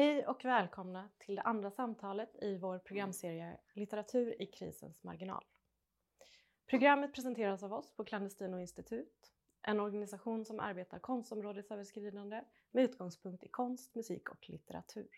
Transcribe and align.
Hej 0.00 0.26
och 0.26 0.44
välkomna 0.44 1.08
till 1.18 1.34
det 1.34 1.42
andra 1.42 1.70
samtalet 1.70 2.42
i 2.42 2.58
vår 2.58 2.78
programserie 2.78 3.58
Litteratur 3.72 4.42
i 4.42 4.46
krisens 4.46 5.02
marginal. 5.02 5.44
Programmet 6.66 7.14
presenteras 7.14 7.62
av 7.62 7.72
oss 7.72 7.96
på 7.96 8.04
Clandestino 8.04 8.58
institut, 8.58 9.32
en 9.62 9.80
organisation 9.80 10.44
som 10.44 10.60
arbetar 10.60 10.98
konstområdesöverskridande 10.98 12.44
med 12.70 12.84
utgångspunkt 12.84 13.44
i 13.44 13.48
konst, 13.48 13.94
musik 13.94 14.28
och 14.28 14.50
litteratur. 14.50 15.08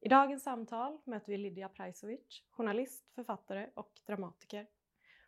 I 0.00 0.08
dagens 0.08 0.42
samtal 0.42 0.98
möter 1.04 1.32
vi 1.32 1.38
Lydia 1.38 1.68
Prajsovic, 1.68 2.42
journalist, 2.50 3.10
författare 3.14 3.70
och 3.74 4.00
dramatiker 4.06 4.66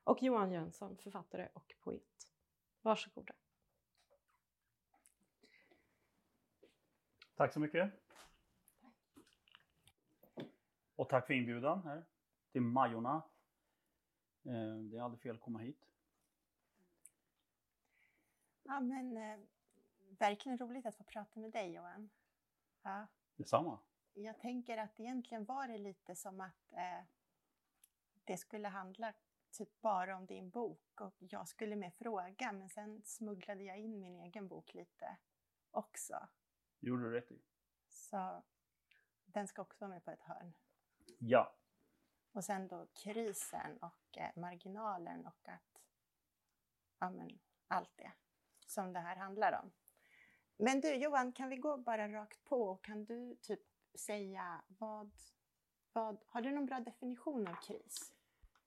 och 0.05 0.23
Johan 0.23 0.53
Jönsson, 0.53 0.97
författare 0.97 1.49
och 1.53 1.75
poet. 1.81 2.33
Varsågoda. 2.83 3.35
Tack 7.37 7.53
så 7.53 7.61
mycket. 7.61 8.04
Och 10.97 11.09
tack 11.09 11.27
för 11.27 11.35
inbjudan 11.35 11.83
här 11.83 12.05
till 12.53 12.63
Majorna. 12.63 13.23
Eh, 14.45 14.77
det 14.77 14.97
är 14.97 15.03
aldrig 15.03 15.21
fel 15.21 15.35
att 15.35 15.41
komma 15.41 15.59
hit. 15.59 15.85
Ja, 18.63 18.81
men 18.81 19.17
eh, 19.17 19.39
verkligen 20.19 20.59
roligt 20.59 20.87
att 20.87 20.97
få 20.97 21.05
prata 21.05 21.41
med 21.41 21.53
dig 21.53 21.73
Johan. 21.73 22.11
Ja. 22.83 23.07
Detsamma. 23.37 23.79
Jag 24.13 24.39
tänker 24.41 24.79
att 24.79 25.01
egentligen 25.01 25.45
var 25.45 25.69
det 25.69 25.79
lite 25.79 26.17
som 26.17 26.41
att 26.41 26.73
eh, 26.73 27.05
det 28.25 28.37
skulle 28.37 28.69
handla 28.69 29.13
typ 29.51 29.81
bara 29.81 30.17
om 30.17 30.27
din 30.27 30.51
bok 30.51 31.01
och 31.01 31.15
jag 31.19 31.49
skulle 31.49 31.77
med 31.77 31.95
fråga 31.95 32.53
men 32.53 32.69
sen 32.69 33.03
smugglade 33.05 33.63
jag 33.63 33.79
in 33.79 34.01
min 34.01 34.17
egen 34.21 34.49
bok 34.49 34.75
lite 34.75 35.17
också. 35.71 36.29
gjorde 36.81 37.03
du 37.03 37.11
rätt 37.11 37.31
i. 37.31 37.43
Så 37.89 38.43
den 39.25 39.49
ska 39.49 39.63
också 39.63 39.85
vara 39.85 39.91
med 39.91 40.05
på 40.05 40.11
ett 40.11 40.23
hörn. 40.23 40.53
Ja. 41.19 41.55
Och 42.33 42.45
sen 42.45 42.69
då 42.69 42.87
krisen 42.95 43.79
och 43.81 44.19
eh, 44.19 44.31
marginalen 44.41 45.27
och 45.27 45.49
att, 45.49 45.83
ja 46.99 47.11
men 47.11 47.39
allt 47.69 47.97
det 47.97 48.13
som 48.67 48.93
det 48.93 49.01
här 49.01 49.17
handlar 49.17 49.61
om. 49.63 49.73
Men 50.57 50.81
du 50.81 50.95
Johan, 50.95 51.33
kan 51.33 51.49
vi 51.49 51.57
gå 51.57 51.77
bara 51.77 52.09
rakt 52.09 52.45
på? 52.45 52.77
Kan 52.77 53.05
du 53.05 53.37
typ 53.43 53.61
säga 53.95 54.63
vad, 54.67 55.11
vad, 55.93 56.19
har 56.27 56.43
du 56.43 56.51
någon 56.51 56.67
bra 56.67 56.81
definition 56.81 57.49
av 57.49 57.55
kris? 57.55 58.15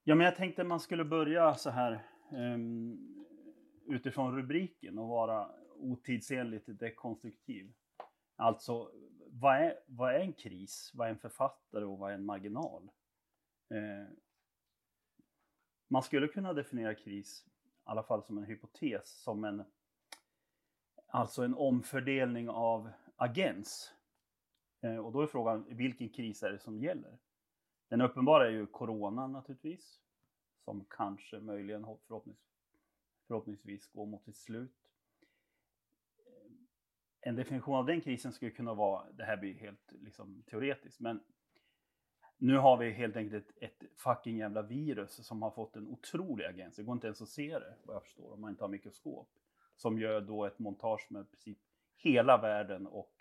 Ja, 0.03 0.15
men 0.15 0.25
jag 0.25 0.35
tänkte 0.35 0.63
man 0.63 0.79
skulle 0.79 1.05
börja 1.05 1.55
så 1.55 1.69
här 1.69 2.07
um, 2.31 3.25
utifrån 3.85 4.35
rubriken 4.35 4.97
och 4.97 5.07
vara 5.07 5.51
otidsenligt 5.75 6.79
dekonstruktiv. 6.79 7.73
Alltså, 8.35 8.91
vad 9.39 9.55
är, 9.55 9.79
vad 9.85 10.15
är 10.15 10.19
en 10.19 10.33
kris? 10.33 10.91
Vad 10.93 11.07
är 11.07 11.11
en 11.11 11.19
författare 11.19 11.85
och 11.85 11.97
vad 11.97 12.11
är 12.11 12.15
en 12.15 12.25
marginal? 12.25 12.89
Eh, 13.69 14.13
man 15.87 16.03
skulle 16.03 16.27
kunna 16.27 16.53
definiera 16.53 16.95
kris, 16.95 17.45
i 17.47 17.49
alla 17.83 18.03
fall 18.03 18.23
som 18.23 18.37
en 18.37 18.43
hypotes, 18.43 19.21
som 19.21 19.43
en 19.43 19.63
alltså 21.07 21.43
en 21.43 21.53
omfördelning 21.53 22.49
av 22.49 22.89
agens. 23.15 23.93
Eh, 24.81 24.97
och 24.97 25.11
då 25.11 25.21
är 25.21 25.27
frågan, 25.27 25.65
vilken 25.69 26.09
kris 26.09 26.43
är 26.43 26.51
det 26.51 26.59
som 26.59 26.79
gäller? 26.79 27.17
Den 27.89 28.01
uppenbara 28.01 28.47
är 28.47 28.51
ju 28.51 28.65
Corona 28.65 29.27
naturligtvis, 29.27 30.01
som 30.65 30.85
kanske 30.89 31.39
möjligen 31.39 31.85
förhoppnings, 32.07 32.39
förhoppningsvis 33.27 33.87
går 33.87 34.05
mot 34.05 34.23
sitt 34.23 34.37
slut. 34.37 34.76
En 37.27 37.35
definition 37.35 37.75
av 37.75 37.85
den 37.85 38.01
krisen 38.01 38.33
skulle 38.33 38.51
kunna 38.51 38.73
vara, 38.73 39.11
det 39.11 39.23
här 39.23 39.37
blir 39.37 39.53
helt 39.53 39.91
liksom, 39.91 40.43
teoretiskt, 40.43 40.99
men 40.99 41.23
nu 42.37 42.57
har 42.57 42.77
vi 42.77 42.91
helt 42.91 43.15
enkelt 43.15 43.49
ett, 43.49 43.63
ett 43.63 43.89
fucking 43.95 44.37
jävla 44.37 44.61
virus 44.61 45.25
som 45.27 45.41
har 45.41 45.51
fått 45.51 45.75
en 45.75 45.87
otrolig 45.87 46.45
agens. 46.45 46.75
Det 46.75 46.83
går 46.83 46.93
inte 46.93 47.07
ens 47.07 47.21
att 47.21 47.29
se 47.29 47.59
det, 47.59 47.75
vad 47.83 47.95
jag 47.95 48.03
förstår, 48.03 48.33
om 48.33 48.41
man 48.41 48.49
inte 48.49 48.63
har 48.63 48.69
mikroskop. 48.69 49.29
Som 49.75 49.99
gör 49.99 50.21
då 50.21 50.45
ett 50.45 50.59
montage 50.59 51.07
med 51.09 51.21
i 51.21 51.25
princip 51.25 51.57
hela 51.97 52.37
världen 52.37 52.87
och 52.87 53.13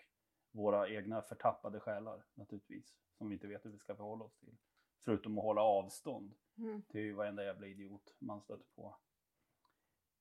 våra 0.51 0.89
egna 0.89 1.21
förtappade 1.21 1.79
själar 1.79 2.23
naturligtvis. 2.33 2.95
Som 3.17 3.29
vi 3.29 3.33
inte 3.33 3.47
vet 3.47 3.65
hur 3.65 3.71
vi 3.71 3.77
ska 3.77 3.95
förhålla 3.95 4.25
oss 4.25 4.37
till. 4.37 4.57
Förutom 5.05 5.37
att 5.37 5.43
hålla 5.43 5.61
avstånd 5.61 6.33
mm. 6.57 6.81
till 6.81 7.15
varenda 7.15 7.43
jävla 7.43 7.67
idiot 7.67 8.15
man 8.19 8.41
stöter 8.41 8.65
på. 8.75 8.97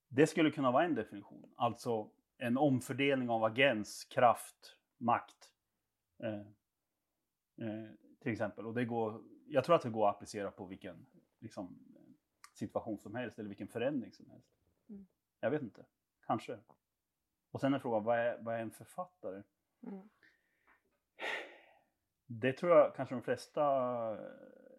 Det 0.08 0.26
skulle 0.26 0.50
kunna 0.50 0.70
vara 0.70 0.84
en 0.84 0.94
definition. 0.94 1.52
Alltså 1.56 2.10
en 2.38 2.56
omfördelning 2.56 3.30
av 3.30 3.44
agens, 3.44 4.04
kraft, 4.04 4.76
makt. 4.98 5.52
Eh, 6.18 6.40
eh, 7.66 7.90
till 8.20 8.32
exempel. 8.32 8.66
Och 8.66 8.74
det 8.74 8.84
går, 8.84 9.22
jag 9.46 9.64
tror 9.64 9.76
att 9.76 9.82
det 9.82 9.90
går 9.90 10.08
att 10.08 10.14
applicera 10.16 10.50
på 10.50 10.66
vilken 10.66 11.06
liksom, 11.38 11.78
situation 12.52 12.98
som 12.98 13.14
helst 13.14 13.38
eller 13.38 13.48
vilken 13.48 13.68
förändring 13.68 14.12
som 14.12 14.30
helst. 14.30 14.56
Mm. 14.88 15.06
Jag 15.40 15.50
vet 15.50 15.62
inte. 15.62 15.86
Kanske. 16.26 16.58
Och 17.50 17.60
sen 17.60 17.74
är 17.74 17.78
frågan, 17.78 18.04
vad 18.04 18.18
är, 18.18 18.38
vad 18.38 18.54
är 18.54 18.58
en 18.58 18.70
författare? 18.70 19.42
Mm. 19.86 20.08
Det 22.26 22.52
tror 22.52 22.76
jag 22.76 22.94
kanske 22.94 23.14
de 23.14 23.22
flesta 23.22 23.64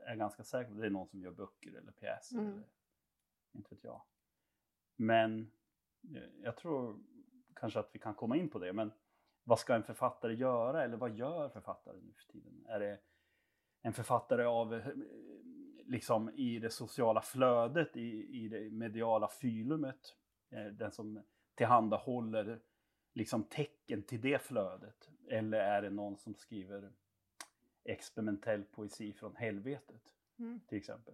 är 0.06 0.16
ganska 0.16 0.44
säkra 0.44 0.74
på. 0.74 0.79
Det 0.79 0.85
är 0.85 0.89
någon 0.89 1.07
som 1.07 1.22
gör 1.22 1.31
böcker 1.31 1.78
eller 1.78 1.91
pjäser. 1.91 2.38
Mm. 2.38 2.51
Eller, 2.51 2.63
inte 3.51 3.75
vet 3.75 3.84
jag. 3.84 4.01
Men 4.95 5.51
eh, 6.16 6.29
jag 6.44 6.57
tror 6.57 7.00
kanske 7.59 7.79
att 7.79 7.90
vi 7.91 8.00
kan 8.00 8.13
komma 8.13 8.38
in 8.38 8.50
på 8.50 8.59
det. 8.59 8.73
Men 8.73 8.91
vad 9.44 9.59
ska 9.59 9.75
en 9.75 9.84
författare 9.84 10.34
göra? 10.34 10.84
Eller 10.84 10.97
vad 10.97 11.16
gör 11.16 11.50
författare 11.50 11.97
nu 12.01 12.13
för 12.13 12.31
tiden? 12.31 12.66
Är 12.68 12.79
det 12.79 13.00
en 13.81 13.94
författare 13.94 14.44
av 14.44 14.73
eh, 14.73 14.88
liksom 15.85 16.29
i 16.29 16.59
det 16.59 16.69
sociala 16.69 17.22
flödet, 17.22 17.97
i, 17.97 18.44
i 18.44 18.47
det 18.50 18.69
mediala 18.69 19.28
fylumet? 19.28 20.16
Eh, 20.50 20.66
den 20.66 20.91
som 20.91 21.23
tillhandahåller 21.56 22.59
liksom 23.13 23.44
tecken 23.44 24.03
till 24.03 24.22
det 24.22 24.41
flödet? 24.41 25.09
Eller 25.29 25.59
är 25.59 25.81
det 25.81 25.89
någon 25.89 26.18
som 26.18 26.35
skriver 26.35 26.91
experimentell 27.84 28.63
poesi 28.63 29.13
från 29.13 29.35
helvetet? 29.35 30.16
Mm. 30.39 30.59
Till 30.68 30.78
exempel. 30.78 31.13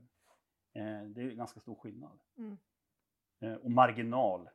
Eh, 0.74 1.04
det 1.04 1.22
är 1.22 1.31
ganska 1.31 1.60
stor 1.60 1.75
skillnad. 1.75 2.20
Mm. 2.38 2.58
Och 3.62 3.72
marginal, 3.72 4.50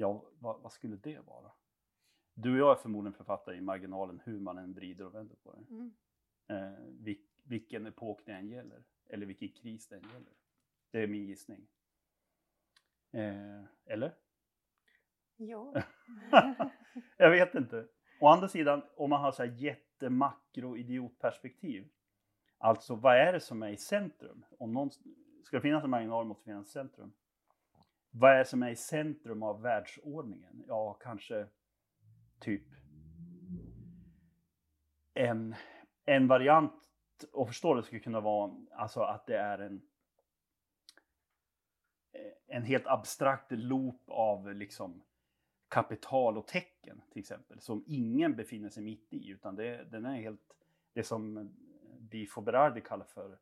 ja 0.00 0.24
vad, 0.38 0.60
vad, 0.60 0.72
skulle 0.72 0.96
det 0.96 1.18
vara? 1.26 1.52
Du 2.34 2.52
och 2.52 2.58
jag 2.58 2.70
är 2.70 2.82
förmodligen 2.82 3.14
författare 3.14 3.56
i 3.56 3.60
marginalen 3.60 4.20
hur 4.24 4.40
man 4.40 4.58
än 4.58 4.72
vrider 4.72 5.06
och 5.06 5.14
vänder 5.14 5.36
på 5.36 5.52
det. 5.52 5.74
Mm. 5.74 5.92
Eh, 6.48 6.78
vil, 7.04 7.18
vilken 7.42 7.86
epok 7.86 8.22
det 8.26 8.32
än 8.32 8.48
gäller, 8.48 8.84
eller 9.06 9.26
vilken 9.26 9.48
kris 9.48 9.88
det 9.88 9.96
än 9.96 10.02
gäller. 10.02 10.32
Det 10.90 11.02
är 11.02 11.06
min 11.06 11.26
gissning. 11.26 11.66
Eh, 13.12 13.62
eller? 13.84 14.14
Jo. 15.36 15.74
jag 17.16 17.30
vet 17.30 17.54
inte. 17.54 17.88
Å 18.20 18.26
andra 18.26 18.48
sidan, 18.48 18.82
om 18.96 19.10
man 19.10 19.20
har 19.20 19.32
så 19.32 19.44
här 19.44 19.50
jättemakro 19.50 20.76
idiotperspektiv. 20.76 21.88
Alltså, 22.58 22.94
vad 22.94 23.16
är 23.16 23.32
det 23.32 23.40
som 23.40 23.62
är 23.62 23.68
i 23.68 23.76
centrum? 23.76 24.44
Om 24.58 24.72
någon, 24.72 24.90
ska 25.44 25.56
det 25.56 25.60
finnas 25.60 25.84
en 25.84 25.90
marginal 25.90 26.26
måste 26.26 26.42
det 26.42 26.44
finnas 26.44 26.66
ett 26.66 26.72
centrum. 26.72 27.12
Vad 28.10 28.32
är 28.32 28.38
det 28.38 28.44
som 28.44 28.62
är 28.62 28.70
i 28.70 28.76
centrum 28.76 29.42
av 29.42 29.62
världsordningen? 29.62 30.64
Ja, 30.68 30.94
kanske 30.94 31.46
typ 32.38 32.64
en, 35.14 35.54
en 36.04 36.28
variant 36.28 36.72
att 37.32 37.46
förstå 37.46 37.74
det 37.74 37.82
skulle 37.82 38.00
kunna 38.00 38.20
vara 38.20 38.54
alltså 38.72 39.00
att 39.00 39.26
det 39.26 39.38
är 39.38 39.58
en 39.58 39.82
eh, 42.12 42.56
en 42.56 42.62
helt 42.62 42.86
abstrakt 42.86 43.52
loop 43.52 44.02
av 44.06 44.54
liksom 44.54 45.02
kapital 45.68 46.38
och 46.38 46.46
tecken 46.46 47.02
till 47.12 47.20
exempel 47.20 47.60
som 47.60 47.84
ingen 47.86 48.36
befinner 48.36 48.68
sig 48.68 48.82
mitt 48.82 49.12
i 49.12 49.28
utan 49.28 49.56
det, 49.56 49.84
den 49.84 50.04
är 50.04 50.16
helt 50.16 50.56
det 50.92 51.02
som 51.02 51.50
Bifo 51.98 52.40
Berardi 52.40 52.80
kallar 52.80 53.04
för 53.04 53.38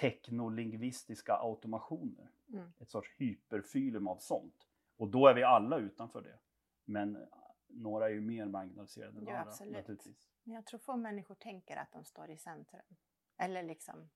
teknolingvistiska 0.00 1.36
automationer. 1.36 2.30
Mm. 2.52 2.72
Ett 2.80 2.90
sorts 2.90 3.14
hyperfylum 3.18 4.08
av 4.08 4.16
sånt. 4.16 4.68
Och 4.96 5.08
då 5.08 5.26
är 5.26 5.34
vi 5.34 5.42
alla 5.42 5.78
utanför 5.78 6.22
det. 6.22 6.38
Men 6.84 7.26
några 7.68 8.06
är 8.06 8.10
ju 8.10 8.20
mer 8.20 8.46
marginaliserade 8.46 9.18
än 9.18 9.26
ja, 9.26 9.36
andra. 9.36 9.50
Absolut. 9.50 9.72
Naturligtvis. 9.72 10.28
Men 10.42 10.54
jag 10.54 10.66
tror 10.66 10.78
få 10.78 10.96
människor 10.96 11.34
tänker 11.34 11.76
att 11.76 11.92
de 11.92 12.04
står 12.04 12.30
i 12.30 12.36
centrum. 12.36 12.96
Eller 13.36 13.62
liksom, 13.62 14.10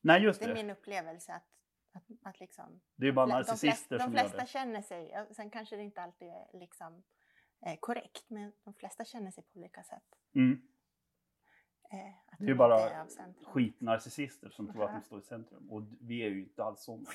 Nej, 0.00 0.22
just 0.22 0.40
det. 0.40 0.46
det 0.46 0.52
är 0.52 0.54
min 0.54 0.70
upplevelse 0.70 1.34
att 1.34 1.52
att, 1.92 2.02
att 2.22 2.40
liksom, 2.40 2.80
det 2.96 3.08
är 3.08 3.12
bara 3.12 3.26
narcissister 3.26 3.98
de 3.98 4.04
flesta, 4.04 4.04
som 4.04 4.12
de 4.12 4.18
flesta 4.18 4.36
gör 4.36 4.42
det. 4.42 4.50
känner 4.50 4.82
sig, 4.82 5.34
sen 5.34 5.50
kanske 5.50 5.76
det 5.76 5.82
inte 5.82 6.02
alltid 6.02 6.28
är 6.28 6.58
liksom, 6.58 7.02
eh, 7.66 7.76
korrekt, 7.80 8.30
men 8.30 8.52
de 8.64 8.74
flesta 8.74 9.04
känner 9.04 9.30
sig 9.30 9.44
på 9.44 9.58
olika 9.58 9.82
sätt. 9.82 10.18
Mm. 10.34 10.68
Eh, 11.92 12.12
det 12.38 12.50
är 12.50 12.54
bara 12.54 12.80
är 12.90 13.06
skitnarcissister 13.44 14.50
som 14.50 14.72
tror 14.72 14.84
att 14.84 14.92
de 14.92 15.02
står 15.02 15.18
i 15.18 15.22
centrum 15.22 15.70
och 15.70 15.82
vi 16.00 16.22
är 16.22 16.28
ju 16.28 16.40
inte 16.42 16.64
alls 16.64 16.80
sådana. 16.82 17.10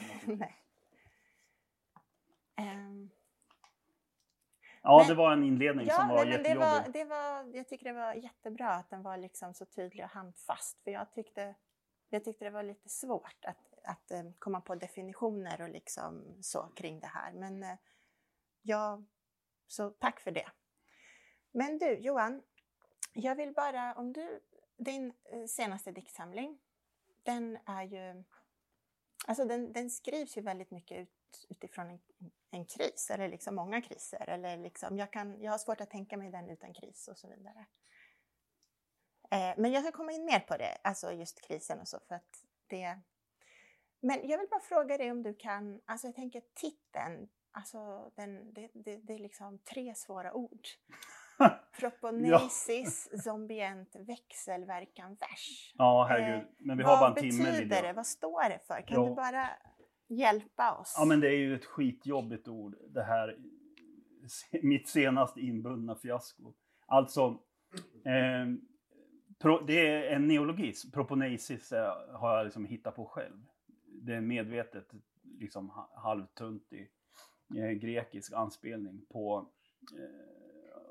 Um, 2.57 3.09
Ja, 4.81 4.97
Men- 4.97 5.07
det 5.07 5.15
var 5.15 5.33
en 5.33 5.43
inledning 5.43 5.89
som 5.89 6.07
var 6.07 6.15
nej, 6.15 6.25
men 6.25 6.43
det 6.43 6.49
jättejobbig. 6.49 6.59
var, 6.59 6.93
det 6.93 7.03
var, 7.05 7.55
jag 7.57 7.67
tycker 7.67 7.85
det 7.85 7.93
var 7.99 8.13
jättebra 8.13 8.69
att 8.69 8.89
den 8.89 9.03
var 9.03 9.17
liksom 9.17 9.53
så 9.53 9.65
tydlig 9.65 10.03
och 10.03 10.09
handfast. 10.09 10.83
För 10.83 10.91
jag 10.91 11.11
tyckte, 11.13 11.55
jag 12.09 12.23
tyckte 12.23 12.45
det 12.45 12.51
var 12.51 12.63
lite 12.63 12.89
svårt 12.89 13.45
att, 13.45 13.73
att 13.83 14.11
eh, 14.11 14.23
komma 14.39 14.61
på 14.61 14.75
definitioner 14.75 15.61
och 15.61 15.69
liksom 15.69 16.37
så 16.41 16.61
kring 16.75 16.99
det 16.99 17.07
här. 17.07 17.33
Men 17.33 17.63
eh, 17.63 17.77
ja, 18.61 19.03
så 19.67 19.89
tack 19.89 20.19
för 20.19 20.31
det. 20.31 20.51
Men 21.51 21.77
du 21.77 21.97
Johan, 21.97 22.41
jag 23.13 23.35
vill 23.35 23.53
bara, 23.53 23.93
om 23.95 24.13
du, 24.13 24.39
din 24.77 25.13
eh, 25.23 25.45
senaste 25.45 25.91
diktsamling, 25.91 26.59
den 27.23 27.57
är 27.65 27.83
ju, 27.83 28.23
alltså 29.27 29.45
den, 29.45 29.73
den 29.73 29.89
skrivs 29.89 30.37
ju 30.37 30.41
väldigt 30.41 30.71
mycket 30.71 30.97
ut, 30.97 31.47
utifrån 31.49 31.89
en, 31.89 31.99
en 32.51 32.65
kris, 32.65 33.09
eller 33.11 33.27
liksom 33.27 33.55
många 33.55 33.81
kriser. 33.81 34.29
Eller 34.29 34.57
liksom, 34.57 34.97
jag, 34.97 35.13
kan, 35.13 35.41
jag 35.41 35.51
har 35.51 35.57
svårt 35.57 35.81
att 35.81 35.89
tänka 35.89 36.17
mig 36.17 36.31
den 36.31 36.49
utan 36.49 36.73
kris 36.73 37.07
och 37.07 37.17
så 37.17 37.27
vidare. 37.27 37.65
Eh, 39.31 39.53
men 39.57 39.71
jag 39.71 39.83
ska 39.83 39.91
komma 39.91 40.11
in 40.11 40.25
mer 40.25 40.39
på 40.39 40.57
det, 40.57 40.77
alltså 40.83 41.11
just 41.11 41.41
krisen 41.41 41.79
och 41.79 41.87
så, 41.87 41.99
för 41.99 42.15
att 42.15 42.45
det... 42.67 42.99
Men 43.99 44.27
jag 44.27 44.37
vill 44.37 44.47
bara 44.49 44.59
fråga 44.59 44.97
dig 44.97 45.11
om 45.11 45.23
du 45.23 45.33
kan, 45.33 45.81
alltså 45.85 46.07
jag 46.07 46.15
tänker 46.15 46.43
titeln, 46.53 47.29
alltså 47.51 48.11
den, 48.15 48.53
det, 48.53 48.69
det, 48.73 48.97
det 48.97 49.13
är 49.13 49.19
liksom 49.19 49.59
tre 49.59 49.95
svåra 49.95 50.33
ord. 50.33 50.67
Proponesis, 51.79 53.09
zombient, 53.23 53.95
växelverkan, 54.07 55.09
vers. 55.15 55.73
Ja, 55.77 56.05
herregud. 56.09 56.47
Men 56.59 56.77
vi 56.77 56.83
har 56.83 56.97
bara 56.97 57.09
en 57.09 57.15
timme 57.15 57.43
Vad 57.43 57.53
betyder 57.53 57.81
det? 57.83 57.93
Vad 57.93 58.07
står 58.07 58.49
det 58.49 58.59
för? 58.67 58.81
Kan 58.87 59.03
Ja. 59.03 59.09
du 59.09 59.15
bara 59.15 59.49
hjälpa 60.07 60.77
oss? 60.77 60.95
Ja, 60.97 61.05
men 61.05 61.19
det 61.19 61.27
är 61.27 61.37
ju 61.37 61.55
ett 61.55 61.65
skitjobbigt 61.65 62.47
ord. 62.47 62.75
Det 62.89 63.03
här, 63.03 63.37
mitt 64.63 64.89
senast 64.89 65.37
inbundna 65.37 65.95
fiasko. 65.95 66.53
Alltså, 66.85 67.21
eh, 68.05 68.45
pro, 69.39 69.59
det 69.65 69.87
är 69.87 70.15
en 70.15 70.27
neologism. 70.27 70.91
Proponesis 70.91 71.71
eh, 71.71 71.93
har 72.13 72.37
jag 72.37 72.43
liksom 72.45 72.65
hittat 72.65 72.95
på 72.95 73.05
själv. 73.05 73.45
Det 73.85 74.13
är 74.13 74.21
medvetet 74.21 74.87
liksom 75.39 75.69
ha- 75.69 75.91
halvtuntig 75.95 76.91
eh, 77.57 77.69
grekisk 77.71 78.33
anspelning 78.33 79.05
på 79.09 79.49
eh, 79.99 80.36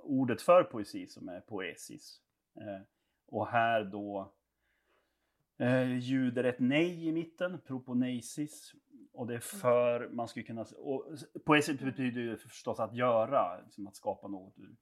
ordet 0.07 0.43
för 0.43 0.65
poesi 0.65 1.07
som 1.07 1.29
är 1.29 1.41
poesis. 1.41 2.21
Eh, 2.55 2.81
och 3.27 3.49
här 3.49 3.85
då 3.85 4.33
eh, 5.59 5.99
ljuder 5.99 6.45
ett 6.45 6.59
nej 6.61 7.09
i 7.09 7.13
mitten, 7.13 7.61
proponesis. 7.61 8.75
Och 9.13 9.27
det 9.27 9.35
är 9.35 9.41
för, 9.41 10.09
man 10.09 10.29
skulle 10.29 10.45
kunna, 10.45 10.67
och 10.77 11.07
poesi 11.45 11.75
betyder 11.75 12.21
ju 12.21 12.37
förstås 12.37 12.81
att 12.81 12.97
göra, 12.97 13.61
liksom 13.61 13.87
att 13.87 13.97
skapa 13.97 14.29
något 14.29 14.59
ur 14.59 14.77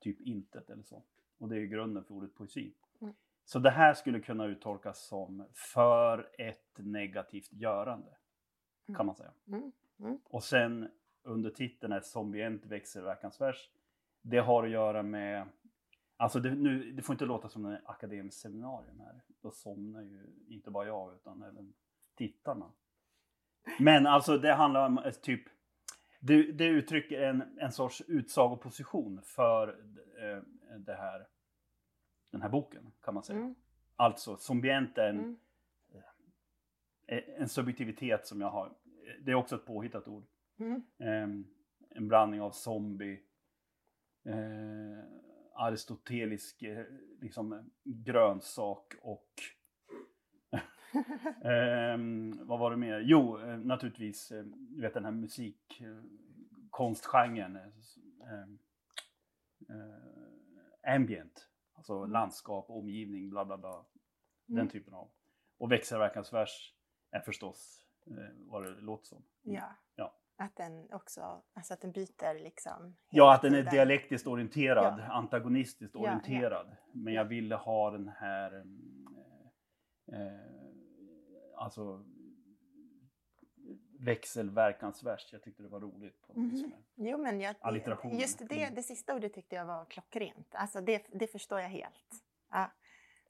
typ 0.00 0.20
intet 0.20 0.70
eller 0.70 0.82
så. 0.82 1.02
Och 1.38 1.48
det 1.48 1.56
är 1.56 1.60
ju 1.60 1.68
grunden 1.68 2.04
för 2.04 2.14
ordet 2.14 2.34
poesi. 2.34 2.74
Mm. 3.00 3.14
Så 3.44 3.58
det 3.58 3.70
här 3.70 3.94
skulle 3.94 4.20
kunna 4.20 4.46
uttolkas 4.46 5.06
som 5.06 5.46
för 5.52 6.30
ett 6.38 6.76
negativt 6.76 7.52
görande, 7.52 8.16
kan 8.96 9.06
man 9.06 9.14
säga. 9.14 9.32
Mm, 9.46 9.72
mm. 9.98 10.18
Och 10.24 10.44
sen 10.44 10.90
under 11.22 11.50
titeln 11.50 11.92
är 11.92 12.00
zombient 12.00 12.66
växelverkansvers. 12.66 13.70
Det 14.30 14.38
har 14.38 14.64
att 14.64 14.70
göra 14.70 15.02
med, 15.02 15.48
alltså 16.16 16.40
det, 16.40 16.54
nu, 16.54 16.92
det 16.92 17.02
får 17.02 17.14
inte 17.14 17.24
låta 17.24 17.48
som 17.48 17.66
en 17.66 17.78
akademisk 17.84 18.40
seminarium 18.40 19.00
här. 19.00 19.22
Då 19.42 19.50
somnar 19.50 20.02
ju 20.02 20.26
inte 20.48 20.70
bara 20.70 20.86
jag 20.86 21.14
utan 21.14 21.42
även 21.42 21.74
tittarna. 22.16 22.72
Men 23.78 24.06
alltså 24.06 24.38
det 24.38 24.54
handlar 24.54 24.86
om 24.86 24.98
eh, 24.98 25.10
typ, 25.12 25.42
det, 26.20 26.52
det 26.52 26.66
uttrycker 26.66 27.22
en, 27.22 27.58
en 27.58 27.72
sorts 27.72 28.02
utsagoposition 28.06 29.22
för 29.22 29.68
eh, 29.68 30.42
det 30.78 30.94
här, 30.94 31.26
den 32.30 32.42
här 32.42 32.48
boken 32.48 32.92
kan 33.00 33.14
man 33.14 33.22
säga. 33.22 33.38
Mm, 33.38 33.54
Alltså 33.96 34.36
zombient 34.36 34.98
är 34.98 35.08
en, 35.08 35.18
mm, 35.18 35.36
eh, 37.06 37.22
en 37.40 37.48
subjektivitet 37.48 38.26
som 38.26 38.40
jag 38.40 38.50
har. 38.50 38.74
Det 39.22 39.30
är 39.30 39.34
också 39.34 39.56
ett 39.56 39.66
påhittat 39.66 40.08
ord. 40.08 40.26
mm, 40.58 40.82
Ehm, 40.98 41.46
en 41.90 42.08
blandning 42.08 42.40
av 42.40 42.50
zombie, 42.50 43.22
eh, 44.28 45.04
aristotelisk 45.54 46.62
eh, 46.62 46.84
liksom, 47.20 47.70
grönsak 47.84 48.94
och 49.02 49.28
ehm, 51.44 52.46
vad 52.46 52.58
var 52.58 52.70
det 52.70 52.76
mer? 52.76 53.00
Jo, 53.00 53.38
eh, 53.40 53.58
naturligtvis 53.58 54.30
eh, 54.32 54.44
du 54.44 54.80
vet 54.82 54.94
den 54.94 55.04
här 55.04 55.12
musik, 55.12 55.80
eh. 55.80 55.98
Eh, 57.56 58.32
ehm, 58.32 58.58
eh, 59.68 60.94
ambient, 60.94 61.48
alltså 61.74 61.94
Mm. 61.98 62.10
landskap, 62.10 62.70
omgivning, 62.70 63.30
bla 63.30 63.44
bla 63.44 63.58
bla. 63.58 63.84
Den 64.46 64.58
Mm. 64.58 64.68
typen 64.68 64.94
av. 64.94 65.10
Och 65.58 65.72
växelverkansvers 65.72 66.74
är 67.10 67.20
förstås 67.20 67.86
eh, 68.06 68.14
vad 68.36 68.62
det 68.64 68.80
låter 68.80 69.06
som. 69.06 69.22
Ja. 69.42 69.76
Ja. 69.94 70.14
Att 70.40 70.56
den 70.56 70.92
också, 70.92 71.42
alltså 71.54 71.74
att 71.74 71.80
den 71.80 71.92
byter 71.92 72.42
liksom. 72.42 72.96
Ja, 73.10 73.34
att 73.34 73.42
den 73.42 73.54
är 73.54 73.62
dialektiskt 73.70 74.26
orienterad, 74.26 75.00
Ja. 75.00 75.12
antagonistiskt 75.12 75.94
Ja, 75.94 76.00
ja. 76.00 76.06
orienterad. 76.08 76.76
Men 76.92 77.12
Ja. 77.14 77.20
jag 77.20 77.24
ville 77.24 77.54
ha 77.54 77.90
den 77.90 78.08
här, 78.08 78.52
mm, 78.52 79.06
eh, 80.12 80.40
alltså 81.56 82.04
växelverkansvers. 84.00 85.32
Jag 85.32 85.42
tyckte 85.42 85.62
det 85.62 85.68
var 85.68 85.80
roligt. 85.80 86.22
På 86.22 86.40
med. 86.40 86.72
Jo, 86.94 87.18
men 87.18 87.40
jag, 87.40 87.54
just 88.20 88.48
det, 88.48 88.62
Mm. 88.62 88.74
det 88.74 88.82
sista 88.82 89.14
ordet 89.14 89.34
tyckte 89.34 89.54
jag 89.56 89.64
var 89.66 89.84
klockrent. 89.84 90.54
Alltså 90.54 90.80
det, 90.80 91.06
det 91.12 91.26
förstår 91.26 91.60
jag 91.60 91.68
helt. 91.68 92.24
Ja. 92.50 92.70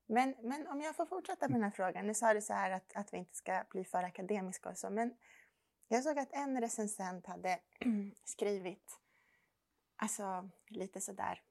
Men, 0.06 0.34
men 0.43 0.66
om 0.66 0.81
jag 0.81 0.96
får 0.96 1.06
fortsätta 1.06 1.49
med 1.49 1.54
den 1.56 1.62
här 1.62 1.70
frågan. 1.70 2.06
Nu 2.06 2.14
sa 2.14 2.34
du 2.34 2.40
så 2.40 2.52
här 2.52 2.70
att, 2.70 2.93
att 2.96 3.12
vi 3.12 3.19
inte 3.19 3.34
ska 3.34 3.64
bli 3.70 3.84
för 3.84 4.02
akademiska 4.02 4.69
och 4.69 4.78
så, 4.78 4.90
men 4.90 5.14
jag 5.88 6.02
såg 6.02 6.19
att 6.19 6.32
en 6.32 6.61
recensent 6.61 7.26
hade 7.26 7.58
skrivit 8.25 9.00
alltså 9.96 10.49
lite 10.69 11.00
sådär 11.00 11.43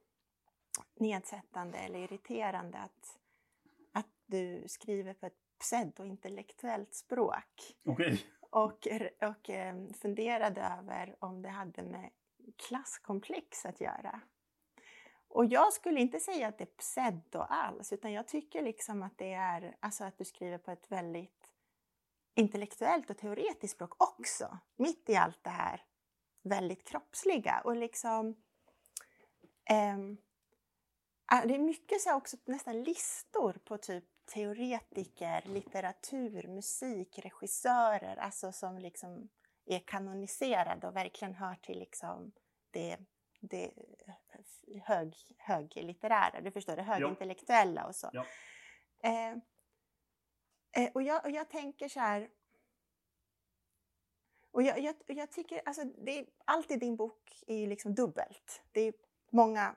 nedsättande 0.95 1.77
eller 1.77 1.99
irriterande 1.99 2.77
att, 2.77 3.19
att 3.91 4.09
du 4.25 4.63
skriver 4.67 5.13
på 5.13 5.25
ett 5.25 5.37
pseudointellektuellt 5.59 6.93
språk. 6.95 7.77
Okej. 7.85 8.25
Och, 8.39 8.87
och 9.21 9.49
eh, 9.49 9.87
funderade 10.01 10.61
över 10.61 11.15
om 11.19 11.41
det 11.41 11.49
hade 11.49 11.83
med 11.83 12.09
klasskomplex 12.67 13.65
att 13.65 13.81
göra. 13.81 14.21
Och 15.27 15.45
jag 15.45 15.73
skulle 15.73 15.99
inte 15.99 16.19
säga 16.19 16.47
att 16.47 16.57
det 16.57 16.63
är 16.63 16.77
pseudo 16.77 17.39
alls, 17.39 17.93
utan 17.93 18.11
jag 18.13 18.27
tycker 18.27 18.61
liksom 18.61 19.03
att 19.03 19.17
det 19.17 19.33
är 19.33 19.75
alltså 19.79 20.03
att 20.03 20.17
du 20.17 20.25
skriver 20.25 20.57
på 20.57 20.71
ett 20.71 20.91
väldigt 20.91 21.36
intellektuellt 22.37 23.09
och 23.09 23.17
teoretiskt 23.17 23.75
språk 23.75 24.03
också, 24.03 24.59
mitt 24.75 25.09
i 25.09 25.15
allt 25.15 25.43
det 25.43 25.49
här 25.49 25.81
väldigt 26.43 26.87
kroppsliga. 26.87 27.61
Och 27.63 27.75
liksom 27.75 28.35
ah, 31.25 31.45
det 31.45 31.55
är 31.55 31.59
mycket 31.59 32.01
så 32.01 32.13
också 32.13 32.37
nästan 32.45 32.83
listor 32.83 33.53
på 33.65 33.77
typ 33.77 34.03
teoretiker, 34.33 35.43
litteratur, 35.45 36.47
musik, 36.47 37.19
regissörer, 37.19 38.17
alltså 38.17 38.51
som 38.51 38.77
liksom 38.77 39.29
är 39.65 39.79
kanoniserade 39.79 40.87
och 40.87 40.95
verkligen 40.95 41.33
hör 41.33 41.55
till 41.55 41.79
liksom 41.79 42.31
det, 42.71 42.97
det 43.41 43.71
hög, 44.83 45.15
höglitterära, 45.37 46.41
du 46.41 46.51
förstår 46.51 46.75
det, 46.75 46.81
högintellektuella 46.81 47.85
och 47.87 47.95
så. 47.95 48.09
Ja. 48.13 48.25
Eh, 49.09 49.37
eh, 50.77 50.89
och, 50.93 51.01
jag, 51.01 51.25
och 51.25 51.31
jag 51.31 51.49
tänker 51.49 51.89
så 51.89 51.99
här, 51.99 52.29
och 54.51 54.63
jag, 54.63 54.79
jag, 54.79 54.95
jag 55.07 55.31
tycker, 55.31 55.61
alltså 55.65 55.83
det 55.83 56.19
är, 56.19 56.25
allt 56.45 56.71
i 56.71 56.75
din 56.75 56.95
bok 56.95 57.43
är 57.47 57.55
ju 57.57 57.67
liksom 57.67 57.95
dubbelt. 57.95 58.61
Det 58.71 58.81
är 58.81 58.93
många, 59.29 59.75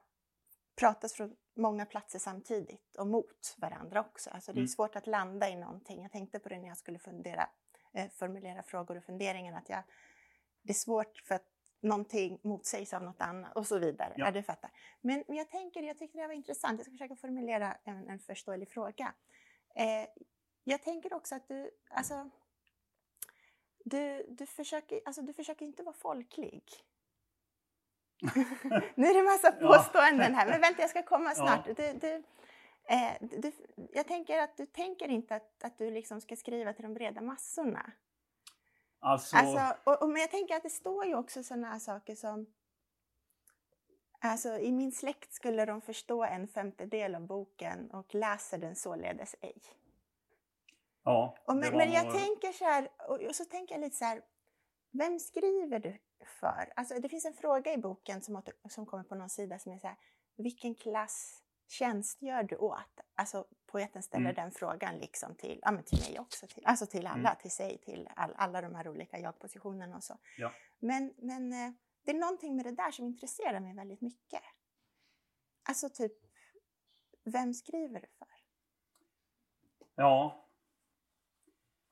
pratas 0.77 1.13
från 1.13 1.37
många 1.55 1.87
platser 1.87 2.19
samtidigt 2.19 2.97
och 2.97 3.07
mot 3.07 3.57
varandra 3.59 4.01
också. 4.01 4.31
Alltså 4.31 4.53
det 4.53 4.59
är 4.59 4.61
Mm. 4.61 4.69
svårt 4.69 4.97
att 4.97 5.07
landa 5.07 5.49
i 5.49 5.57
någonting. 5.57 6.03
Jag 6.03 6.13
tänkte 6.13 6.39
på 6.39 6.49
det 6.49 6.59
när 6.59 6.69
jag 6.69 6.77
skulle 6.79 6.99
fundera, 6.99 7.49
eh, 7.93 8.11
formulera 8.11 8.63
frågor 8.63 8.97
och 8.97 9.05
funderingar, 9.05 9.59
att 9.59 9.69
jag, 9.69 9.83
det 10.63 10.73
är 10.73 10.75
svårt 10.75 11.21
för 11.25 11.35
att 11.35 11.47
någonting 11.81 12.41
motsägs 12.43 12.93
av 12.95 13.03
något 13.03 13.21
annat 13.21 13.57
och 13.57 13.67
så 13.67 13.79
vidare. 13.79 14.15
Ja. 14.17 14.25
Ja. 14.25 14.31
du 14.31 14.43
fattar. 14.43 14.71
Men, 15.01 15.25
men 15.29 15.37
jag 15.37 15.49
tänker, 15.51 15.83
jag 15.83 15.99
tycker 15.99 16.21
det 16.21 16.27
var 16.27 16.35
intressant. 16.35 16.79
Jag 16.79 16.85
ska 16.87 16.93
försöka 16.93 17.17
formulera 17.17 17.77
en, 17.85 18.09
en 18.09 18.19
förståelig 18.19 18.69
fråga. 18.69 19.15
Eh, 19.75 20.07
jag 20.65 20.83
tänker 20.83 21.15
också 21.15 21.35
att 21.35 21.49
du, 21.49 21.71
alltså, 21.91 22.31
du, 23.85 24.27
du, 24.29 24.47
försöker, 24.47 25.01
alltså, 25.05 25.23
du 25.23 25.33
försöker 25.33 25.67
inte 25.67 25.83
vara 25.83 25.95
folklig. 25.95 26.65
nu 28.95 29.07
är 29.07 29.15
det 29.15 29.23
massa 29.23 29.53
påståenden 29.53 30.35
här, 30.35 30.47
men 30.47 30.61
vänta 30.61 30.81
jag 30.81 30.91
ska 30.91 31.03
komma 31.03 31.25
Ja. 31.29 31.35
snart. 31.35 31.65
Du, 31.77 31.93
du, 31.93 32.23
eh, 32.95 33.13
du, 33.21 33.53
jag 33.93 34.07
tänker 34.07 34.39
att 34.39 34.57
du 34.57 34.67
tänker 34.67 35.09
inte 35.09 35.35
att, 35.35 35.65
att 35.65 35.79
du 35.79 35.91
liksom 35.91 36.21
ska 36.21 36.37
skriva 36.37 36.73
till 36.73 36.83
de 36.83 36.95
breda 36.95 37.21
massorna. 37.21 37.93
Alltså, 39.01 39.37
Alltså, 39.37 39.77
och, 39.85 40.03
och, 40.03 40.09
men 40.09 40.21
jag 40.21 40.31
tänker 40.31 40.57
att 40.57 40.63
det 40.63 40.71
står 40.71 41.07
ju 41.07 41.15
också 41.15 41.43
sådana 41.43 41.67
här 41.67 41.79
saker 41.79 42.15
som 42.15 42.47
Alltså 44.23 44.59
i 44.59 44.73
min 44.73 44.93
släkt 44.93 45.33
skulle 45.33 45.65
de 45.65 45.81
förstå 45.81 46.25
en 46.25 46.49
femtedel 46.49 47.15
av 47.15 47.27
boken 47.27 47.91
och 47.91 48.15
läser 48.15 48.59
den 48.59 48.77
således 48.77 49.37
ej. 49.41 49.63
Ja, 51.05 51.37
men, 51.47 51.77
men 51.77 51.93
jag 51.93 52.05
nog- 52.07 52.15
tänker 52.15 52.53
så 52.53 52.65
här, 52.65 52.89
och, 53.09 53.37
så 53.37 53.45
tänker 53.45 53.75
jag 53.75 53.81
lite 53.81 53.97
så 53.97 54.05
här, 54.05 54.23
vem 54.93 55.19
skriver 55.19 55.79
du 55.79 55.99
för? 56.41 56.73
Alltså 56.77 56.95
det 57.01 57.09
finns 57.09 57.25
en 57.25 57.35
fråga 57.35 57.73
i 57.73 57.79
boken 57.79 58.23
som, 58.23 58.43
som 58.69 58.87
kommer 58.87 59.05
på 59.05 59.15
någon 59.15 59.31
sida 59.31 59.59
som 59.59 59.73
är 59.73 59.79
så 59.79 59.87
här, 59.87 59.97
vilken 60.37 60.75
klass 60.75 61.43
tjänstgör 61.69 62.43
du 62.43 62.57
åt? 62.57 63.01
Alltså 63.15 63.47
poeten 63.67 64.03
ställer 64.03 64.25
Mm. 64.31 64.35
den 64.35 64.51
frågan 64.51 64.99
liksom 64.99 65.35
till, 65.35 65.59
ja, 65.63 65.71
men 65.71 65.85
till 65.85 65.99
mig 66.01 66.21
också, 66.21 66.47
till, 66.47 66.67
alltså 66.67 66.87
till 66.87 67.07
alla, 67.07 67.29
Mm. 67.31 67.37
till 67.41 67.51
sig, 67.51 67.79
till 67.79 68.09
all, 68.17 68.35
alla 68.37 68.61
de 68.61 68.75
här 68.75 68.89
olika 68.89 69.19
jag-positionerna 69.19 69.97
och 69.97 70.05
så. 70.05 70.19
Ja. 70.39 70.53
Men, 70.79 71.15
men 71.17 71.53
eh, 71.53 71.73
det 72.05 72.11
är 72.11 72.15
någonting 72.19 72.57
med 72.57 72.65
det 72.65 72.73
där 72.73 72.91
som 72.91 73.07
intresserar 73.07 73.61
mig 73.61 73.75
väldigt 73.75 74.01
mycket. 74.01 74.43
Alltså 75.69 75.89
typ, 75.89 76.13
vem 77.25 77.55
skriver 77.55 78.01
du 78.01 78.07
för? 78.19 78.29
Ja. 79.95 80.47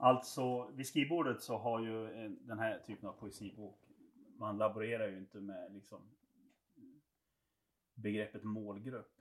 Alltså, 0.00 0.70
vid 0.70 0.86
skrivbordet 0.86 1.42
så 1.42 1.56
har 1.58 1.80
ju 1.80 2.24
en- 2.24 2.46
den 2.46 2.58
här 2.58 2.78
typen 2.78 3.08
av 3.08 3.12
poesibok, 3.12 3.80
man 4.38 4.58
laborerar 4.58 5.08
ju 5.08 5.18
inte 5.18 5.40
med 5.40 5.72
liksom 5.74 6.02
begreppet 7.94 8.44
målgrupp. 8.44 9.14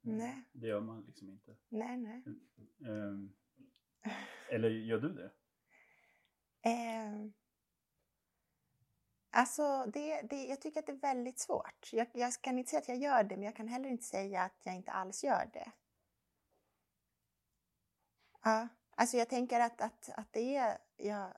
Nej. 0.00 0.42
Det 0.52 0.66
gör 0.66 0.80
man 0.80 1.02
liksom 1.06 1.30
inte. 1.30 1.56
Nej, 1.68 1.96
nej. 1.96 2.22
Ehm, 2.86 3.32
Eller 4.48 4.70
gör 4.70 4.98
du 5.00 5.12
det? 5.12 5.30
Eh, 6.70 7.26
alltså, 9.30 9.86
det, 9.86 10.22
det, 10.22 10.44
jag 10.44 10.60
tycker 10.60 10.80
att 10.80 10.86
det 10.86 10.92
är 10.92 10.96
väldigt 11.14 11.38
svårt. 11.38 11.88
Jag, 11.92 12.06
jag 12.14 12.32
kan 12.32 12.58
inte 12.58 12.70
säga 12.70 12.80
att 12.80 12.88
jag 12.88 12.98
gör 12.98 13.24
det, 13.24 13.36
men 13.36 13.44
jag 13.44 13.56
kan 13.56 13.68
heller 13.68 13.88
inte 13.88 14.04
säga 14.04 14.42
att 14.42 14.60
jag 14.62 14.74
inte 14.76 14.92
alls 14.92 15.24
gör 15.24 15.50
det. 15.52 15.72
Ja, 18.42 18.68
alltså 18.94 19.16
jag 19.16 19.28
tänker 19.28 19.60
att, 19.60 19.80
att, 19.80 20.10
att 20.16 20.32
det 20.32 20.56
är... 20.56 20.78
Ja, 20.96 21.32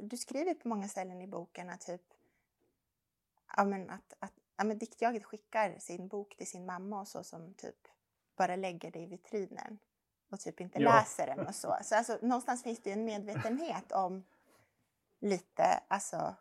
du 0.00 0.16
skriver 0.16 0.54
på 0.54 0.68
många 0.68 0.88
ställen 0.88 1.20
i 1.20 1.26
boken 1.26 1.70
att 1.70 1.80
typ... 1.80 2.02
Ja, 3.56 3.64
men 3.64 3.90
att, 3.90 4.14
att 4.18 4.32
ja, 4.56 4.64
men 4.64 4.78
diktjaget 4.78 5.24
skickar 5.24 5.78
sin 5.78 6.08
bok 6.08 6.36
till 6.36 6.46
sin 6.46 6.66
mamma 6.66 7.00
och 7.00 7.08
så 7.08 7.24
som 7.24 7.54
typ 7.54 7.88
bara 8.36 8.56
lägger 8.56 8.90
det 8.90 8.98
i 8.98 9.06
vitrinen 9.06 9.78
och 10.30 10.40
typ 10.40 10.60
inte 10.60 10.82
Ja. 10.82 10.90
läser 10.90 11.26
den 11.26 11.46
och 11.46 11.54
så. 11.54 11.78
Så 11.82 11.96
alltså, 11.96 12.18
någonstans 12.22 12.62
finns 12.62 12.82
det 12.82 12.90
ju 12.90 12.94
en 12.94 13.04
medvetenhet 13.04 13.92
om 13.92 14.24
lite, 15.18 15.80
alltså... 15.88 16.34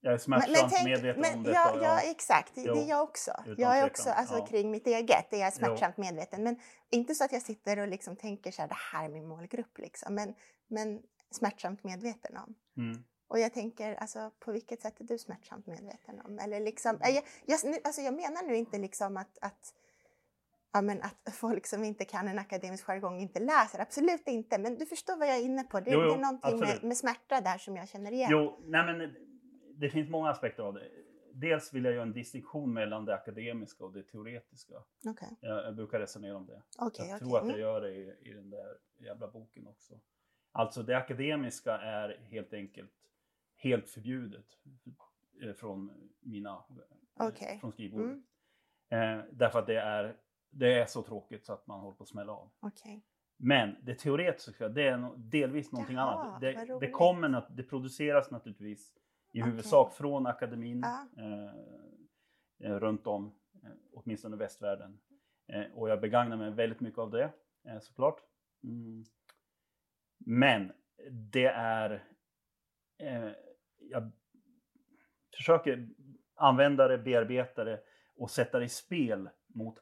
Jag 0.00 0.14
är 0.14 0.18
smärtsamt 0.18 0.72
tänk- 0.72 0.84
medveten 0.84 1.20
men, 1.20 1.34
om 1.34 1.42
detta. 1.42 1.58
Ja, 1.58 1.78
ja, 1.82 2.00
exakt. 2.10 2.54
Det, 2.54 2.62
Jo, 2.62 2.74
det 2.74 2.80
är 2.80 2.88
jag 2.88 3.02
också. 3.02 3.32
Jag 3.56 3.78
är 3.78 3.86
också, 3.86 4.10
alltså 4.10 4.38
ja. 4.38 4.46
kring 4.46 4.70
mitt 4.70 4.86
eget, 4.86 5.26
det 5.30 5.36
är 5.36 5.40
jag 5.40 5.52
smärtsamt 5.52 5.96
medveten. 5.96 6.42
Men 6.42 6.60
inte 6.90 7.14
så 7.14 7.24
att 7.24 7.32
jag 7.32 7.42
sitter 7.42 7.78
och 7.78 7.88
liksom 7.88 8.16
tänker 8.16 8.50
så 8.50 8.62
här, 8.62 8.68
det 8.68 8.76
här 8.92 9.04
är 9.04 9.08
min 9.08 9.28
målgrupp 9.28 9.78
liksom. 9.78 10.14
Men, 10.14 10.34
men 10.68 11.02
smärtsamt 11.30 11.84
medveten 11.84 12.36
om. 12.36 12.54
Mm. 12.76 13.04
Och 13.28 13.38
jag 13.38 13.54
tänker, 13.54 13.94
alltså 13.94 14.30
på 14.40 14.52
vilket 14.52 14.82
sätt 14.82 15.00
är 15.00 15.04
du 15.04 15.18
smärtsamt 15.18 15.66
medveten 15.66 16.20
om? 16.24 16.38
Eller 16.38 16.60
liksom, 16.60 16.98
jag, 17.00 17.22
jag, 17.46 17.64
nu- 17.64 17.80
alltså, 17.84 18.00
jag 18.02 18.14
menar 18.14 18.42
nu 18.42 18.56
inte 18.56 18.78
liksom 18.78 19.16
att, 19.16 19.38
att, 19.40 19.74
ja, 20.72 20.82
men 20.82 21.02
att 21.02 21.34
folk 21.34 21.66
som 21.66 21.84
inte 21.84 22.04
kan 22.04 22.28
en 22.28 22.38
akademisk 22.38 22.84
jargong 22.84 23.20
inte 23.20 23.40
läser, 23.40 23.78
absolut 23.78 24.28
inte. 24.28 24.58
Men 24.58 24.78
du 24.78 24.86
förstår 24.86 25.16
vad 25.16 25.28
jag 25.28 25.36
är 25.36 25.42
inne 25.42 25.64
på. 25.64 25.80
Det, 25.80 25.90
Jo, 25.90 26.00
jo, 26.02 26.08
det 26.08 26.14
är 26.14 26.18
någonting 26.18 26.60
med, 26.60 26.84
med 26.84 26.96
smärta 26.96 27.40
där 27.40 27.58
som 27.58 27.76
jag 27.76 27.88
känner 27.88 28.12
igen. 28.12 28.28
Jo, 28.32 28.58
nej 28.64 28.84
men 28.84 29.25
det 29.76 29.90
finns 29.90 30.08
många 30.08 30.30
aspekter 30.30 30.62
av 30.62 30.74
det. 30.74 30.88
Dels 31.32 31.74
vill 31.74 31.84
jag 31.84 31.94
göra 31.94 32.02
en 32.02 32.12
distinktion 32.12 32.72
mellan 32.72 33.04
det 33.04 33.14
akademiska 33.14 33.84
och 33.84 33.92
det 33.92 34.02
teoretiska. 34.02 34.74
Okej, 35.06 35.36
Jag, 35.40 35.64
jag 35.64 35.74
brukar 35.76 36.00
resonera 36.00 36.36
om 36.36 36.46
det. 36.46 36.62
okej, 36.78 37.08
jag 37.08 37.18
tror 37.18 37.36
att 37.36 37.42
Mm. 37.42 37.50
jag 37.50 37.60
gör 37.60 37.80
det 37.80 37.94
i, 37.94 38.16
i 38.20 38.32
den 38.32 38.50
där 38.50 38.78
jävla 38.98 39.28
boken 39.28 39.66
också. 39.66 39.94
Alltså 40.52 40.82
det 40.82 40.96
akademiska 40.96 41.78
är 41.78 42.18
helt 42.30 42.52
enkelt 42.52 42.92
helt 43.56 43.88
förbjudet 43.88 44.46
eh, 45.42 45.52
från 45.52 46.10
mina 46.20 46.50
eh, 46.50 47.58
från 47.60 47.72
skrivbordet. 47.72 48.22
Mm. 48.88 49.18
Eh, 49.18 49.24
därför 49.32 49.58
att 49.58 49.66
det 49.66 49.80
är, 49.80 50.16
det 50.50 50.74
är 50.78 50.86
så 50.86 51.02
tråkigt 51.02 51.46
så 51.46 51.52
att 51.52 51.66
man 51.66 51.80
håller 51.80 51.96
på 51.96 52.02
att 52.02 52.08
smälla 52.08 52.32
av. 52.32 52.50
Okej. 52.60 53.04
Men 53.36 53.76
det 53.82 53.94
teoretiska, 53.94 54.68
det 54.68 54.82
är 54.88 55.10
delvis 55.16 55.72
någonting 55.72 55.96
Jaha, 55.96 56.24
annat. 56.24 56.40
Det, 56.40 56.78
det, 56.80 56.90
kommer, 56.90 57.46
det 57.50 57.62
produceras 57.62 58.30
naturligtvis 58.30 58.94
i 59.36 59.42
huvudsak 59.42 59.92
från 59.92 60.26
akademin 60.26 60.82
Ja. 60.84 61.06
eh, 61.22 61.54
eh, 62.70 62.78
runt 62.78 63.06
om, 63.06 63.34
eh, 63.62 63.70
åtminstone 63.92 64.36
västvärlden. 64.36 64.98
Eh, 65.48 65.64
och 65.74 65.88
jag 65.90 66.00
begagnar 66.00 66.36
mig 66.36 66.50
väldigt 66.50 66.80
mycket 66.80 66.98
av 66.98 67.10
det, 67.10 67.32
eh, 67.64 67.78
såklart. 67.80 68.20
Mm. 68.64 69.04
Men 70.18 70.72
det 71.10 71.46
är... 71.46 72.04
Eh, 72.98 73.30
jag 73.78 74.10
försöker 75.36 75.88
använda 76.34 76.88
det, 76.88 76.98
bearbeta 76.98 77.64
det 77.64 77.80
och 78.16 78.30
sätta 78.30 78.58
det 78.58 78.64
i 78.64 78.68
spel 78.68 79.28
mot 79.46 79.78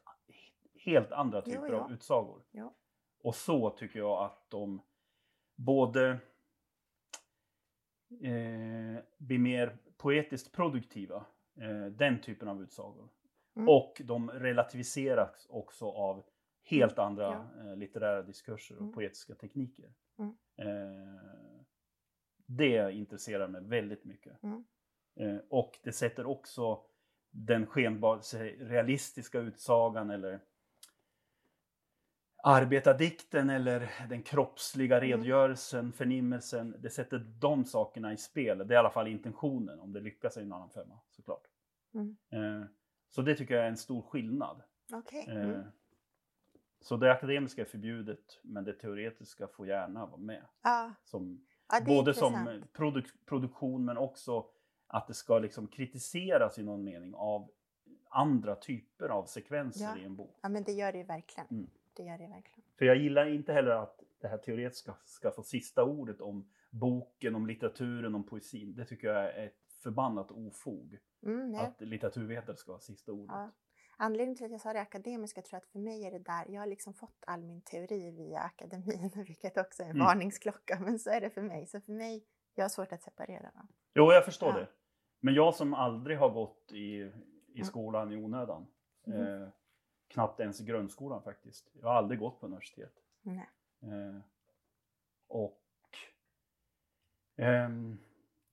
helt 0.85 1.11
andra 1.11 1.43
Jo, 1.45 1.51
typer 1.51 1.73
ja. 1.73 1.83
av 1.83 1.91
utsagor. 1.91 2.43
Jo. 2.51 2.73
Och 3.19 3.35
så 3.35 3.69
tycker 3.69 3.99
jag 3.99 4.23
att 4.25 4.49
de 4.49 4.81
både 5.55 6.19
eh, 8.21 9.03
blir 9.17 9.39
mer 9.39 9.77
poetiskt 9.97 10.51
produktiva, 10.51 11.25
eh, 11.61 11.85
den 11.85 12.21
typen 12.21 12.47
av 12.47 12.61
utsagor. 12.63 13.09
Mm. 13.55 13.69
Och 13.69 14.01
de 14.05 14.29
relativiseras 14.31 15.47
också 15.49 15.85
av 15.91 16.23
helt 16.63 16.99
andra 16.99 17.23
Ja. 17.23 17.63
eh, 17.71 17.75
litterära 17.75 18.21
diskurser 18.21 18.75
och 18.75 18.81
Mm. 18.81 18.93
poetiska 18.93 19.35
tekniker. 19.35 19.93
Mm. 20.19 20.35
Eh, 20.57 21.61
det 22.45 22.91
intresserar 22.93 23.47
mig 23.47 23.61
väldigt 23.61 24.05
mycket. 24.05 24.43
Mm. 24.43 24.63
Eh, 25.19 25.37
och 25.49 25.79
det 25.83 25.91
sätter 25.91 26.25
också 26.25 26.81
den 27.31 27.65
skenbart 27.65 28.33
realistiska 28.59 29.39
utsagan 29.39 30.09
eller 30.09 30.39
arbetardikten 32.45 33.49
eller 33.49 33.91
den 34.09 34.23
kroppsliga 34.23 34.97
Mm. 34.97 35.09
redogörelsen, 35.09 35.91
förnimmelsen. 35.93 36.75
Det 36.79 36.89
sätter 36.89 37.17
de 37.39 37.65
sakerna 37.65 38.13
i 38.13 38.17
spel. 38.17 38.57
Det 38.57 38.63
är 38.63 38.75
i 38.75 38.77
alla 38.77 38.89
fall 38.89 39.07
intentionen. 39.07 39.79
Om 39.79 39.93
det 39.93 39.99
lyckas 40.01 40.37
är 40.37 40.41
en 40.41 40.53
annan 40.53 40.69
femma 40.69 40.99
såklart. 41.09 41.43
Mm. 41.93 42.15
Eh, 42.29 42.67
så 43.09 43.21
det 43.21 43.35
tycker 43.35 43.55
jag 43.55 43.63
är 43.63 43.69
en 43.69 43.77
stor 43.77 44.01
skillnad. 44.01 44.61
Okej. 44.93 45.25
Eh, 45.27 45.35
Mm. 45.49 45.61
Så 46.81 46.97
det 46.97 47.11
akademiska 47.11 47.61
är 47.61 47.65
förbjudet 47.65 48.39
men 48.43 48.63
det 48.63 48.73
teoretiska 48.73 49.47
får 49.47 49.67
gärna 49.67 50.05
vara 50.05 50.17
med. 50.17 50.45
Ja, 50.63 50.93
Som, 51.03 51.45
är 51.73 51.85
både 51.85 52.13
som 52.13 52.33
produk- 52.73 53.25
produktion 53.25 53.85
men 53.85 53.97
också 53.97 54.45
att 54.87 55.07
det 55.07 55.13
ska 55.13 55.39
liksom 55.39 55.67
kritiseras 55.67 56.59
i 56.59 56.63
någon 56.63 56.83
mening 56.83 57.13
av 57.15 57.49
andra 58.09 58.55
typer 58.55 59.09
av 59.09 59.25
sekvenser 59.25 59.83
Ja. 59.83 59.97
i 59.97 60.05
en 60.05 60.15
bok. 60.15 60.39
Ja, 60.41 60.49
men 60.49 60.63
det 60.63 60.71
gör 60.71 60.91
det 60.91 60.97
ju 60.97 61.03
verkligen. 61.03 61.47
Mm. 61.51 61.69
Det 61.95 62.03
gör 62.03 62.17
det 62.17 62.27
verkligen. 62.27 62.69
För 62.77 62.85
jag 62.85 62.95
gillar 62.97 63.25
inte 63.25 63.53
heller 63.53 63.71
att 63.71 64.03
det 64.21 64.27
här 64.27 64.37
teoretiska 64.37 64.95
ska 65.05 65.31
få 65.31 65.43
sista 65.43 65.83
ordet 65.83 66.21
om 66.21 66.49
boken, 66.71 67.35
om 67.35 67.47
litteraturen, 67.47 68.15
om 68.15 68.23
poesin. 68.23 68.75
Det 68.75 68.85
tycker 68.85 69.07
jag 69.07 69.23
är 69.35 69.45
ett 69.45 69.73
förbannat 69.83 70.31
ofog. 70.31 70.97
Mm. 71.25 71.55
Att 71.55 71.81
litteraturvetare 71.81 72.55
ska 72.55 72.71
ha 72.71 72.79
sista 72.79 73.11
ordet. 73.11 73.35
Ja. 73.35 73.51
Anledningen 73.97 74.35
till 74.35 74.45
att 74.45 74.51
jag 74.51 74.61
sa 74.61 74.73
det 74.73 74.81
akademiska 74.81 75.41
tror 75.41 75.55
jag 75.57 75.61
att 75.63 75.71
för 75.71 75.79
mig 75.79 76.05
är 76.05 76.11
det 76.11 76.19
där, 76.19 76.45
jag 76.49 76.61
har 76.61 76.67
liksom 76.67 76.93
fått 76.93 77.23
all 77.27 77.43
min 77.43 77.61
teori 77.61 78.11
via 78.11 78.39
akademin, 78.39 79.11
vilket 79.27 79.57
också 79.57 79.83
är 79.83 79.87
en 79.87 79.91
Mm. 79.95 80.05
varningsklocka, 80.05 80.79
men 80.79 80.99
så 80.99 81.09
är 81.09 81.21
det 81.21 81.29
för 81.29 81.41
mig. 81.41 81.67
Så 81.67 81.81
för 81.81 81.91
mig, 81.91 82.25
jag 82.55 82.63
har 82.63 82.69
svårt 82.69 82.91
att 82.91 83.01
separera 83.03 83.51
dem. 83.51 83.67
Jo, 83.93 84.11
jag 84.11 84.25
förstår 84.25 84.49
Ja. 84.49 84.55
det. 84.59 84.67
Men 85.19 85.33
jag 85.33 85.55
som 85.55 85.73
aldrig 85.73 86.17
har 86.17 86.29
gått 86.29 86.71
i, 86.71 86.77
i 86.77 87.11
Mm. 87.55 87.65
skolan 87.65 88.11
i 88.11 88.15
onödan. 88.17 88.67
Mhm. 89.07 89.19
Eh, 89.21 89.47
knappt 90.07 90.39
ens 90.39 90.61
i 90.61 90.65
grundskolan 90.65 91.23
faktiskt. 91.23 91.69
Jag 91.73 91.87
har 91.87 91.95
aldrig 91.95 92.19
gått 92.19 92.39
på 92.39 92.45
universitet. 92.45 92.93
Nej. 93.21 93.49
Eh, 93.81 94.19
och 95.27 95.61
ehm, 97.35 97.97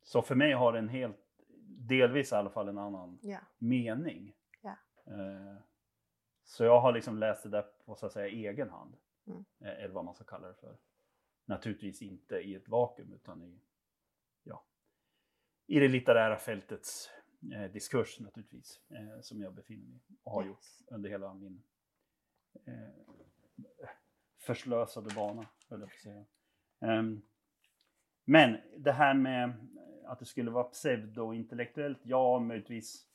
så 0.03 0.23
för 0.23 0.35
mig 0.35 0.53
har 0.53 0.73
det 0.73 0.79
en 0.79 0.89
helt, 0.89 1.19
delvis 1.67 2.33
i 2.33 2.35
alla 2.35 2.51
fall 2.51 2.69
en 2.69 2.79
annan 2.79 3.19
Ja. 3.23 3.39
mening. 3.59 4.35
Ja. 4.61 4.77
Eh, 5.07 5.57
så 6.45 6.65
jag 6.65 6.81
har 6.81 6.93
liksom 6.93 7.19
läst 7.19 7.43
det 7.43 7.49
där 7.49 7.63
på 7.85 7.95
så 7.95 8.07
att 8.07 8.13
säga 8.13 8.27
egen 8.51 8.71
hand. 8.71 8.97
Mm. 9.27 9.45
Eh, 9.61 9.85
eller 9.85 9.95
vad 9.95 10.05
man 10.05 10.15
ska 10.15 10.25
kalla 10.25 10.49
det 10.49 10.55
för. 10.55 10.77
Naturligtvis 11.45 12.03
inte 12.03 12.37
i 12.37 12.55
ett 12.55 12.69
vakuum 12.69 13.13
utan 13.13 13.43
i, 13.43 13.61
ja, 14.43 14.65
i 15.67 15.79
det 15.81 15.89
litterära 15.89 16.37
fältets 16.37 17.11
eh, 17.53 17.71
diskurs 17.73 18.21
naturligtvis. 18.21 18.81
Eh, 18.91 19.21
som 19.21 19.41
jag 19.41 19.55
befinner 19.55 19.87
mig 19.87 19.97
i 20.09 20.17
och 20.23 20.33
har 20.33 20.43
Yes. 20.43 20.49
gjort 20.49 20.93
under 20.95 21.11
hela 21.11 21.35
min 21.35 21.63
eh, 22.65 22.89
förslösade 24.39 25.15
bana, 25.15 25.47
höll 25.69 25.81
jag 25.81 25.89
på 25.89 25.95
att 25.95 26.03
säga. 26.03 26.25
Ehm, 26.81 27.23
men 28.25 28.57
det 28.79 28.93
här 28.93 29.15
med 29.15 29.53
att 30.05 30.19
det 30.19 30.25
skulle 30.27 30.51
vara 30.51 30.65
pseudointellektuellt, 30.65 31.99
ja 32.03 32.39
möjligtvis 32.39 33.09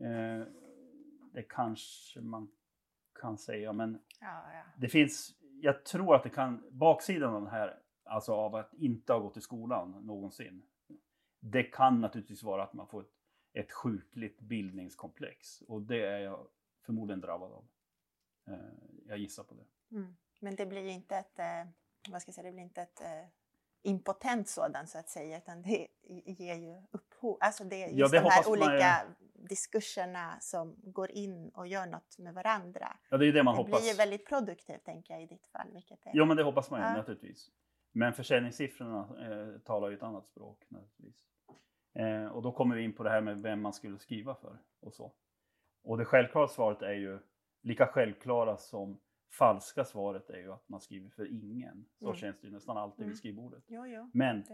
Eh, 0.00 0.46
det 1.32 1.42
kanske 1.42 2.20
man 2.20 2.50
kan 3.20 3.38
säga, 3.38 3.72
men 3.72 4.02
Ja, 4.20 4.52
ja. 4.52 4.62
det 4.76 4.88
finns, 4.88 5.34
jag 5.60 5.84
tror 5.84 6.14
att 6.14 6.22
det 6.22 6.30
kan, 6.30 6.64
baksidan 6.70 7.34
av 7.34 7.42
det 7.44 7.50
här, 7.50 7.78
alltså 8.04 8.32
av 8.32 8.54
att 8.54 8.74
inte 8.74 9.12
ha 9.12 9.20
gått 9.20 9.36
i 9.36 9.40
skolan 9.40 9.90
någonsin. 9.90 10.62
Det 11.40 11.62
kan 11.62 12.00
naturligtvis 12.00 12.42
vara 12.42 12.62
att 12.62 12.72
man 12.72 12.86
får 12.86 13.00
ett, 13.02 13.12
ett 13.52 13.72
sjukligt 13.72 14.40
bildningskomplex 14.40 15.60
och 15.60 15.82
det 15.82 16.06
är 16.06 16.18
jag 16.18 16.48
förmodligen 16.86 17.20
drabbad 17.20 17.52
av. 17.52 17.68
Eh, 18.46 18.58
jag 19.06 19.18
gissar 19.18 19.44
på 19.44 19.54
det. 19.54 19.96
Mm. 19.96 20.16
Men 20.40 20.56
det 20.56 20.66
blir 20.66 20.86
inte 20.86 21.16
ett, 21.16 21.38
eh, 21.38 21.64
vad 22.10 22.22
ska 22.22 22.28
jag 22.28 22.34
säga, 22.34 22.46
det 22.46 22.52
blir 22.52 22.62
inte 22.62 22.82
ett 22.82 23.00
eh, 23.00 23.26
impotent 23.82 24.48
sådant 24.48 24.88
så 24.88 24.98
att 24.98 25.08
säga, 25.08 25.38
utan 25.38 25.62
det 25.62 25.86
ger 26.24 26.54
ju 26.54 26.82
upphov, 26.90 27.36
alltså 27.40 27.64
det 27.64 27.76
är 27.82 27.88
Ja, 27.88 27.94
just 27.96 28.12
det 28.12 28.20
de 28.20 28.30
här 28.30 28.48
olika 28.48 29.06
diskurserna 29.34 30.40
som 30.40 30.74
går 30.78 31.10
in 31.10 31.48
och 31.48 31.66
gör 31.66 31.86
något 31.86 32.18
med 32.18 32.34
varandra. 32.34 32.96
Ja, 33.10 33.16
det 33.16 33.26
är 33.26 33.32
det 33.32 33.42
man 33.42 33.54
det 33.54 33.62
hoppas. 33.62 33.80
blir 33.80 33.90
ju 33.90 33.96
väldigt 33.96 34.26
produktivt 34.26 34.84
tänker 34.84 35.14
jag 35.14 35.22
i 35.22 35.26
ditt 35.26 35.46
fall, 35.46 35.72
vilket 35.72 36.06
är... 36.06 36.10
Jo, 36.14 36.24
men 36.24 36.36
det 36.36 36.42
hoppas 36.42 36.70
man 36.70 36.80
ju 36.80 36.86
Ja. 36.86 36.92
naturligtvis. 36.96 37.50
Men 37.92 38.12
försäljningssiffrorna 38.12 39.00
eh, 39.00 39.58
talar 39.60 39.88
ju 39.88 39.96
ett 39.96 40.02
annat 40.02 40.26
språk 40.26 40.64
naturligtvis. 40.68 41.24
Eh, 41.98 42.26
och 42.26 42.42
då 42.42 42.52
kommer 42.52 42.76
vi 42.76 42.82
in 42.82 42.92
på 42.92 43.02
det 43.02 43.10
här 43.10 43.20
med 43.20 43.42
vem 43.42 43.60
man 43.62 43.72
skulle 43.72 43.98
skriva 43.98 44.34
för 44.34 44.58
och 44.80 44.94
så. 44.94 45.12
Och 45.82 45.98
det 45.98 46.04
självklara 46.04 46.48
svaret 46.48 46.82
är 46.82 46.92
ju 46.94 47.18
lika 47.62 47.86
självklara 47.86 48.56
som 48.56 49.00
falska 49.38 49.84
svaret 49.84 50.30
är 50.30 50.38
ju 50.38 50.52
att 50.52 50.68
man 50.68 50.80
skriver 50.80 51.10
för 51.10 51.32
ingen. 51.32 51.84
Så 51.98 52.04
Mm. 52.04 52.16
känns 52.16 52.40
det 52.40 52.46
ju 52.46 52.52
nästan 52.52 52.76
alltid 52.76 52.98
Mm. 53.00 53.08
vid 53.08 53.18
skrivbordet. 53.18 53.64
Jo, 53.66 53.86
jo, 53.86 54.10
Men 54.14 54.44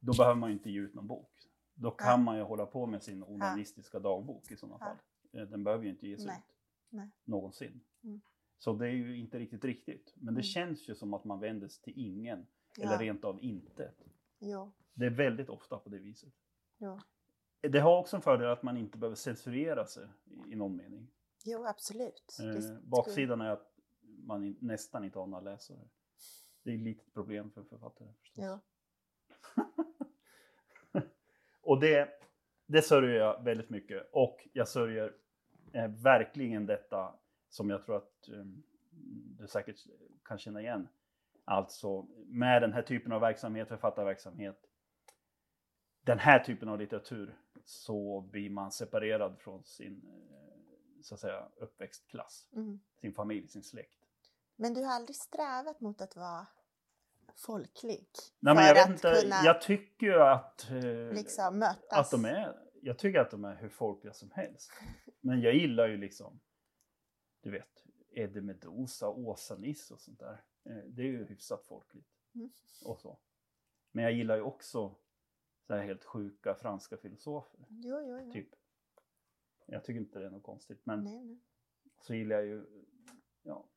då 0.00 0.12
behöver 0.18 0.34
man 0.34 0.50
ju 0.50 0.56
inte 0.56 0.70
ge 0.70 0.80
ut 0.80 0.94
någon 0.94 1.06
bok. 1.06 1.30
Då 1.74 1.90
kan 1.90 2.08
Ja. 2.10 2.16
man 2.16 2.36
ju 2.36 2.42
hålla 2.42 2.66
på 2.66 2.86
med 2.86 3.02
sin 3.02 3.22
onanistiska 3.22 3.98
dagbok 3.98 4.50
i 4.50 4.56
sådana 4.56 4.76
Ja. 4.80 4.86
fall. 4.86 4.96
Eh, 5.40 5.48
Den 5.48 5.64
behöver 5.64 5.84
ju 5.84 5.90
inte 5.90 6.08
ges 6.08 6.26
Nej. 6.26 6.36
ut 6.38 6.54
Nej. 6.90 7.10
någonsin. 7.24 7.80
Mm. 8.04 8.20
Så 8.58 8.72
det 8.72 8.86
är 8.86 8.92
ju 8.92 9.16
inte 9.16 9.38
riktigt 9.38 9.64
riktigt. 9.64 10.12
Men 10.16 10.24
det 10.34 10.40
Mm. 10.40 10.42
känns 10.42 10.88
ju 10.88 10.94
som 10.94 11.14
att 11.14 11.24
man 11.24 11.40
vänder 11.40 11.68
sig 11.68 11.82
till 11.84 12.06
ingen 12.06 12.46
Ja. 12.76 12.84
eller 12.84 12.98
rent 12.98 13.24
av 13.24 13.38
inte. 13.44 13.92
Jo, 14.38 14.72
Det 14.94 15.06
är 15.06 15.10
väldigt 15.10 15.48
ofta 15.48 15.78
på 15.78 15.88
det 15.88 15.98
viset. 15.98 16.34
Jo. 16.78 17.00
Det 17.60 17.78
har 17.78 17.98
också 17.98 18.16
en 18.16 18.22
fördel 18.22 18.50
att 18.50 18.62
man 18.62 18.76
inte 18.76 18.98
behöver 18.98 19.16
censurera 19.16 19.86
sig 19.86 20.08
i, 20.46 20.56
någon 20.56 20.76
mening. 20.76 21.10
jo 21.44 21.66
absolut. 21.66 22.38
Eh, 22.40 22.78
baksidan 22.82 23.40
är 23.40 23.50
att 23.50 23.72
man 24.02 24.56
nästan 24.60 25.04
inte 25.04 25.18
har 25.18 25.26
några 25.26 25.50
läsare. 25.50 25.88
Det 26.62 26.70
är 26.70 26.74
ett 26.74 26.80
litet 26.80 27.14
problem 27.14 27.50
för 27.50 27.62
författare 27.62 28.08
förstås. 28.20 28.44
Jo. 28.44 28.58
Och 31.60 31.80
det, 31.80 32.08
det 32.66 32.82
sörjer 32.82 33.14
jag 33.14 33.44
väldigt 33.44 33.70
mycket. 33.70 34.08
Och 34.12 34.48
jag 34.52 34.68
sörjer 34.68 35.14
eh, 35.72 35.88
verkligen 35.88 36.66
detta 36.66 37.14
som 37.48 37.70
jag 37.70 37.82
tror 37.82 37.96
att 37.96 38.28
eh, 38.28 38.44
du 39.38 39.46
säkert 39.46 39.76
kan 40.24 40.38
känna 40.38 40.60
igen. 40.60 40.88
Alltså 41.44 42.06
med 42.26 42.62
den 42.62 42.72
här 42.72 42.82
typen 42.82 43.12
av 43.12 43.20
verksamhet, 43.20 43.68
författarverksamhet, 43.68 44.65
den 46.06 46.18
här 46.18 46.38
typen 46.38 46.68
av 46.68 46.78
litteratur 46.78 47.38
så 47.64 48.20
blir 48.20 48.50
man 48.50 48.72
separerad 48.72 49.38
från 49.38 49.64
sin 49.64 50.02
eh, 50.06 51.02
så 51.02 51.14
att 51.14 51.20
säga 51.20 51.48
uppväxtklass, 51.56 52.48
Mm. 52.52 52.80
sin 53.00 53.12
familj, 53.12 53.48
sin 53.48 53.62
släkt. 53.62 53.98
Men 54.56 54.74
du 54.74 54.82
har 54.84 54.92
aldrig 54.92 55.16
strävat 55.16 55.80
mot 55.80 56.00
att 56.00 56.16
vara 56.16 56.46
folklig? 57.36 58.08
Nej, 58.40 58.54
men 58.54 58.64
jag 58.64 58.88
inte, 58.90 59.20
kunna 59.22 59.36
jag 59.44 59.60
tycker 59.62 60.06
ju 60.06 60.22
att, 60.22 60.70
eh, 60.70 61.12
liksom 61.14 61.58
mötas? 61.58 61.98
att 61.98 62.10
de 62.10 62.24
är, 62.24 62.58
jag 62.82 62.98
tycker 62.98 63.20
att 63.20 63.30
de 63.30 63.44
är 63.44 63.54
hur 63.56 63.68
folkliga 63.68 64.12
som 64.14 64.30
helst. 64.30 64.70
Men 65.20 65.40
jag 65.40 65.54
gillar 65.54 65.88
ju 65.88 65.96
liksom, 65.96 66.40
du 67.40 67.50
vet, 67.50 67.84
Eddie 68.10 68.40
Meduza, 68.40 69.08
Åsa-Nisse 69.08 69.94
och 69.94 70.00
sånt 70.00 70.18
där. 70.18 70.44
Eh, 70.64 70.76
Det 70.86 71.02
är 71.02 71.06
ju 71.06 71.24
hyfsat 71.24 71.64
folkligt. 71.64 72.08
Mm. 72.34 72.50
Och 72.84 73.00
så. 73.00 73.18
Men 73.92 74.04
jag 74.04 74.12
gillar 74.12 74.36
ju 74.36 74.42
också 74.42 74.94
så 75.66 75.74
här 75.74 75.82
helt 75.82 76.04
sjuka 76.04 76.54
franska 76.54 76.96
filosofer. 76.96 77.66
Jo, 77.68 78.00
jo, 78.00 78.20
jo. 78.24 78.32
Typ. 78.32 78.48
Jag 79.66 79.84
tycker 79.84 80.00
inte 80.00 80.18
det 80.18 80.26
är 80.26 80.30
något 80.30 80.42
konstigt. 80.42 80.80
Men 80.86 81.04
Nej, 81.04 81.24
nej. 81.24 81.40
så 82.00 82.14
gillar 82.14 82.36
jag 82.36 82.46
ju, 82.46 82.66
ja, 83.42 83.68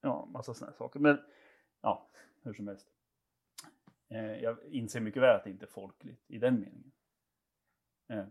ja 0.00 0.26
massa 0.26 0.54
sådana 0.54 0.76
saker. 0.76 1.00
Men 1.00 1.18
ja, 1.80 2.10
hur 2.42 2.52
som 2.52 2.68
helst. 2.68 2.88
Eh, 4.08 4.36
jag 4.36 4.64
inser 4.64 5.00
mycket 5.00 5.22
väl 5.22 5.36
att 5.36 5.44
det 5.44 5.50
inte 5.50 5.64
är 5.64 5.70
folkligt 5.70 6.30
i 6.30 6.38
den 6.38 6.60
meningen. 6.60 6.92
Eh, 8.08 8.26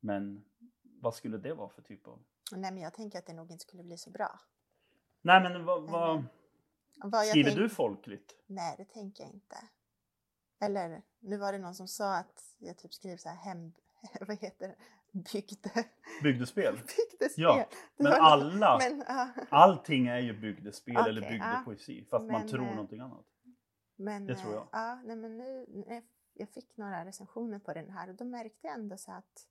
men 0.00 0.44
vad 0.82 1.14
skulle 1.14 1.38
det 1.38 1.54
vara 1.54 1.68
för 1.68 1.82
typ 1.82 2.06
av... 2.08 2.24
nej, 2.52 2.72
men 2.72 2.82
jag 2.82 2.94
tänker 2.94 3.18
att 3.18 3.26
det 3.26 3.34
nog 3.34 3.50
inte 3.50 3.62
skulle 3.62 3.82
bli 3.82 3.98
så 3.98 4.10
bra. 4.10 4.40
Nej 5.22 5.42
men 5.42 5.64
vad, 5.64 5.90
vad 5.90 7.26
skriver 7.26 7.50
tänk- 7.50 7.60
du 7.60 7.68
folkligt? 7.68 8.36
Nej, 8.46 8.74
det 8.78 8.84
tänker 8.84 9.24
jag 9.24 9.32
inte. 9.32 9.56
Eller, 10.62 11.02
nu 11.20 11.36
var 11.36 11.52
det 11.52 11.58
någon 11.58 11.74
som 11.74 11.88
sa 11.88 12.16
att 12.16 12.54
jag 12.58 12.78
typ 12.78 12.94
skriver 12.94 13.16
så 13.16 13.28
här 13.28 13.36
hem... 13.36 13.72
Vad 14.20 14.38
heter 14.38 14.68
det? 14.68 14.76
Bygde... 15.32 15.84
Bygdespel? 16.22 16.74
Bygdespel. 17.10 17.44
Ja, 17.44 17.56
Det 17.96 18.02
Men 18.04 18.12
alla, 18.12 18.78
Men, 18.78 19.04
ja. 19.08 19.32
allting 19.50 20.06
är 20.06 20.18
ju 20.18 20.40
bygdespel 20.40 20.96
eller 20.96 21.20
Okej, 21.22 21.36
ja. 21.36 21.50
bygdepoesi. 21.50 22.04
Fast 22.10 22.30
man 22.30 22.40
Men, 22.40 22.48
tror 22.48 22.64
eh, 22.64 22.70
någonting 22.70 23.00
annat. 23.00 23.26
Men, 23.96 24.26
Det 24.26 24.34
tror 24.34 24.54
jag. 24.54 24.68
Ja, 24.72 25.00
nej, 25.04 25.16
men 25.16 25.36
nu, 25.38 25.66
jag 26.34 26.48
fick 26.48 26.76
några 26.76 27.04
recensioner 27.04 27.58
på 27.58 27.72
den 27.72 27.90
här 27.90 28.08
och 28.08 28.14
då 28.14 28.24
märkte 28.24 28.66
jag 28.66 28.74
ändå 28.74 28.96
så 28.96 29.12
att, 29.12 29.48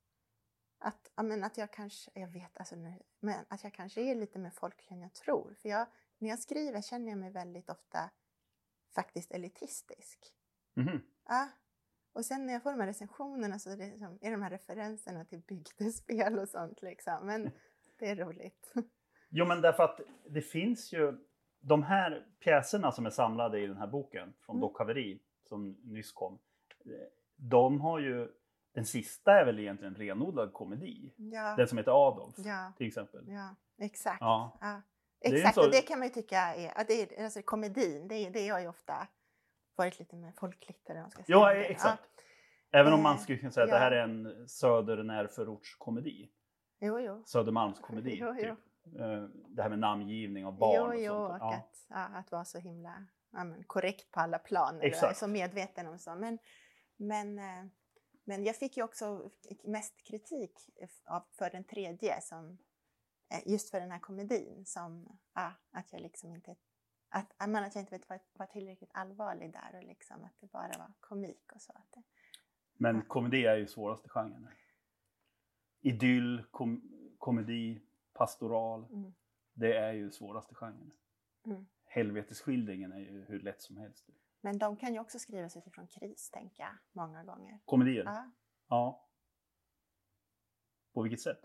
att, 0.78 1.10
men 1.22 1.44
att 1.44 1.58
jag 1.58 1.72
kanske, 1.72 2.10
jag 2.14 2.28
vet 2.28 2.58
alltså, 2.58 2.76
nu- 2.76 3.02
men 3.20 3.44
att 3.48 3.64
jag 3.64 3.74
kanske 3.74 4.00
är 4.00 4.14
lite 4.14 4.38
mer 4.38 4.50
folklig 4.50 4.92
än 4.92 5.00
jag 5.00 5.12
tror. 5.12 5.54
För 5.62 5.68
jag, 5.68 5.86
när 6.18 6.28
jag 6.28 6.38
skriver 6.38 6.82
känner 6.82 7.08
jag 7.08 7.18
mig 7.18 7.30
väldigt 7.30 7.70
ofta 7.70 8.10
faktiskt 8.94 9.30
elitistisk. 9.32 10.34
Mhm. 10.74 11.00
Ja. 11.28 11.48
Och 12.14 12.24
sen 12.24 12.46
när 12.46 12.52
jag 12.52 12.62
får 12.62 12.70
de 12.70 12.80
här 12.80 12.86
recensionerna 12.86 13.58
så 13.58 13.70
är 13.70 13.76
det, 13.76 13.86
liksom, 13.86 14.18
är 14.20 14.30
de 14.30 14.42
här 14.42 14.50
referenserna 14.50 15.24
till 15.24 15.40
bygdespel 15.40 16.38
och 16.38 16.48
sånt 16.48 16.82
liksom. 16.82 17.26
Men 17.26 17.50
det 17.98 18.08
är 18.08 18.16
roligt. 18.16 18.72
Jo 19.30 19.44
men 19.46 19.60
därför 19.60 19.82
att 19.82 20.00
det 20.30 20.42
finns 20.42 20.92
ju 20.92 21.18
de 21.60 21.82
här 21.82 22.26
pjäserna 22.40 22.92
som 22.92 23.06
är 23.06 23.10
samlade 23.10 23.60
i 23.60 23.66
den 23.66 23.76
här 23.76 23.86
boken 23.86 24.32
från 24.40 24.56
Mm. 24.56 24.60
Doc 24.68 24.78
Haveri 24.78 25.22
som 25.48 25.70
nyss 25.82 26.12
kom. 26.12 26.38
De 27.36 27.80
har 27.80 27.98
ju, 27.98 28.28
den 28.74 28.84
sista 28.86 29.32
är 29.40 29.44
väl 29.46 29.58
egentligen 29.58 29.94
renodlad 29.94 30.52
komedi. 30.52 31.14
Ja, 31.16 31.54
Den 31.56 31.68
som 31.68 31.78
heter 31.78 32.08
Adolf 32.08 32.34
ja, 32.38 32.72
till 32.76 32.86
exempel. 32.86 33.24
ja 33.28 33.54
exakt. 33.78 34.20
Ja. 34.20 34.58
Ja. 34.60 34.82
Exakt, 35.20 35.54
så- 35.54 35.64
och 35.64 35.70
det 35.70 35.82
kan 35.82 35.98
man 35.98 36.08
ju 36.08 36.14
tycka 36.14 36.38
är, 36.40 36.78
att 36.80 36.88
det 36.88 37.18
är 37.18 37.24
alltså 37.24 37.42
komedin, 37.42 38.08
det, 38.08 38.14
är- 38.14 38.30
det 38.30 38.48
har 38.48 38.60
ju 38.60 38.68
ofta 38.68 39.08
varit 39.76 39.98
lite 39.98 40.16
mer 40.16 40.32
folkligt 40.32 40.90
eller 40.90 41.00
vad 41.00 41.04
man 41.04 41.10
ska 41.10 41.22
säga. 41.22 41.38
Ja, 41.38 41.54
exakt. 41.54 42.02
Även 42.72 42.92
om 42.92 43.02
man 43.02 43.18
skulle 43.18 43.38
kunna 43.38 43.52
säga 43.52 43.64
att 43.64 43.70
ja. 43.70 43.74
det 43.74 43.80
här 43.80 43.92
är 43.92 44.02
en 44.02 44.48
södernärförortskomedi. 44.48 46.30
Ja. 46.78 46.86
Jo, 46.86 47.00
jo. 47.00 47.22
Södermalmskomedi. 47.26 48.16
Jo, 48.20 48.34
jo. 48.38 48.56
Typ. 48.84 49.00
Eh, 49.00 49.22
Det 49.48 49.62
här 49.62 49.68
med 49.68 49.78
namngivning 49.78 50.46
av 50.46 50.58
barn 50.58 50.74
jo, 50.76 50.84
och 50.84 50.96
jo, 50.96 51.28
sånt. 51.28 51.42
och 51.42 51.48
Ja. 51.48 51.54
att, 51.54 51.86
ja, 51.88 51.96
att 52.18 52.32
vara 52.32 52.44
så 52.44 52.58
himla 52.58 53.06
ja, 53.32 53.44
men, 53.44 53.64
korrekt 53.64 54.10
på 54.10 54.20
alla 54.20 54.38
plan. 54.38 54.74
eller 54.74 54.84
Exakt. 54.84 55.18
Så 55.18 55.26
medveten 55.26 55.86
om 55.86 55.98
så. 55.98 56.14
Men, 56.14 56.38
men, 56.96 57.38
eh, 57.38 57.64
men 58.24 58.44
jag 58.44 58.56
fick 58.56 58.76
ju 58.76 58.82
också 58.82 59.30
mest 59.64 60.02
kritik 60.06 60.52
för 61.38 61.50
den 61.50 61.64
tredje, 61.64 62.20
som, 62.20 62.58
eh, 63.34 63.52
just 63.52 63.70
för 63.70 63.80
den 63.80 63.90
här 63.90 63.98
komedin. 63.98 64.64
Som, 64.66 65.18
ja, 65.34 65.52
att 65.72 65.92
jag 65.92 66.02
liksom 66.02 66.34
inte 66.34 66.56
att, 67.12 67.32
att 67.38 67.74
jag 67.74 67.82
inte 67.82 67.90
vet, 67.98 68.08
var, 68.08 68.20
var 68.32 68.46
tillräckligt 68.46 68.90
allvarlig 68.94 69.52
där 69.52 69.74
och 69.74 69.84
liksom 69.84 70.24
att 70.24 70.40
det 70.40 70.46
bara 70.52 70.78
var 70.78 70.92
komik 71.00 71.52
och 71.52 71.60
så. 71.62 71.72
Att 71.72 71.92
det, 71.92 72.02
Men 72.72 72.96
Ja. 72.96 73.02
komedi 73.08 73.46
är 73.46 73.56
ju 73.56 73.66
svåraste 73.66 74.08
genren. 74.08 74.48
Idyll, 75.80 76.44
kom, 76.50 76.82
komedi, 77.18 77.82
pastoral. 78.12 78.84
Mm. 78.84 79.14
Det 79.52 79.76
är 79.76 79.92
ju 79.92 80.10
svåraste 80.10 80.54
genren. 80.54 80.92
Mm. 81.46 81.66
Helvetesskildringen 81.84 82.92
är 82.92 82.98
ju 82.98 83.24
hur 83.24 83.40
lätt 83.40 83.62
som 83.62 83.76
helst. 83.76 84.06
Men 84.40 84.58
de 84.58 84.76
kan 84.76 84.94
ju 84.94 85.00
också 85.00 85.18
skrivas 85.18 85.56
utifrån 85.56 85.86
kris, 85.86 86.30
tänker 86.30 86.62
jag, 86.62 86.72
många 86.92 87.24
gånger. 87.24 87.58
Komedier? 87.64 88.04
Ja. 88.04 88.30
Ja. 88.68 89.08
På 90.92 91.02
vilket 91.02 91.20
sätt? 91.20 91.44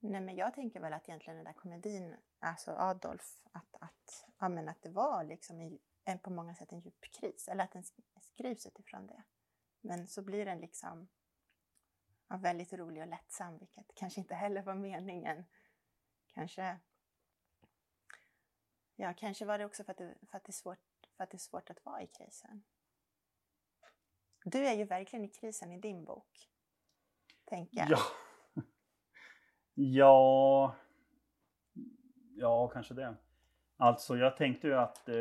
Nej, 0.00 0.20
men 0.20 0.36
jag 0.36 0.54
tänker 0.54 0.80
väl 0.80 0.92
att 0.92 1.08
egentligen 1.08 1.36
den 1.36 1.44
där 1.44 1.52
komedin, 1.52 2.16
alltså 2.42 2.70
Adolf, 2.70 3.42
att, 3.52 3.76
att, 3.80 4.26
ja, 4.38 4.48
men 4.48 4.68
att 4.68 4.82
det 4.82 4.90
var 4.90 5.24
liksom 5.24 5.78
en, 6.04 6.18
på 6.18 6.30
många 6.30 6.54
sätt 6.54 6.72
en 6.72 6.80
djup 6.80 7.00
kris, 7.20 7.48
eller 7.48 7.64
att 7.64 7.72
den 7.72 7.84
skrivs 8.20 8.66
utifrån 8.66 9.06
det. 9.06 9.22
Men 9.80 10.08
så 10.08 10.22
blir 10.22 10.44
den 10.44 10.60
liksom 10.60 11.08
ja, 12.28 12.36
väldigt 12.36 12.72
rolig 12.72 13.02
och 13.02 13.08
lättsam, 13.08 13.58
vilket 13.58 13.86
kanske 13.94 14.20
inte 14.20 14.34
heller 14.34 14.62
var 14.62 14.74
meningen. 14.74 15.44
Kanske, 16.26 16.80
ja, 18.96 19.14
kanske 19.14 19.44
var 19.44 19.58
det 19.58 19.64
också 19.64 19.84
för 19.84 19.92
att 19.92 19.98
det, 19.98 20.14
för, 20.30 20.36
att 20.36 20.44
det 20.44 20.50
är 20.50 20.52
svårt, 20.52 20.78
för 21.16 21.24
att 21.24 21.30
det 21.30 21.36
är 21.36 21.38
svårt 21.38 21.70
att 21.70 21.84
vara 21.84 22.02
i 22.02 22.06
krisen. 22.06 22.64
Du 24.44 24.66
är 24.66 24.74
ju 24.74 24.84
verkligen 24.84 25.24
i 25.24 25.28
krisen 25.28 25.72
i 25.72 25.80
din 25.80 26.04
bok, 26.04 26.50
tänker 27.44 27.78
jag. 27.78 27.90
Ja. 27.90 27.98
ja. 29.74 30.76
Ja, 32.42 32.68
kanske 32.68 32.94
det. 32.94 33.16
Alltså 33.76 34.16
jag 34.16 34.36
tänkte 34.36 34.66
ju 34.66 34.74
att 34.74 35.08
eh, 35.08 35.14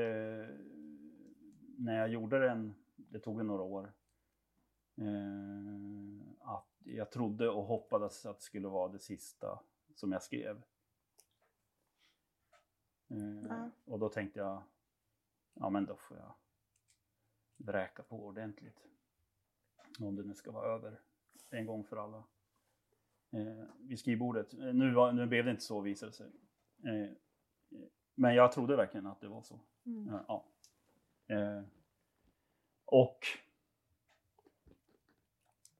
när 1.77 1.99
jag 1.99 2.09
gjorde 2.09 2.39
den, 2.39 2.75
det 2.95 3.19
tog 3.19 3.37
ju 3.37 3.43
några 3.43 3.63
år, 3.63 3.93
eh, 4.97 6.27
att 6.39 6.67
jag 6.83 7.11
trodde 7.11 7.49
och 7.49 7.63
hoppades 7.63 8.25
att 8.25 8.37
det 8.37 8.43
skulle 8.43 8.67
vara 8.67 8.91
det 8.91 8.99
sista 8.99 9.59
som 9.95 10.11
jag 10.11 10.23
skrev. 10.23 10.63
Eh, 13.09 13.45
Ja. 13.49 13.69
Och 13.85 13.99
då 13.99 14.09
tänkte 14.09 14.39
jag, 14.39 14.63
ja 15.53 15.69
men 15.69 15.85
då 15.85 15.95
får 15.95 16.17
jag 16.17 16.33
vräka 17.57 18.03
på 18.03 18.25
ordentligt. 18.25 18.87
Om 19.99 20.15
det 20.15 20.23
nu 20.23 20.33
ska 20.35 20.51
vara 20.51 20.75
över 20.75 20.99
en 21.49 21.65
gång 21.65 21.83
för 21.83 21.97
alla. 21.97 22.23
Eh, 23.31 23.65
vid 23.79 23.99
skrivbordet. 23.99 24.53
Eh, 24.53 24.59
Nu, 24.73 24.93
var, 24.93 25.11
nu 25.11 25.25
blev 25.25 25.45
det 25.45 25.51
inte 25.51 25.63
så 25.63 25.81
visade 25.81 26.09
det 26.09 26.15
sig. 26.15 26.31
Eh, 26.85 27.01
eh, 27.01 27.09
men 28.15 28.35
jag 28.35 28.51
trodde 28.51 28.75
verkligen 28.75 29.05
att 29.05 29.21
det 29.21 29.27
var 29.27 29.41
så. 29.41 29.59
Mm. 29.85 30.13
Eh, 30.13 30.21
ja. 30.27 30.45
Och 32.85 33.27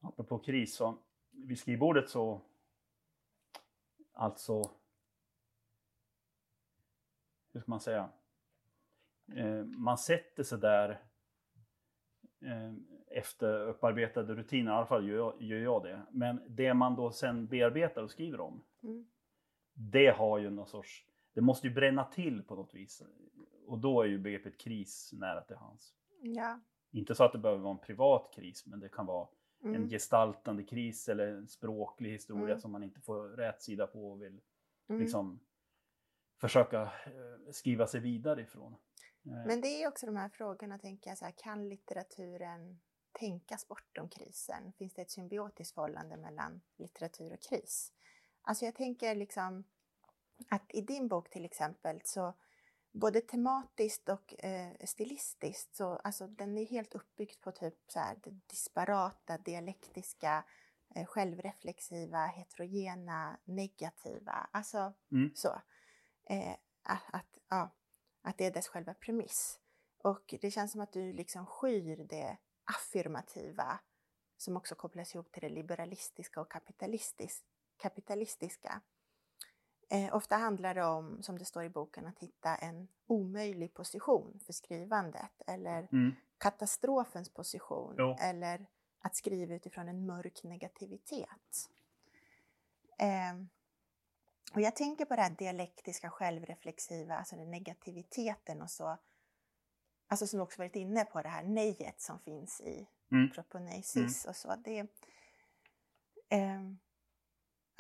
apropå 0.02 0.40
kris, 0.40 0.76
så 0.76 0.98
vid 1.32 1.60
skrivbordet 1.60 2.10
så 2.10 2.42
alltså 4.14 4.72
hur 7.52 7.62
ska 7.62 7.72
man 7.72 7.80
säga? 7.80 8.10
Man 9.66 9.98
sätter 9.98 10.44
sig 10.44 10.58
där 10.60 11.02
efter 13.08 13.68
upparbetade 13.68 14.36
rutiner, 14.36 14.72
i 14.72 14.76
alla 14.76 14.86
fall 14.86 15.08
gör, 15.08 15.36
gör 15.40 15.60
jag 15.60 15.84
det. 15.84 16.02
Men 16.12 16.42
det 16.48 16.74
man 16.74 16.96
då 16.96 17.12
sen 17.12 17.48
bearbetar 17.48 18.04
och 18.04 18.12
skriver 18.12 18.40
om, 18.40 18.64
Mm. 18.84 19.08
Det 19.74 20.08
har 20.10 20.38
ju 20.38 20.50
någon 20.50 20.68
sorts, 20.68 21.06
det 21.34 21.42
måste 21.42 21.68
ju 21.68 21.74
bränna 21.74 22.04
till 22.04 22.44
på 22.44 22.56
något 22.56 22.74
vis. 22.74 23.04
Och 23.68 23.80
då 23.80 24.02
är 24.02 24.06
ju 24.06 24.20
begreppet 24.20 24.58
kris 24.60 25.10
nära 25.14 25.42
till 25.42 25.56
hands. 25.56 25.94
Ja. 26.22 26.60
Inte 26.92 27.16
så 27.16 27.24
att 27.24 27.32
det 27.32 27.38
behöver 27.40 27.62
vara 27.62 27.74
en 27.74 27.80
privat 27.80 28.34
kris, 28.36 28.66
men 28.66 28.80
det 28.80 28.90
kan 28.90 29.06
vara 29.06 29.28
en 29.64 29.76
Mm. 29.76 29.90
gestaltande 29.90 30.64
kris 30.64 31.10
eller 31.10 31.28
en 31.28 31.48
språklig 31.48 32.12
historia 32.12 32.46
Mm. 32.46 32.60
som 32.60 32.72
man 32.72 32.84
inte 32.84 33.02
får 33.02 33.30
rätt 33.30 33.62
sida 33.62 33.88
på 33.88 34.12
och 34.12 34.22
vill 34.22 34.42
Mm. 34.90 35.02
liksom 35.02 35.40
försöka 36.42 36.82
eh, 36.82 37.52
skriva 37.52 37.88
sig 37.88 38.00
vidare 38.02 38.42
ifrån. 38.42 38.74
Eh, 39.26 39.32
Men 39.48 39.62
det 39.62 39.68
är 39.68 39.88
också 39.88 40.06
de 40.06 40.16
här 40.16 40.30
frågorna, 40.30 40.78
tänker 40.80 41.10
jag, 41.10 41.18
så 41.18 41.26
här, 41.26 41.34
kan 41.38 41.70
litteraturen 41.70 42.80
tänkas 43.12 43.68
bortom 43.68 44.10
krisen? 44.10 44.74
Finns 44.74 44.94
det 44.94 45.02
ett 45.02 45.12
symbiotiskt 45.12 45.74
förhållande 45.76 46.18
mellan 46.18 46.62
litteratur 46.78 47.34
och 47.34 47.42
kris? 47.50 47.94
Alltså 48.42 48.66
jag 48.66 48.76
tänker 48.76 49.16
liksom 49.16 49.64
att 50.50 50.66
i 50.74 50.82
din 50.82 51.08
bok 51.08 51.30
till 51.30 51.46
exempel 51.46 52.02
så 52.04 52.34
både 52.92 53.22
tematiskt 53.22 54.10
och 54.10 54.44
eh, 54.46 54.74
stilistiskt 54.86 55.76
så 55.76 55.96
alltså 55.96 56.28
den 56.28 56.58
är 56.58 56.66
helt 56.66 56.96
uppbyggd 56.96 57.42
på 57.42 57.52
typ 57.52 57.76
så 57.88 58.00
här 58.00 58.18
det 58.24 58.32
disparata, 58.48 59.38
dialektiska, 59.38 60.46
eh, 60.96 61.06
självreflexiva, 61.06 62.26
heterogena, 62.26 63.40
negativa. 63.44 64.50
Alltså 64.52 64.94
Mm. 65.12 65.32
så. 65.36 65.62
Eh, 66.30 66.56
att, 66.84 67.04
att, 67.14 67.38
ja, 67.50 67.76
att 68.22 68.38
det 68.38 68.46
är 68.46 68.52
dess 68.52 68.68
själva 68.68 68.94
premiss. 68.94 69.60
Och 70.04 70.36
det 70.42 70.52
känns 70.52 70.72
som 70.72 70.82
att 70.82 70.94
du 70.94 71.14
liksom 71.14 71.46
skyr 71.46 72.06
det 72.10 72.38
affirmativa 72.64 73.80
som 74.38 74.58
också 74.58 74.76
kopplas 74.76 75.16
ihop 75.16 75.32
till 75.32 75.42
det 75.42 75.50
liberalistiska 75.50 76.42
och 76.42 76.52
kapitalistis, 76.52 77.44
kapitalistiska. 77.82 78.82
Eh, 79.90 80.16
ofta 80.16 80.36
handlar 80.38 80.74
det 80.76 80.84
om, 80.86 81.24
som 81.24 81.38
det 81.40 81.46
står 81.46 81.64
i 81.64 81.70
boken, 81.70 82.08
att 82.08 82.20
hitta 82.20 82.56
en 82.56 82.88
omöjlig 83.08 83.74
position 83.74 84.40
för 84.46 84.54
skrivandet 84.54 85.42
eller 85.48 85.88
Mm. 85.92 86.12
katastrofens 86.38 87.30
position 87.30 87.96
Jo. 87.98 88.16
eller 88.20 88.66
att 89.00 89.16
skriva 89.16 89.54
utifrån 89.56 89.88
en 89.90 90.06
mörk 90.06 90.44
negativitet. 90.44 91.70
Eh, 92.98 93.34
och 94.54 94.62
jag 94.62 94.76
tänker 94.76 95.06
på 95.06 95.16
det 95.16 95.22
här 95.22 95.30
dialektiska, 95.30 96.10
självreflexiva, 96.10 97.16
alltså 97.18 97.36
den 97.36 97.52
negativiteten 97.52 98.62
och 98.62 98.70
så. 98.72 98.98
Alltså 100.08 100.28
som 100.28 100.40
också 100.40 100.58
varit 100.62 100.76
inne 100.76 101.06
på, 101.06 101.22
det 101.22 101.30
här 101.30 101.44
nejet 101.44 102.02
som 102.02 102.20
finns 102.20 102.62
i 102.62 102.88
Mm. 103.12 103.32
proponesis 103.32 104.26
och 104.26 104.36
så. 104.36 104.56
Det, 104.56 104.88
ehm, 106.30 106.80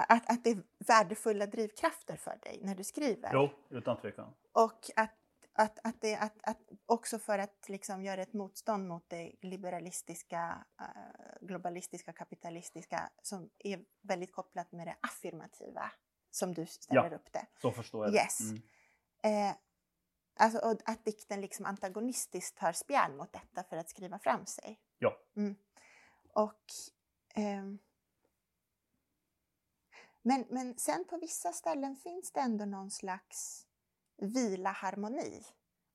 att, 0.09 0.29
att 0.31 0.43
det 0.43 0.49
är 0.49 0.63
värdefulla 0.87 1.45
drivkrafter 1.45 2.15
för 2.15 2.39
dig 2.43 2.59
när 2.63 2.75
du 2.75 2.83
skriver. 2.83 3.29
Jo, 3.33 3.49
utan 3.69 3.97
tvekan. 4.01 4.33
Och 4.51 4.89
att, 4.95 5.15
att, 5.53 5.79
att 5.83 6.01
det, 6.01 6.15
att, 6.15 6.37
att 6.43 6.59
också 6.85 7.19
för 7.19 7.39
att 7.39 7.69
liksom 7.69 8.03
göra 8.03 8.21
ett 8.21 8.33
motstånd 8.33 8.87
mot 8.87 9.09
det 9.09 9.31
liberalistiska, 9.41 10.65
eh, 10.81 11.45
globalistiska, 11.47 12.13
kapitalistiska 12.13 13.09
som 13.21 13.49
är 13.59 13.85
väldigt 14.01 14.31
kopplat 14.31 14.71
med 14.71 14.87
det 14.87 14.95
affirmativa 15.01 15.91
som 16.31 16.53
du 16.53 16.65
ställer 16.65 17.09
Ja. 17.09 17.15
upp 17.15 17.31
det. 17.33 17.45
Så 17.61 17.71
förstår 17.71 18.05
jag 18.05 18.13
Yes. 18.15 18.37
det. 18.39 18.61
Mm. 19.29 19.49
Eh, 19.49 19.55
alltså 20.39 20.59
och 20.59 20.77
att 20.85 21.05
dikten 21.05 21.41
liksom 21.41 21.65
antagonistiskt 21.65 22.57
tar 22.57 22.71
spjärn 22.73 23.17
mot 23.17 23.33
detta 23.33 23.63
för 23.63 23.77
att 23.77 23.89
skriva 23.89 24.19
fram 24.19 24.45
sig. 24.45 24.79
Ja. 24.99 25.17
Mm. 25.35 25.55
Och 26.33 26.63
ehm, 27.35 27.79
men, 30.21 30.45
men 30.49 30.77
sen 30.77 31.05
på 31.10 31.17
vissa 31.17 31.51
ställen 31.51 31.95
finns 31.95 32.31
det 32.31 32.39
ändå 32.39 32.65
någon 32.65 32.91
slags 32.91 33.65
vila-harmoni. 34.17 35.43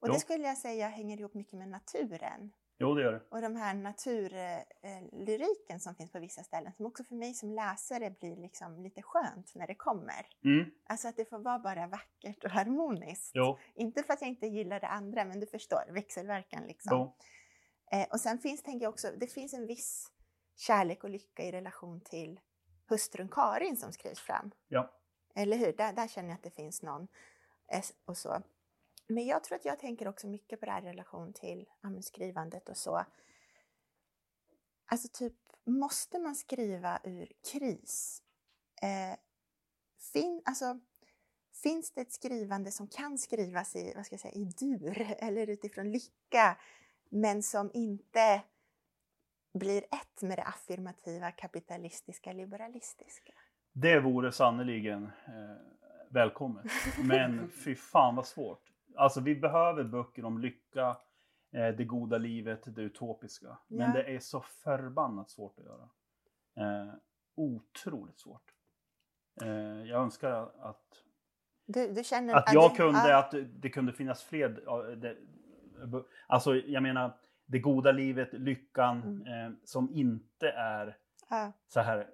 Och 0.01 0.09
Jo. 0.09 0.15
det 0.15 0.21
skulle 0.21 0.49
jag 0.49 0.59
säga 0.59 0.89
hänger 0.89 1.21
ihop 1.21 1.35
mycket 1.35 1.59
med 1.59 1.69
naturen. 1.69 2.53
Jo, 2.79 2.95
det 2.95 3.03
gör 3.03 3.13
det. 3.13 3.23
Och 3.31 3.41
de 3.41 3.57
här 3.57 3.75
naturlyriken 3.75 5.81
som 5.81 5.95
finns 5.95 6.13
på 6.13 6.21
vissa 6.21 6.43
ställen 6.43 6.73
som 6.73 6.87
också 6.87 7.05
för 7.05 7.15
mig 7.15 7.35
som 7.35 7.51
läsare 7.51 8.11
blir 8.21 8.37
liksom 8.37 8.83
lite 8.83 9.03
skönt 9.03 9.55
när 9.55 9.67
det 9.67 9.75
kommer. 9.75 10.27
Mm. 10.45 10.71
Alltså 10.87 11.09
att 11.09 11.17
det 11.17 11.25
får 11.25 11.39
vara 11.39 11.59
bara 11.59 11.87
vackert 11.87 12.45
och 12.45 12.51
harmoniskt. 12.51 13.31
Jo, 13.35 13.59
Inte 13.75 14.03
för 14.03 14.13
att 14.13 14.21
jag 14.21 14.31
inte 14.31 14.47
gillar 14.47 14.81
det 14.81 14.89
andra, 14.89 15.25
men 15.25 15.41
du 15.41 15.47
förstår, 15.47 15.85
växelverkan 15.91 16.67
liksom. 16.67 16.99
jo. 16.99 17.15
Eh, 17.99 18.07
och 18.11 18.21
sen 18.21 18.39
finns, 18.39 18.63
tänker 18.63 18.85
jag 18.85 18.93
också, 18.93 19.11
det 19.17 19.27
finns 19.27 19.55
en 19.55 19.67
viss 19.67 20.13
kärlek 20.57 21.05
och 21.05 21.11
lycka 21.11 21.43
i 21.43 21.53
relation 21.53 22.01
till 22.01 22.41
hustrun 22.89 23.29
Karin 23.29 23.77
som 23.77 23.93
skrivs 23.93 24.21
fram. 24.21 24.51
Ja. 24.69 24.91
Eller 25.35 25.57
hur? 25.57 25.73
Där, 25.73 25.93
där 25.93 26.09
känner 26.09 26.29
jag 26.29 26.37
att 26.37 26.43
det 26.43 26.51
finns 26.51 26.83
någon. 26.83 27.09
Och 28.05 28.17
så. 28.17 28.43
Men 29.09 29.27
jag 29.27 29.45
tror 29.45 29.57
att 29.57 29.65
jag 29.65 29.79
tänker 29.79 30.09
också 30.09 30.27
mycket 30.27 30.61
på 30.61 30.67
det 30.67 30.73
här 30.73 30.83
i 30.83 30.89
relation 30.89 31.33
till 31.33 31.67
skrivandet 32.03 32.69
och 32.69 32.77
så. 32.77 33.05
Alltså 34.87 35.09
typ, 35.13 35.35
måste 35.65 36.19
man 36.19 36.35
skriva 36.35 37.01
ur 37.05 37.33
kris? 37.53 38.23
Eh, 38.83 39.19
fin, 40.13 40.43
alltså, 40.45 40.81
finns 41.63 41.91
det 41.91 42.01
ett 42.01 42.13
skrivande 42.13 42.71
som 42.71 42.89
kan 42.89 43.19
skrivas 43.19 43.77
i, 43.77 43.93
vad 43.97 44.07
ska 44.07 44.13
jag 44.13 44.21
säga, 44.21 44.35
i 44.35 44.45
dur 44.45 45.01
eller 45.19 45.47
utifrån 45.51 45.93
lycka 45.93 46.59
men 47.09 47.43
som 47.43 47.71
inte 47.75 48.43
blir 49.59 49.79
ett 49.83 50.23
med 50.23 50.39
det 50.39 50.43
affirmativa, 50.45 51.31
kapitalistiska, 51.31 52.33
liberalistiska? 52.33 53.33
Det 53.73 54.01
vore 54.01 54.33
sannoliken 54.33 55.05
eh, 55.27 55.57
välkommet. 56.11 56.67
Men 57.05 57.51
fy 57.65 57.75
fan 57.75 58.17
vad 58.17 58.27
svårt. 58.27 58.63
Alltså 58.97 59.21
vi 59.21 59.35
behöver 59.37 59.85
böcker 59.85 60.25
om 60.25 60.39
lycka, 60.39 60.97
eh, 61.53 61.69
det 61.69 61.85
goda 61.85 62.19
livet, 62.19 62.63
det 62.67 62.83
utopiska. 62.83 63.59
Men 63.69 63.87
Ja. 63.89 63.93
det 63.93 64.15
är 64.15 64.19
så 64.21 64.41
förbannat 64.41 65.31
svårt 65.31 65.59
att 65.59 65.65
göra. 65.65 65.89
Eh, 66.57 66.95
otroligt 67.35 68.19
svårt. 68.19 68.53
Eh, 69.43 69.49
jag 69.85 70.03
önskar 70.03 70.51
att, 70.61 71.03
Du, 71.67 71.93
du 71.93 72.05
känner 72.05 72.35
att 72.35 72.45
ja, 72.53 72.63
jag 72.63 72.77
kunde, 72.77 73.17
att 73.19 73.35
det 73.49 73.71
kunde 73.71 73.93
finnas 73.93 74.23
fler. 74.25 74.61
alltså 76.27 76.57
jag 76.57 76.83
menar, 76.83 77.17
det 77.47 77.59
goda 77.59 77.93
livet, 77.93 78.33
lyckan, 78.33 79.03
Mm. 79.27 79.53
eh, 79.53 79.59
som 79.65 79.91
inte 79.91 80.51
är 80.51 80.97
ja, 81.31 81.53
så 81.69 81.81
här 81.81 82.11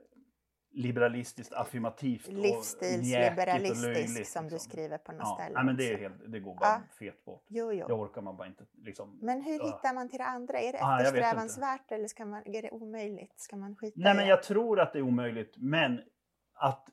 liberalistiskt, 0.75 1.53
affirmativt 1.53 2.27
och 2.27 2.33
livsstilsliberalistisk 2.33 3.83
mjäkigt 3.85 4.07
och 4.07 4.09
löjligt, 4.11 4.29
som 4.29 4.43
du 4.45 4.51
liksom. 4.51 4.71
skriver 4.71 4.99
på 4.99 5.13
något 5.13 5.21
Ja, 5.21 5.35
ställe. 5.41 5.55
nej, 5.55 5.65
men 5.65 5.77
det 5.77 5.93
är 5.93 5.99
helt, 5.99 6.15
det 6.33 6.41
går 6.41 6.55
bara 6.55 6.69
Ja. 6.69 6.81
fet 6.99 7.25
bort. 7.25 7.45
Jo, 7.49 7.69
Det 7.69 7.75
jo. 7.77 7.87
orkar 7.87 8.21
man 8.23 8.37
bara 8.37 8.49
inte 8.49 8.65
liksom. 8.73 9.19
Men 9.23 9.43
hur 9.43 9.59
Ja. 9.59 9.67
hittar 9.67 9.95
man 9.95 10.09
till 10.09 10.19
det 10.19 10.25
andra? 10.25 10.59
Är 10.61 10.73
det 10.73 10.79
Ah, 10.83 11.01
eftersträvansvärt 11.01 11.93
eller 11.93 12.09
ska 12.09 12.25
man, 12.27 12.43
är 12.47 12.63
det 12.63 12.71
omöjligt? 12.71 13.41
Ska 13.41 13.57
man 13.57 13.77
skita 13.77 14.01
Nej 14.01 14.13
i 14.13 14.15
men 14.17 14.25
det? 14.25 14.31
jag 14.31 14.43
tror 14.43 14.81
att 14.81 14.93
det 14.93 14.99
är 14.99 15.03
omöjligt, 15.03 15.55
men 15.57 16.01
att 16.55 16.89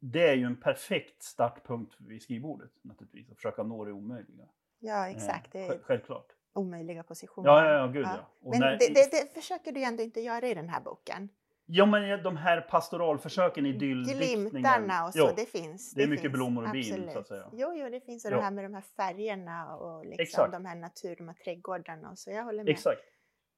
det 0.00 0.28
är 0.28 0.34
ju 0.34 0.44
en 0.44 0.56
perfekt 0.60 1.22
startpunkt 1.22 1.96
vid 2.00 2.22
skrivbordet 2.22 2.70
naturligtvis, 2.82 3.30
att 3.30 3.36
försöka 3.36 3.62
nå 3.62 3.84
det 3.84 3.92
omöjliga. 3.92 4.44
Ja, 4.78 5.08
exakt. 5.08 5.52
Det 5.52 5.58
Eh, 5.58 5.66
är 5.70 5.74
sj- 5.74 5.82
Självklart. 5.82 6.26
Omöjliga 6.52 7.02
positioner. 7.02 7.48
Ja, 7.50 7.64
ja, 7.64 7.72
ja, 7.78 7.86
gud 7.86 8.02
ja. 8.06 8.28
Och 8.42 8.50
Men 8.50 8.60
när- 8.60 8.78
det, 8.78 8.86
det, 8.94 9.10
det 9.10 9.34
försöker 9.34 9.72
du 9.72 9.82
ändå 9.82 10.02
inte 10.02 10.20
göra 10.20 10.46
i 10.48 10.54
den 10.54 10.68
här 10.68 10.80
boken. 10.80 11.28
Ja, 11.70 11.86
men 11.86 12.22
de 12.22 12.36
här 12.36 12.60
pastoralförsöken, 12.60 13.66
idylldiktningen. 13.66 14.50
Glimtarna 14.50 15.06
och 15.06 15.12
så, 15.12 15.18
Jo, 15.18 15.28
det 15.36 15.46
finns. 15.46 15.92
det 15.94 16.02
är 16.02 16.06
mycket 16.08 16.22
finns, 16.22 16.32
blommor 16.32 16.64
och 16.64 16.70
bin, 16.70 16.80
absolut. 16.92 17.12
så 17.12 17.18
att 17.18 17.26
säga. 17.28 17.48
Jo, 17.52 17.72
jo, 17.74 17.88
det 17.90 18.00
finns 18.00 18.24
och 18.24 18.30
Jo. 18.30 18.36
det 18.36 18.42
här 18.42 18.50
med 18.50 18.64
de 18.64 18.74
här 18.74 18.80
färgerna 18.96 19.76
och 19.76 20.04
liksom 20.04 20.22
Exakt. 20.22 20.52
de 20.52 20.64
här 20.64 20.74
natur, 20.76 21.16
de 21.16 21.28
här 21.28 21.34
trädgårdarna 21.44 22.10
och 22.10 22.18
så. 22.18 22.30
Jag 22.30 22.44
håller 22.44 22.64
med. 22.64 22.70
Exakt. 22.70 23.00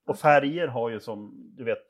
Och 0.07 0.19
färger 0.19 0.67
har 0.67 0.91
ju 0.91 1.01
som, 1.01 1.33
du 1.57 1.65
vet, 1.65 1.87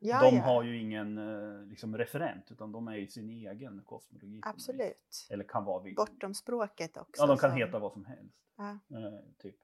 Ja, 0.00 0.20
de 0.30 0.36
ja. 0.36 0.42
har 0.42 0.62
ju 0.62 0.80
ingen 0.80 1.18
eh, 1.18 1.66
liksom, 1.66 1.98
referent 1.98 2.50
utan 2.50 2.72
de 2.72 2.88
är 2.88 2.96
ju 2.96 3.06
sin 3.06 3.30
egen 3.30 3.82
kosmologi. 3.84 4.40
Absolut. 4.42 5.26
Eller 5.30 5.44
kan 5.44 5.64
vara 5.64 5.82
vilken. 5.82 6.04
Bortom 6.04 6.34
språket 6.34 6.96
också. 6.96 7.22
Ja, 7.22 7.26
de 7.26 7.36
kan 7.38 7.50
som- 7.50 7.58
heta 7.58 7.78
vad 7.78 7.92
som 7.92 8.04
helst. 8.04 8.36
Ja. 8.56 8.70
Eh, 8.70 9.20
typ. 9.42 9.56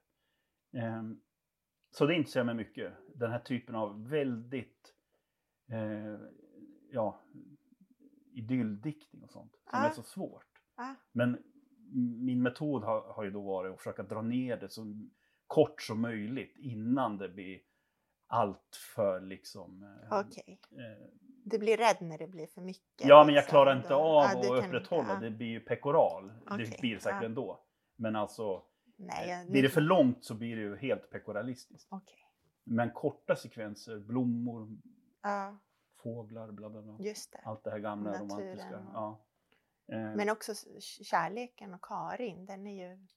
Ehm, 0.77 1.19
så 1.91 2.05
det 2.05 2.15
intresserar 2.15 2.43
mig 2.43 2.55
mycket. 2.55 2.93
Den 3.15 3.31
här 3.31 3.39
typen 3.39 3.75
av 3.75 4.09
väldigt 4.09 4.93
eh, 5.71 6.19
ja, 6.91 7.21
idylldiktning 8.33 9.23
och 9.23 9.31
sånt. 9.31 9.51
Som 9.51 9.79
Ja. 9.79 9.85
är 9.85 9.89
så 9.91 10.03
svårt. 10.03 10.47
Ja. 10.77 10.95
Men 11.11 11.43
min 12.25 12.41
metod 12.43 12.83
har, 12.83 13.13
har 13.13 13.23
ju 13.23 13.31
då 13.31 13.41
varit 13.41 13.71
att 13.73 13.77
försöka 13.77 14.03
dra 14.03 14.21
ner 14.21 14.57
det 14.57 14.69
så 14.69 14.95
kort 15.47 15.81
som 15.81 16.01
möjligt 16.01 16.55
innan 16.57 17.17
det 17.17 17.29
blir 17.29 17.59
allt 18.27 18.75
för 18.95 19.21
liksom... 19.21 19.83
eh, 19.83 20.19
Okej. 20.19 20.59
eh, 20.71 21.07
Du 21.43 21.59
blir 21.59 21.77
rädd 21.77 21.97
när 22.01 22.17
det 22.17 22.27
blir 22.27 22.47
för 22.47 22.61
mycket? 22.61 23.07
Ja, 23.07 23.23
men 23.23 23.35
jag 23.35 23.41
liksom, 23.41 23.49
klarar 23.51 23.73
då- 23.75 23.81
inte 23.81 23.95
av 23.95 24.23
Ja, 24.23 24.39
att 24.39 24.65
upprätthålla. 24.65 25.09
ja. 25.13 25.19
Det 25.19 25.31
blir 25.31 25.47
ju 25.47 25.59
pekoral. 25.59 26.31
Okej, 26.45 26.65
Det 26.71 26.81
blir 26.81 26.95
det 26.95 27.01
säkert 27.01 27.21
ja. 27.21 27.25
ändå. 27.25 27.63
Men 27.95 28.15
alltså, 28.15 28.63
Nej, 28.99 29.29
jag, 29.29 29.51
blir 29.51 29.63
det 29.63 29.69
för 29.69 29.81
långt 29.81 30.25
så 30.25 30.35
blir 30.35 30.55
det 30.55 30.61
ju 30.61 30.75
helt 30.75 31.09
pekoralistiskt. 31.09 31.87
Okej. 31.91 32.23
Men 32.63 32.91
korta 32.91 33.35
sekvenser, 33.35 33.99
blommor, 33.99 34.77
Ja, 35.21 35.57
fåglar, 36.03 36.51
bla 36.51 36.69
bla 36.69 36.81
bla. 36.81 36.97
just 36.99 37.31
det. 37.31 37.41
Allt 37.45 37.63
det 37.63 37.71
här 37.71 37.79
gamla 37.79 38.11
Naturen 38.11 38.29
romantiska. 38.29 38.85
Ja. 38.93 39.25
Eh, 39.91 40.15
Men 40.15 40.29
också 40.29 40.53
kärleken 41.03 41.73
och 41.73 41.81
Karin, 41.81 42.45
den 42.45 42.67
är 42.67 42.89
ju 42.89 43.07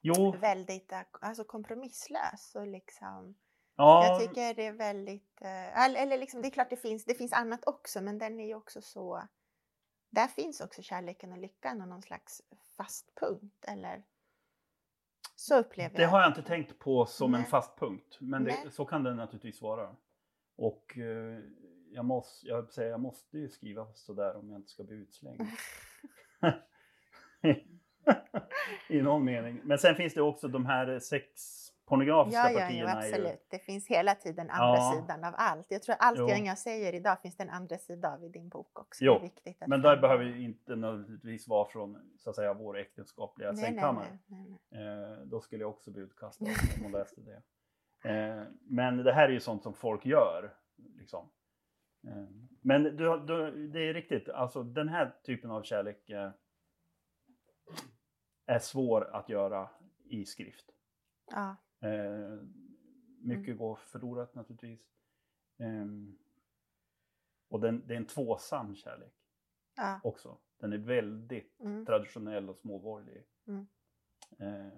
jo, 0.00 0.32
väldigt 0.40 0.92
eh, 0.92 1.00
alltså 1.20 1.44
kompromisslös 1.44 2.54
och 2.54 2.66
liksom 2.66 3.34
ja, 3.76 4.06
Jag 4.06 4.20
tycker 4.20 4.54
det 4.54 4.66
är 4.66 4.72
väldigt, 4.72 5.42
eh, 5.42 5.84
eller 5.84 6.02
eller 6.02 6.18
liksom, 6.18 6.42
det 6.42 6.48
är 6.48 6.50
klart 6.50 6.70
det 6.70 6.76
finns, 6.76 7.04
det 7.04 7.14
finns 7.14 7.32
annat 7.32 7.66
också 7.66 8.00
men 8.00 8.18
den 8.18 8.40
är 8.40 8.46
ju 8.46 8.54
också 8.54 8.82
så, 8.82 9.28
där 10.10 10.26
finns 10.26 10.60
också 10.60 10.82
kärleken 10.82 11.32
och 11.32 11.38
lyckan 11.38 11.80
och 11.82 11.88
någon 11.88 12.02
slags 12.02 12.42
fast 12.76 13.14
punkt 13.14 13.64
eller 13.68 14.04
så 15.38 15.58
upplever 15.58 15.96
det 15.96 16.02
jag. 16.02 16.08
har 16.08 16.20
jag 16.20 16.30
inte 16.30 16.42
tänkt 16.42 16.78
på 16.78 17.06
som 17.06 17.34
en 17.34 17.40
Nej. 17.40 17.50
fast 17.50 17.78
punkt. 17.78 18.16
Men 18.20 18.44
det, 18.44 18.56
så 18.70 18.84
kan 18.84 19.02
det 19.02 19.14
naturligtvis 19.14 19.62
vara. 19.62 19.96
Och 20.56 20.98
eh, 20.98 21.38
jag, 21.92 22.04
måste, 22.04 22.46
jag, 22.46 22.72
säger, 22.72 22.90
jag 22.90 23.00
måste 23.00 23.38
ju 23.38 23.48
skriva 23.48 23.86
sådär 23.94 24.36
om 24.36 24.50
jag 24.50 24.58
inte 24.58 24.70
ska 24.70 24.84
bli 24.84 24.96
utslängd. 24.96 25.40
I 28.88 29.02
någon 29.02 29.24
mening. 29.24 29.60
Men 29.64 29.78
sen 29.78 29.94
finns 29.94 30.14
det 30.14 30.22
också 30.22 30.48
de 30.48 30.66
här 30.66 30.98
sex 30.98 31.32
pornografiska 31.88 32.38
Ja, 32.38 32.50
ja, 32.50 32.58
ja, 32.60 32.60
partierna. 32.60 32.90
ju, 32.92 32.98
absolut. 33.08 33.46
Det 33.50 33.58
finns 33.58 33.88
hela 33.88 34.14
tiden 34.14 34.50
andra 34.50 34.76
Ja. 34.78 34.92
sidan 35.00 35.24
av 35.24 35.34
allt. 35.36 35.66
Jag 35.70 35.82
tror 35.82 35.96
allt 35.98 36.18
Jo. 36.18 36.28
jag 36.28 36.58
säger 36.58 36.92
idag 36.94 37.20
finns 37.22 37.36
det 37.36 37.42
en 37.42 37.50
andra 37.50 37.78
sida 37.78 38.12
av 38.14 38.24
i 38.24 38.28
din 38.28 38.48
bok 38.48 38.78
också. 38.78 39.04
Jo, 39.04 39.12
det 39.12 39.18
är 39.18 39.22
viktigt 39.22 39.62
att 39.62 39.68
men 39.68 39.82
där 39.82 39.96
behöver 39.96 40.24
ju 40.24 40.42
inte 40.44 40.76
nödvändigtvis 40.76 41.48
vara 41.48 41.68
från 41.68 42.12
så 42.18 42.30
att 42.30 42.36
säga, 42.36 42.54
vår 42.54 42.78
äktenskapliga 42.78 43.52
nej, 43.52 43.64
sängkammare. 43.64 44.18
nej, 44.26 44.44
nej, 44.44 44.58
nej. 44.70 45.12
Eh, 45.12 45.18
då 45.24 45.40
skulle 45.40 45.62
jag 45.62 45.70
också 45.70 45.90
bli 45.90 46.02
utkastad 46.02 46.44
om 46.44 46.82
hon 46.82 46.92
läste 47.00 47.20
det. 47.20 47.42
Eh, 48.10 48.42
men 48.62 48.96
det 48.96 49.12
här 49.12 49.28
är 49.28 49.32
ju 49.32 49.40
sånt 49.40 49.62
som 49.62 49.74
folk 49.74 50.06
gör. 50.06 50.54
Liksom. 50.98 51.30
Eh, 52.06 52.24
men 52.60 52.82
du, 52.82 53.24
du, 53.26 53.68
det 53.68 53.80
är 53.88 53.94
riktigt, 53.94 54.28
alltså 54.28 54.62
den 54.62 54.88
här 54.88 55.14
typen 55.24 55.50
av 55.50 55.62
kärlek 55.62 56.10
eh, 56.10 56.30
är 58.46 58.58
svår 58.58 59.10
att 59.16 59.28
göra 59.28 59.68
i 60.04 60.24
skrift. 60.24 60.66
Ja, 61.30 61.56
Eh, 61.80 62.38
mycket 63.20 63.46
Mm. 63.46 63.58
går 63.58 63.76
förlorat 63.76 64.34
naturligtvis. 64.34 64.80
Ehm, 65.58 66.18
och 67.48 67.60
den, 67.60 67.86
det 67.86 67.94
är 67.94 67.98
en 67.98 68.06
tvåsam 68.06 68.74
kärlek 68.74 69.14
ja. 69.76 70.00
också. 70.04 70.38
Den 70.60 70.72
är 70.72 70.78
väldigt 70.78 71.60
Mm. 71.60 71.86
traditionell 71.86 72.50
och 72.50 72.56
småborgerlig. 72.56 73.24
Mm. 73.46 73.68
Eh, 74.38 74.72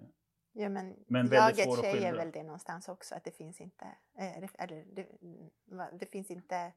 Ja, 0.53 0.69
men, 0.69 1.03
Men 1.07 1.27
väldigt 1.27 1.67
att 1.67 1.79
säger 1.79 2.15
väl 2.15 2.31
det 2.31 2.43
någonstans 2.43 2.89
också 2.89 3.15
att 3.15 3.23
det 3.23 3.31
finns 3.31 3.61
inte, 3.61 3.85
eh, 4.17 4.37
eller 4.37 4.85
det, 4.95 5.07
det 5.99 6.05
finns 6.05 6.31
inte 6.31 6.73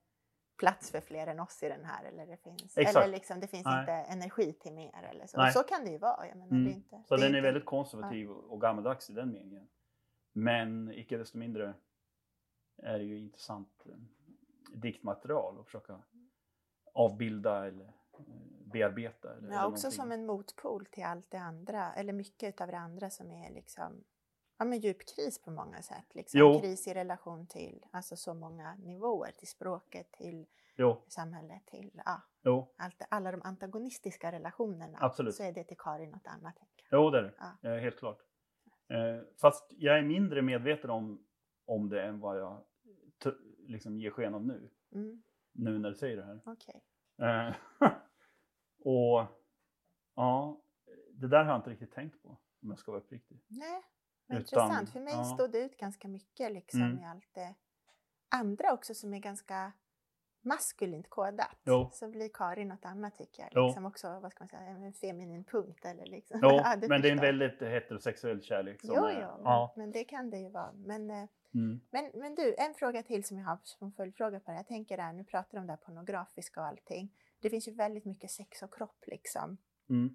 plats 0.58 0.90
för 0.90 1.00
fler 1.00 1.26
än 1.26 1.40
oss 1.40 1.62
i 1.62 1.68
den 1.68 1.84
här 1.84 2.04
eller 2.04 2.26
det 2.26 2.36
finns, 2.36 2.78
Exakt. 2.78 2.96
eller 2.96 3.14
liksom, 3.14 3.40
det 3.40 3.46
finns 3.46 3.64
Nej. 3.64 3.80
inte 3.80 3.92
energi 3.92 4.52
till 4.52 4.72
mer 4.72 5.02
eller 5.02 5.26
så. 5.26 5.36
Nej. 5.36 5.52
Så 5.52 5.62
kan 5.62 5.84
det 5.84 5.90
ju 5.90 5.98
vara. 5.98 6.26
Jag 6.28 6.36
menar, 6.36 6.50
Mm. 6.52 6.64
det 6.64 6.70
är 6.70 6.74
inte, 6.74 7.02
Så 7.08 7.16
det 7.16 7.22
den 7.22 7.34
är 7.34 7.38
inte, 7.38 7.40
väldigt 7.40 7.64
konservativ 7.64 8.30
och 8.30 8.60
gammaldags 8.60 9.10
i 9.10 9.12
den 9.12 9.32
meningen. 9.32 9.68
Men 10.36 10.92
icke 10.92 11.16
desto 11.18 11.38
mindre 11.38 11.74
är 12.76 12.98
det 12.98 13.04
ju 13.04 13.18
intressant 13.18 13.86
eh, 13.86 13.96
diktmaterial 14.74 15.58
att 15.60 15.64
försöka 15.66 16.02
avbilda 16.94 17.66
eller 17.66 17.84
eh, 18.18 18.24
bearbeta. 18.72 19.36
Eller, 19.36 19.52
Ja, 19.52 19.66
också 19.66 19.86
någonting. 19.86 19.90
som 19.90 20.12
en 20.12 20.26
motpol 20.26 20.86
till 20.86 21.04
allt 21.04 21.30
det 21.30 21.38
andra, 21.38 21.92
eller 21.94 22.12
mycket 22.12 22.60
av 22.60 22.66
det 22.68 22.78
andra 22.78 23.10
som 23.10 23.30
är 23.30 23.50
liksom 23.50 24.04
Ja, 24.58 24.64
men 24.64 24.80
djup 24.80 24.98
kris 25.16 25.42
på 25.42 25.50
många 25.50 25.82
sätt. 25.82 26.14
Liksom. 26.14 26.40
Jo. 26.40 26.60
Kris 26.60 26.86
i 26.86 26.94
relation 26.94 27.46
till 27.46 27.84
alltså 27.90 28.16
så 28.16 28.34
många 28.34 28.74
nivåer, 28.74 29.30
till 29.38 29.48
språket, 29.48 30.12
till 30.12 30.46
Jo, 30.76 31.02
samhället, 31.08 31.66
till 31.66 32.00
ja, 32.04 32.22
allt, 32.76 33.02
alla 33.08 33.32
de 33.32 33.42
antagonistiska 33.42 34.32
relationerna. 34.32 34.98
Absolut. 35.00 35.34
Så 35.34 35.42
är 35.42 35.52
det 35.52 35.64
till 35.64 35.76
Karin 35.78 36.10
något 36.10 36.26
annat. 36.26 36.54
Jo 36.90 37.10
det 37.10 37.18
är 37.18 37.22
det. 37.22 37.34
Ja. 37.62 37.70
Eh, 37.70 37.80
helt 37.80 37.98
klart. 37.98 38.18
Eh, 38.88 39.22
fast 39.40 39.72
jag 39.78 39.98
är 39.98 40.02
mindre 40.02 40.42
medveten 40.42 40.90
om, 40.90 41.26
om 41.66 41.88
det 41.88 42.02
än 42.02 42.20
vad 42.20 42.40
jag 42.40 42.64
liksom 43.58 43.98
ger 44.00 44.10
sken 44.10 44.34
av 44.34 44.46
nu. 44.46 44.70
Mm, 44.94 45.22
Nu 45.52 45.78
när 45.78 45.88
du 45.90 45.94
säger 45.96 46.16
det 46.16 46.24
här. 46.24 46.40
Okej. 46.44 46.84
Eh, 47.18 47.54
och 48.84 49.26
ja, 50.14 50.60
det 51.12 51.28
där 51.28 51.44
har 51.44 51.50
jag 51.52 51.58
inte 51.58 51.70
riktigt 51.70 51.92
tänkt 51.92 52.22
på 52.22 52.28
om 52.62 52.68
jag 52.70 52.78
ska 52.78 52.92
vara 52.92 53.00
uppriktig. 53.02 53.40
Nej, 53.46 53.82
Utan, 54.26 54.36
intressant. 54.38 54.90
För 54.90 55.00
mig 55.00 55.12
ja. 55.14 55.24
stod 55.24 55.52
det 55.52 55.58
ut 55.58 55.76
ganska 55.76 56.08
mycket 56.08 56.52
liksom 56.52 56.82
Mm. 56.82 56.98
i 56.98 57.04
allt 57.04 57.34
det 57.34 57.54
andra 58.28 58.72
också 58.72 58.94
som 58.94 59.14
är 59.14 59.18
ganska 59.18 59.72
maskulint 60.44 61.10
kodat. 61.10 61.56
Jo. 61.64 61.90
Så 61.92 62.08
blir 62.08 62.28
Karin 62.34 62.68
något 62.68 62.84
annat 62.84 63.18
tycker 63.18 63.42
jag. 63.42 63.50
Jo. 63.54 63.66
Liksom 63.66 63.86
också, 63.86 64.18
vad 64.22 64.32
ska 64.32 64.42
man 64.44 64.48
säga, 64.48 64.60
en 64.62 64.92
feminin 64.92 65.44
punkt 65.44 65.84
eller 65.84 66.06
liksom. 66.06 66.40
Jo, 66.42 66.48
Ja, 66.64 66.76
du 66.76 66.88
men 66.88 67.02
det 67.02 67.08
är 67.08 67.12
en 67.12 67.20
väldigt 67.20 67.62
heterosexuell 67.62 68.42
kärlek. 68.42 68.80
Som 68.80 68.94
Jo, 68.96 69.04
är, 69.04 69.12
jo, 69.20 69.42
ja. 69.44 69.72
men, 69.76 69.84
men 69.84 69.92
det 69.92 70.04
kan 70.04 70.30
det 70.30 70.38
ju 70.38 70.48
vara. 70.48 70.72
Men, 70.72 71.10
eh, 71.10 71.24
Mm. 71.54 71.80
men, 71.90 72.10
men 72.14 72.34
du, 72.34 72.54
en 72.58 72.74
fråga 72.74 73.02
till 73.02 73.24
som 73.24 73.38
jag 73.38 73.44
har 73.44 73.58
som 73.62 73.92
följdfråga 73.92 74.40
på 74.40 74.50
det. 74.50 74.56
Jag 74.56 74.66
tänker 74.66 74.96
där, 74.96 75.12
nu 75.12 75.24
pratar 75.24 75.48
du 75.52 75.58
om 75.60 75.66
det 75.66 75.72
här 75.72 75.76
pornografiska 75.76 76.60
och 76.60 76.66
allting. 76.66 77.12
Det 77.40 77.50
finns 77.50 77.68
ju 77.68 77.72
väldigt 77.72 78.04
mycket 78.04 78.30
sex 78.30 78.62
och 78.62 78.74
kropp 78.74 79.04
liksom. 79.06 79.56
Mm. 79.90 80.14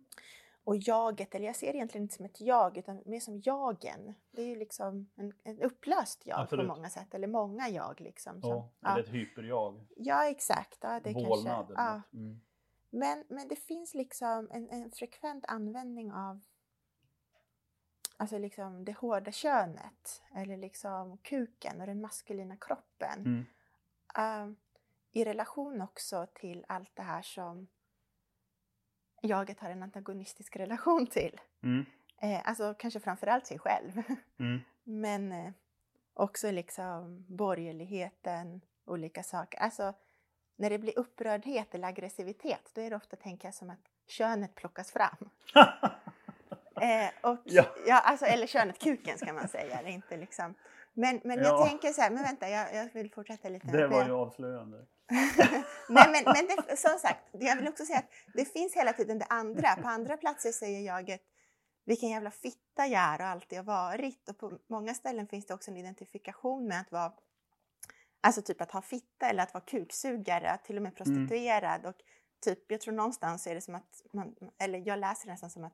Och 0.63 0.77
jaget, 0.77 1.35
eller 1.35 1.45
jag 1.45 1.55
ser 1.55 1.75
egentligen 1.75 2.03
inte 2.03 2.15
som 2.15 2.25
ett 2.25 2.41
jag 2.41 2.77
utan 2.77 3.01
mer 3.05 3.19
som 3.19 3.41
jagen. 3.45 4.13
Det 4.31 4.41
är 4.41 4.45
ju 4.45 4.55
liksom 4.55 5.09
en, 5.15 5.33
en 5.43 5.61
upplöst 5.61 6.21
jag 6.25 6.39
Absolut. 6.39 6.67
på 6.67 6.75
många 6.75 6.89
sätt, 6.89 7.13
eller 7.13 7.27
många 7.27 7.69
jag 7.69 8.01
liksom. 8.01 8.41
Som, 8.41 8.49
Ja, 8.49 8.69
ja. 8.79 8.91
eller 8.91 9.03
ett 9.03 9.09
hyperjag. 9.09 9.85
ja, 9.95 10.29
exakt. 10.29 10.77
Ja, 10.81 10.99
det 11.03 11.13
Vålnad 11.13 11.67
kanske, 11.67 11.73
ja. 11.73 12.01
Mm. 12.13 12.41
Men, 12.89 13.23
men 13.29 13.47
det 13.47 13.55
finns 13.55 13.93
liksom 13.93 14.49
en, 14.51 14.69
en 14.69 14.91
frekvent 14.91 15.45
användning 15.47 16.11
av 16.11 16.41
alltså 18.17 18.37
liksom 18.37 18.85
det 18.85 18.93
hårda 18.93 19.31
könet 19.31 20.21
eller 20.35 20.57
liksom 20.57 21.17
kuken 21.17 21.81
och 21.81 21.87
den 21.87 22.01
maskulina 22.01 22.57
kroppen. 22.57 23.19
Mm. 23.19 23.45
Eh, 24.17 24.55
I 25.11 25.25
relation 25.25 25.81
också 25.81 26.27
till 26.33 26.65
allt 26.67 26.95
det 26.95 27.03
här 27.03 27.21
som 27.21 27.67
jaget 29.21 29.59
har 29.59 29.69
en 29.69 29.83
antagonistisk 29.83 30.55
relation 30.55 31.07
till. 31.07 31.39
Mm. 31.63 31.85
Eh, 32.21 32.41
alltså 32.49 32.73
kanske 32.79 32.99
framförallt 32.99 33.47
sig 33.47 33.59
själv. 33.59 34.01
Mm. 34.39 34.59
Men 34.83 35.31
eh, 35.31 35.51
också 36.13 36.51
liksom 36.51 37.25
borgerligheten, 37.27 38.61
olika 38.85 39.23
saker. 39.23 39.59
Alltså 39.59 39.93
när 40.55 40.69
det 40.69 40.79
blir 40.79 40.99
upprördhet 40.99 41.75
eller 41.75 41.87
aggressivitet 41.87 42.71
då 42.73 42.81
är 42.81 42.89
det 42.89 42.95
ofta, 42.95 43.15
tänker 43.15 43.47
jag, 43.47 43.55
som 43.55 43.69
att 43.69 43.79
könet 44.07 44.55
plockas 44.55 44.91
fram. 44.91 45.29
Eh, 46.81 47.09
och, 47.31 47.37
Ja. 47.43 47.65
ja. 47.87 47.99
alltså, 47.99 48.25
eller 48.25 48.47
könet, 48.47 48.79
kuken 48.79 49.17
ska 49.17 49.33
man 49.33 49.47
säga. 49.47 49.89
Inte 49.89 50.17
liksom. 50.17 50.55
Men, 50.93 51.21
men 51.23 51.39
Ja. 51.39 51.43
jag 51.43 51.69
tänker 51.69 51.93
så 51.93 52.01
här, 52.01 52.11
men 52.11 52.23
vänta, 52.23 52.49
jag, 52.49 52.75
jag 52.75 52.93
vill 52.93 53.11
fortsätta 53.11 53.49
lite. 53.49 53.67
det 53.67 53.87
var 53.87 54.05
ju 54.05 54.11
avslöjande. 54.11 54.85
Nej, 55.89 56.07
men, 56.11 56.23
men 56.25 56.47
det, 56.47 56.77
som 56.77 56.99
sagt, 56.99 57.29
jag 57.31 57.55
vill 57.55 57.67
också 57.67 57.85
säga 57.85 57.99
att 57.99 58.09
det 58.33 58.45
finns 58.45 58.75
hela 58.75 58.93
tiden 58.93 59.19
det 59.19 59.25
andra. 59.29 59.75
På 59.75 59.87
andra 59.87 60.17
platser 60.17 60.51
säger 60.51 60.79
jag 60.79 61.11
att 61.11 61.21
vilken 61.85 62.09
jävla 62.09 62.31
fitta 62.31 62.87
jag 62.87 63.01
är 63.01 63.21
och 63.21 63.27
alltid 63.27 63.57
har 63.57 63.65
varit. 63.65 64.29
Och 64.29 64.37
på 64.37 64.59
många 64.67 64.93
ställen 64.93 65.27
finns 65.27 65.45
det 65.45 65.53
också 65.53 65.71
en 65.71 65.77
identifikation 65.77 66.67
med 66.67 66.81
att 66.81 66.91
vara 66.91 67.13
Alltså 68.21 68.41
typ 68.41 68.61
att 68.61 68.71
ha 68.71 68.81
fitta 68.81 69.29
eller 69.29 69.43
att 69.43 69.53
vara 69.53 69.63
kuksugare, 69.63 70.57
till 70.63 70.77
och 70.77 70.83
med 70.83 70.95
prostituerad. 70.95 71.85
Och 71.85 71.95
typ, 72.45 72.71
jag 72.71 72.81
tror 72.81 72.93
någonstans 72.93 73.47
är 73.47 73.55
det 73.55 73.61
som 73.61 73.75
att, 73.75 74.03
man, 74.13 74.35
eller 74.57 74.87
jag 74.87 74.99
läser 74.99 75.25
det 75.25 75.31
nästan 75.31 75.49
som 75.49 75.63
att 75.63 75.73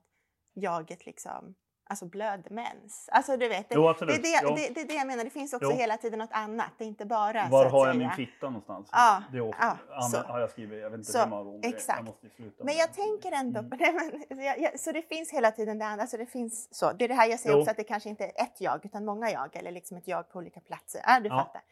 jaget 0.54 1.06
liksom 1.06 1.54
alltså 1.88 2.04
blöder 2.06 2.50
mens. 2.50 3.08
Alltså 3.12 3.36
du 3.36 3.48
vet, 3.48 3.68
det, 3.68 3.74
Jo, 3.74 3.92
det, 3.98 4.06
det, 4.06 4.16
det, 4.16 4.74
det 4.74 4.80
är 4.80 4.86
det 4.88 4.94
jag 4.94 5.06
menar. 5.06 5.24
Det 5.24 5.30
finns 5.30 5.52
också 5.52 5.70
Jo. 5.70 5.76
hela 5.76 5.96
tiden 5.96 6.18
något 6.18 6.32
annat. 6.32 6.70
Det 6.78 6.84
är 6.84 6.88
inte 6.88 7.06
bara 7.06 7.48
Var 7.48 7.66
har 7.70 7.86
jag 7.86 7.96
säga. 7.96 8.08
min 8.16 8.26
fitta 8.26 8.46
någonstans? 8.46 8.88
Ja, 8.92 9.22
det 9.32 9.38
är 9.38 9.54
ja, 9.90 10.00
så. 10.10 10.16
har 10.18 10.40
jag 10.40 10.50
skrivit, 10.50 10.80
jag 10.82 10.90
vet 10.90 10.98
inte 10.98 11.12
Så, 11.12 11.18
hur 11.18 11.26
många 11.26 11.42
gånger. 11.44 11.68
exakt. 11.68 11.98
Jag 11.98 12.04
måste 12.04 12.28
sluta 12.30 12.64
Men 12.64 12.74
jag 12.76 12.92
tänker 12.92 13.32
ändå 13.32 13.58
Mm. 13.60 13.70
på 13.70 13.76
det. 13.76 13.92
Men, 14.30 14.44
jag, 14.44 14.60
jag, 14.60 14.80
så 14.80 14.92
det 14.92 15.02
finns 15.02 15.32
hela 15.32 15.50
tiden 15.50 15.78
det 15.78 15.86
andra. 15.86 16.02
Alltså 16.02 16.16
det, 16.16 16.26
finns, 16.26 16.74
så. 16.74 16.92
det 16.92 17.04
är 17.04 17.08
det 17.08 17.14
här 17.14 17.28
jag 17.28 17.40
säger 17.40 17.54
Jo. 17.56 17.60
också 17.60 17.70
att 17.70 17.76
det 17.76 17.84
kanske 17.84 18.08
inte 18.08 18.24
är 18.24 18.42
ett 18.42 18.60
jag 18.60 18.84
utan 18.84 19.04
många 19.04 19.30
jag 19.30 19.56
eller 19.56 19.70
liksom 19.70 19.96
ett 19.96 20.08
jag 20.08 20.30
på 20.30 20.38
olika 20.38 20.60
platser. 20.60 21.00
Ja, 21.06 21.20
du 21.20 21.28
Ja. 21.28 21.36
fattar. 21.38 21.62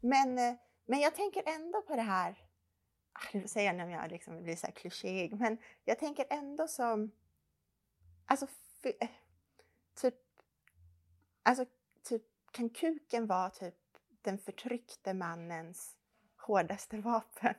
Men, 0.00 0.38
eh, 0.38 0.54
men 0.86 1.00
jag 1.00 1.14
tänker 1.14 1.42
ändå 1.46 1.82
på 1.82 1.96
det 1.96 2.02
här. 2.02 2.30
ah, 3.12 3.26
Nu 3.32 3.48
säger 3.48 3.66
jag 3.66 3.76
när 3.76 3.90
jag 4.02 4.10
liksom 4.10 4.42
blir 4.42 4.56
så 4.56 4.66
här 4.66 4.74
klichéig, 4.74 5.34
men 5.40 5.58
jag 5.84 5.98
tänker 5.98 6.26
ändå 6.30 6.68
som 6.68 7.10
Alltså, 8.28 8.46
typ, 9.96 10.14
alltså 11.42 11.64
typ, 12.08 12.22
kan 12.50 12.70
kuken 12.70 13.26
vara 13.26 13.50
typ 13.50 13.74
den 14.22 14.38
förtryckte 14.38 15.14
mannens 15.14 15.96
hårdaste 16.46 16.96
vapen? 17.00 17.54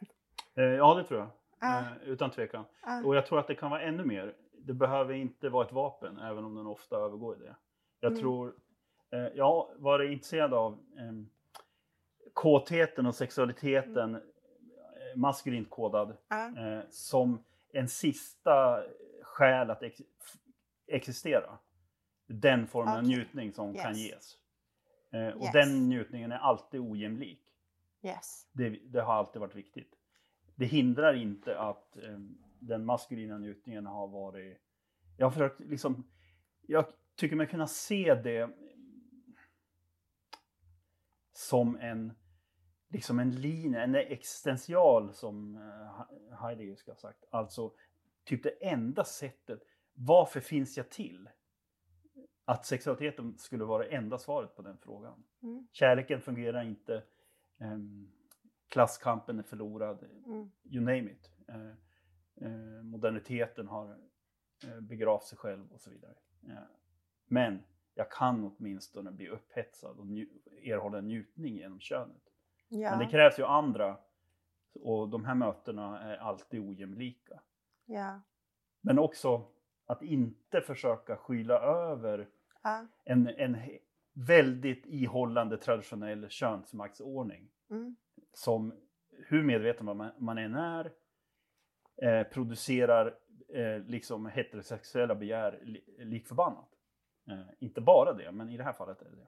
Eh, 0.55 0.63
ja, 0.63 0.93
det 0.93 1.03
tror 1.03 1.19
jag. 1.19 1.29
Ja. 1.59 1.79
Eh, 1.79 1.87
utan 2.09 2.31
tvekan. 2.31 2.65
Ja. 2.81 3.03
Och 3.05 3.15
jag 3.15 3.25
tror 3.25 3.39
att 3.39 3.47
det 3.47 3.55
kan 3.55 3.71
vara 3.71 3.81
ännu 3.81 4.05
mer. 4.05 4.35
Det 4.51 4.73
behöver 4.73 5.13
inte 5.13 5.49
vara 5.49 5.65
ett 5.65 5.71
vapen, 5.73 6.19
även 6.19 6.43
om 6.45 6.55
den 6.55 6.67
ofta 6.67 6.95
övergår 6.95 7.35
i 7.35 7.39
det. 7.39 7.55
Jag 7.99 8.11
Mm. 8.11 8.21
tror, 8.21 8.55
eh, 9.11 9.19
jag 9.19 9.69
varit 9.77 10.11
intresserad 10.11 10.53
av 10.53 10.73
eh, 10.73 11.13
kåtheten 12.33 13.05
och 13.05 13.15
sexualiteten, 13.15 14.15
eh, 14.15 14.21
maskulint 15.15 15.69
kodad, 15.69 16.17
Ja. 16.29 16.57
eh, 16.57 16.79
som 16.89 17.43
en 17.73 17.89
sista 17.89 18.83
skäl 19.21 19.71
att 19.71 19.83
ex 19.83 20.01
existera. 20.87 21.57
Den 22.27 22.67
formen 22.67 22.93
av 22.93 22.99
Okej. 22.99 23.07
njutning 23.15 23.53
som 23.53 23.73
kan 23.75 23.91
Yes. 23.95 23.97
ges. 24.11 24.37
Eh, 25.11 25.27
och 25.27 25.43
Yes. 25.43 25.51
den 25.53 25.89
njutningen 25.89 26.31
är 26.31 26.37
alltid 26.37 26.79
ojämlik. 26.79 27.41
Yes. 28.03 28.47
Det, 28.51 28.69
det 28.69 29.01
har 29.01 29.13
alltid 29.13 29.39
varit 29.39 29.55
viktigt. 29.55 29.93
Det 30.55 30.65
hindrar 30.65 31.13
inte 31.13 31.59
att 31.59 31.97
eh, 31.97 32.19
den 32.59 32.85
maskulina 32.85 33.37
njutningen 33.37 33.85
har 33.85 34.07
varit... 34.07 34.61
Jag 35.17 35.25
har 35.25 35.31
försökt 35.31 35.59
liksom... 35.59 36.03
Jag 36.61 36.85
tycker 37.15 37.35
mig 37.35 37.47
kunna 37.47 37.67
se 37.67 38.15
det 38.15 38.49
som 41.33 41.75
en, 41.75 42.13
liksom 42.89 43.19
en 43.19 43.31
linje, 43.41 43.81
en 43.83 43.95
existential 43.95 45.13
som 45.13 45.55
eh, 45.55 46.37
Heidegger 46.41 46.75
ska 46.75 46.91
ha 46.91 46.95
sagt. 46.97 47.23
Alltså, 47.29 47.73
typ 48.23 48.43
det 48.43 48.49
enda 48.67 49.03
sättet, 49.03 49.59
varför 49.93 50.39
finns 50.39 50.77
jag 50.77 50.89
till? 50.89 51.29
Att 52.49 52.65
sexualiteten 52.65 53.37
skulle 53.37 53.63
vara 53.65 53.85
enda 53.87 54.17
svaret 54.17 54.55
på 54.55 54.61
den 54.61 54.77
frågan. 54.77 55.23
Mm. 55.43 55.67
Kärleken 55.71 56.21
fungerar 56.21 56.63
inte. 56.63 57.03
ehm, 57.59 58.11
klasskampen 58.69 59.39
är 59.39 59.43
förlorad. 59.43 60.03
Mm. 60.25 60.51
You 60.63 60.79
name 60.83 61.11
it. 61.11 61.31
Eh, 61.47 61.67
eh, 62.47 62.83
moderniteten 62.83 63.67
har 63.67 63.97
eh, 64.63 64.79
begravt 64.81 65.23
sig 65.23 65.37
själv 65.37 65.71
och 65.73 65.81
så 65.81 65.89
vidare. 65.89 66.15
Men 67.25 67.63
jag 67.93 68.11
kan 68.11 68.43
åtminstone 68.57 69.11
bli 69.11 69.27
upphetsad 69.29 69.99
och 69.99 70.05
erhålla 70.63 71.01
njutning 71.01 71.55
genom 71.55 71.79
könet. 71.79 72.23
Ja. 72.67 72.89
Men 72.89 72.99
det 72.99 73.05
krävs 73.11 73.39
ju 73.39 73.43
andra 73.43 73.97
och 74.73 75.09
de 75.09 75.25
här 75.25 75.35
mötena 75.35 75.99
är 76.01 76.17
alltid 76.17 76.59
ojämlika. 76.59 77.41
ja. 77.85 78.21
Men 78.81 78.99
också 78.99 79.47
att 79.85 80.01
inte 80.01 80.61
försöka 80.61 81.17
skyla 81.17 81.59
över 81.59 82.29
Ja. 82.63 82.87
en, 83.03 83.27
en 83.27 83.57
väldigt 84.13 84.85
ihållande 84.85 85.57
traditionell 85.57 86.29
könsmaktsordning 86.29 87.51
Mm. 87.69 87.95
som, 88.33 88.73
hur 89.27 89.43
medveten 89.43 89.85
man, 89.85 90.11
man 90.17 90.37
än 90.37 90.55
är, 90.55 90.91
eh, 92.01 92.23
producerar 92.23 93.17
eh, 93.53 93.79
liksom 93.79 94.25
heterosexuella 94.25 95.15
begär 95.15 95.59
li, 95.63 95.83
lik 95.97 96.27
förbannat. 96.27 96.69
Eh, 97.29 97.41
inte 97.59 97.81
bara 97.81 98.13
det, 98.13 98.31
men 98.31 98.49
i 98.49 98.57
det 98.57 98.63
här 98.63 98.73
fallet 98.73 99.01
är 99.01 99.05
det 99.09 99.15
det. 99.15 99.27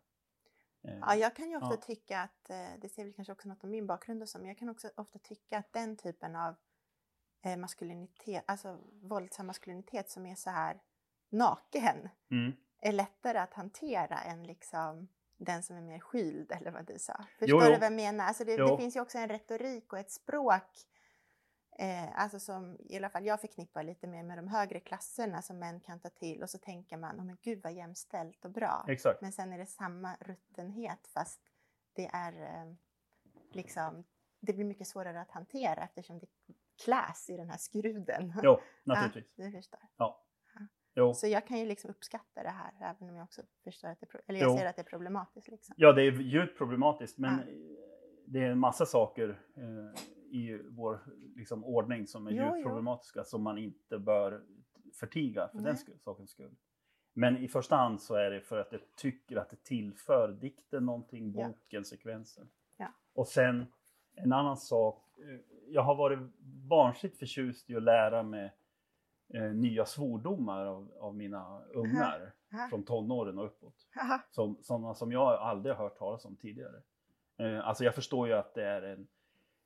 Eh, 0.91 0.97
Ja, 1.01 1.15
jag 1.15 1.35
kan 1.35 1.49
ju 1.49 1.55
ofta 1.57 1.73
Ja. 1.75 1.77
tycka 1.81 2.19
att, 2.19 2.49
eh, 2.49 2.79
det 2.81 2.89
ser 2.89 3.03
väl 3.03 3.13
kanske 3.13 3.31
också 3.33 3.47
något 3.49 3.63
om 3.63 3.69
min 3.69 3.87
bakgrund 3.87 4.21
och 4.21 4.29
så, 4.29 4.37
men 4.39 4.47
jag 4.47 4.57
kan 4.57 4.69
också 4.69 4.89
ofta 4.97 5.19
tycka 5.19 5.57
att 5.57 5.73
den 5.73 5.97
typen 5.97 6.35
av 6.35 6.55
eh, 7.45 7.57
maskulinitet, 7.57 8.43
alltså 8.47 8.77
våldsam 9.01 9.47
maskulinitet 9.47 10.09
som 10.09 10.25
är 10.25 10.35
så 10.35 10.49
här 10.49 10.81
naken, 11.29 12.09
mm. 12.31 12.51
Är 12.81 12.91
lättare 12.91 13.37
att 13.37 13.53
hantera 13.53 14.19
än 14.19 14.43
liksom 14.43 15.07
den 15.37 15.63
som 15.63 15.75
är 15.75 15.81
mer 15.81 15.99
skyld 15.99 16.51
eller 16.51 16.71
vad 16.71 16.85
du 16.85 16.99
sa. 16.99 17.25
Förstår 17.39 17.63
jo. 17.63 17.71
du 17.71 17.77
vad 17.77 17.83
jag 17.83 17.93
menar? 17.93 18.25
Alltså 18.25 18.43
det, 18.43 18.57
det 18.57 18.77
finns 18.77 18.95
ju 18.95 19.01
också 19.01 19.17
en 19.17 19.29
retorik 19.29 19.93
och 19.93 19.99
ett 19.99 20.11
språk 20.11 20.85
Eh, 21.79 22.21
alltså 22.21 22.39
som 22.39 22.77
i 22.79 22.97
alla 22.97 23.09
fall 23.09 23.25
jag 23.25 23.41
förknippar 23.41 23.83
lite 23.83 24.07
mer 24.07 24.23
med 24.23 24.37
de 24.37 24.47
högre 24.47 24.79
klasserna 24.79 25.41
som 25.41 25.59
män 25.59 25.79
kan 25.79 25.99
ta 25.99 26.09
till 26.09 26.43
och 26.43 26.49
så 26.49 26.57
tänker 26.57 26.97
man, 26.97 27.19
oh, 27.19 27.25
men 27.25 27.37
gud 27.41 27.59
vad 27.63 27.73
jämställt 27.73 28.45
och 28.45 28.51
bra. 28.51 28.85
Exakt. 28.87 29.21
Men 29.21 29.31
sen 29.31 29.53
är 29.53 29.57
det 29.57 29.65
samma 29.65 30.17
ruttenhet 30.19 31.07
fast 31.13 31.41
det 31.93 32.09
är 32.13 32.41
eh, 32.41 32.73
liksom, 33.51 34.03
det 34.39 34.53
blir 34.53 34.65
mycket 34.65 34.87
svårare 34.87 35.21
att 35.21 35.31
hantera 35.31 35.83
eftersom 35.83 36.19
det 36.19 36.27
kläs 36.83 37.29
i 37.29 37.37
den 37.37 37.49
här 37.49 37.57
skruden. 37.57 38.33
Jo, 38.43 38.59
naturligtvis. 38.83 39.33
Ja, 39.35 39.45
du 39.45 39.51
förstår. 39.51 39.81
Ja. 39.97 40.25
Ja. 40.93 41.01
Jo. 41.01 41.13
Så 41.13 41.27
jag 41.27 41.47
kan 41.47 41.59
ju 41.59 41.65
liksom 41.65 41.89
uppskatta 41.91 42.43
det 42.43 42.49
här 42.49 42.71
även 42.81 43.09
om 43.09 43.15
jag 43.15 43.23
också 43.23 43.41
förstår 43.63 43.87
att 43.89 43.99
det, 43.99 44.07
eller 44.27 44.39
jag 44.39 44.51
Jo. 44.51 44.57
ser 44.57 44.65
att 44.65 44.75
det 44.75 44.81
är 44.81 44.83
problematiskt. 44.83 45.47
Liksom. 45.47 45.75
Ja, 45.77 45.93
det 45.93 46.01
är 46.03 46.11
djupt 46.11 46.57
problematiskt, 46.57 47.17
men 47.17 47.37
Ja. 47.37 47.53
det 48.25 48.39
är 48.39 48.49
en 48.51 48.59
massa 48.59 48.85
saker 48.85 49.39
eh, 49.55 50.03
i 50.31 50.61
vår 50.69 50.99
liksom, 51.35 51.65
ordning 51.65 52.07
som 52.07 52.27
är 52.27 52.31
Jo, 52.31 52.43
djupt 52.55 52.67
problematiska 52.67 53.23
som 53.23 53.43
man 53.43 53.57
inte 53.57 53.99
bör 53.99 54.43
förtiga 54.99 55.47
för 55.47 55.55
Nej. 55.57 55.65
den 55.65 55.77
skull, 55.77 55.99
sakens 55.99 56.29
skull. 56.31 56.55
Men 57.13 57.37
i 57.37 57.47
första 57.47 57.75
hand 57.75 58.01
så 58.01 58.15
är 58.15 58.31
det 58.31 58.41
för 58.41 58.59
att 58.59 58.71
jag 58.71 58.81
tycker 58.95 59.35
att 59.35 59.49
det 59.49 59.63
tillför 59.63 60.37
dikten 60.41 60.85
någonting, 60.85 61.33
Ja. 61.35 61.47
boken, 61.47 61.85
sekvensen. 61.85 62.49
Ja. 62.77 62.87
Och 63.13 63.27
sen 63.27 63.65
en 64.15 64.33
annan 64.33 64.57
sak. 64.57 65.05
eh, 65.17 65.39
Jag 65.67 65.81
har 65.81 65.95
varit 65.95 66.19
barnsligt 66.69 67.17
förtjust 67.17 67.69
i 67.69 67.75
att 67.75 67.83
lära 67.83 68.23
mig 68.23 68.53
eh, 69.33 69.51
nya 69.53 69.85
svordomar 69.85 70.65
av, 70.65 70.91
av 70.99 71.15
mina 71.15 71.61
ungar 71.73 72.33
Aha. 72.53 72.67
från 72.69 72.83
tonåren 72.83 73.39
och 73.39 73.45
uppåt 73.45 73.87
Aha. 74.01 74.21
som, 74.31 74.57
sådana 74.61 74.95
som 74.95 75.11
jag 75.11 75.33
aldrig 75.41 75.75
har 75.75 75.83
hört 75.83 75.97
talas 75.97 76.25
om 76.25 76.35
tidigare. 76.35 76.81
Eh, 77.37 77.67
alltså 77.67 77.83
jag 77.83 77.95
förstår 77.95 78.27
ju 78.27 78.33
att 78.33 78.53
det 78.53 78.63
är 78.65 78.81
en, 78.81 79.07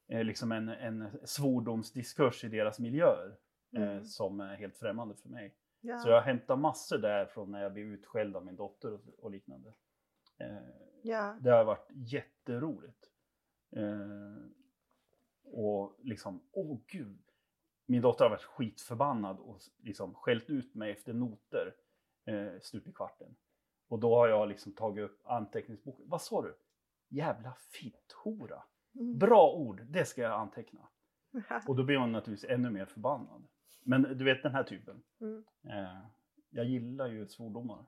eh, 0.07 0.23
liksom 0.23 0.51
en, 0.51 0.69
en 0.69 1.09
svordomsdiskurs 1.23 2.43
i 2.43 2.49
deras 2.49 2.79
miljöer 2.79 3.27
eh, 3.75 3.81
Mm. 3.81 4.05
som 4.05 4.39
är 4.39 4.55
helt 4.55 4.77
främmande 4.77 5.15
för 5.15 5.29
mig. 5.29 5.55
Ja. 5.81 5.97
Så 5.99 6.09
jag 6.09 6.21
hämtar 6.21 6.55
massor 6.55 6.97
därifrån 6.97 7.51
när 7.51 7.63
jag 7.63 7.73
blir 7.73 7.83
utskälld 7.83 8.35
av 8.35 8.45
min 8.45 8.55
dotter 8.55 8.93
och, 8.93 9.01
och 9.17 9.31
liknande. 9.31 9.73
Eh, 10.37 10.57
ja. 11.03 11.37
det 11.41 11.51
har 11.51 11.63
varit 11.63 11.87
jätteroligt. 11.93 13.09
Eh, 13.75 14.45
och 15.43 15.99
liksom, 16.03 16.41
åh 16.51 16.79
gud. 16.87 17.21
Min 17.93 18.01
dotter 18.01 18.25
har 18.25 18.29
varit 18.29 18.43
skitförbannad 18.43 19.39
och 19.39 19.59
liksom 19.77 20.13
skällt 20.15 20.49
ut 20.49 20.75
mig 20.75 20.91
efter 20.91 21.13
noter 21.13 21.75
eh, 22.25 22.59
stup 22.61 22.87
i 22.87 22.93
kvarten. 22.93 23.35
Och 23.87 23.99
då 23.99 24.15
har 24.15 24.27
jag 24.27 24.47
liksom 24.49 24.71
tagit 24.71 25.03
upp 25.05 25.21
anteckningsboken. 25.27 26.09
Vad 26.09 26.21
sa 26.21 26.41
du? 26.41 26.57
Jävla 27.09 27.53
fitthora. 27.53 28.63
Mm. 28.95 29.17
Bra 29.19 29.53
ord, 29.53 29.81
det 29.89 30.05
ska 30.05 30.21
jag 30.21 30.31
anteckna. 30.31 30.87
Och 31.67 31.75
då 31.75 31.83
blir 31.83 31.97
hon 31.97 32.11
naturligtvis 32.11 32.49
ännu 32.51 32.69
mer 32.69 32.85
förbannad. 32.85 33.47
Men 33.83 34.01
du 34.01 34.23
vet 34.25 34.43
den 34.43 34.51
här 34.51 34.63
typen. 34.63 35.03
Mm. 35.21 35.43
Eh, 35.63 36.01
jag 36.49 36.65
gillar 36.65 37.07
ju 37.07 37.27
svordomar 37.27 37.85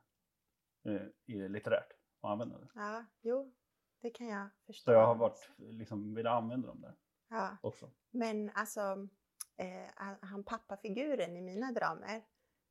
eh, 0.83 1.01
i 1.25 1.49
litterärt 1.49 1.91
och 2.21 2.31
använda 2.31 2.57
det. 2.57 2.67
ja, 2.75 3.05
jo, 3.21 3.53
det 4.01 4.09
kan 4.09 4.27
jag 4.27 4.49
förstå. 4.65 4.83
Så 4.83 4.91
jag 4.91 5.05
har 5.07 5.15
varit, 5.15 5.51
liksom, 5.57 6.13
velat 6.13 6.33
använda 6.43 6.67
dem 6.67 6.81
där 6.81 6.95
Ja. 7.29 7.57
också. 7.61 7.91
Men 8.11 8.49
alltså, 8.55 9.07
eh, 9.57 10.15
han- 10.21 10.43
pappafiguren 10.43 11.37
i 11.37 11.41
mina 11.41 11.71
dramer, 11.71 12.21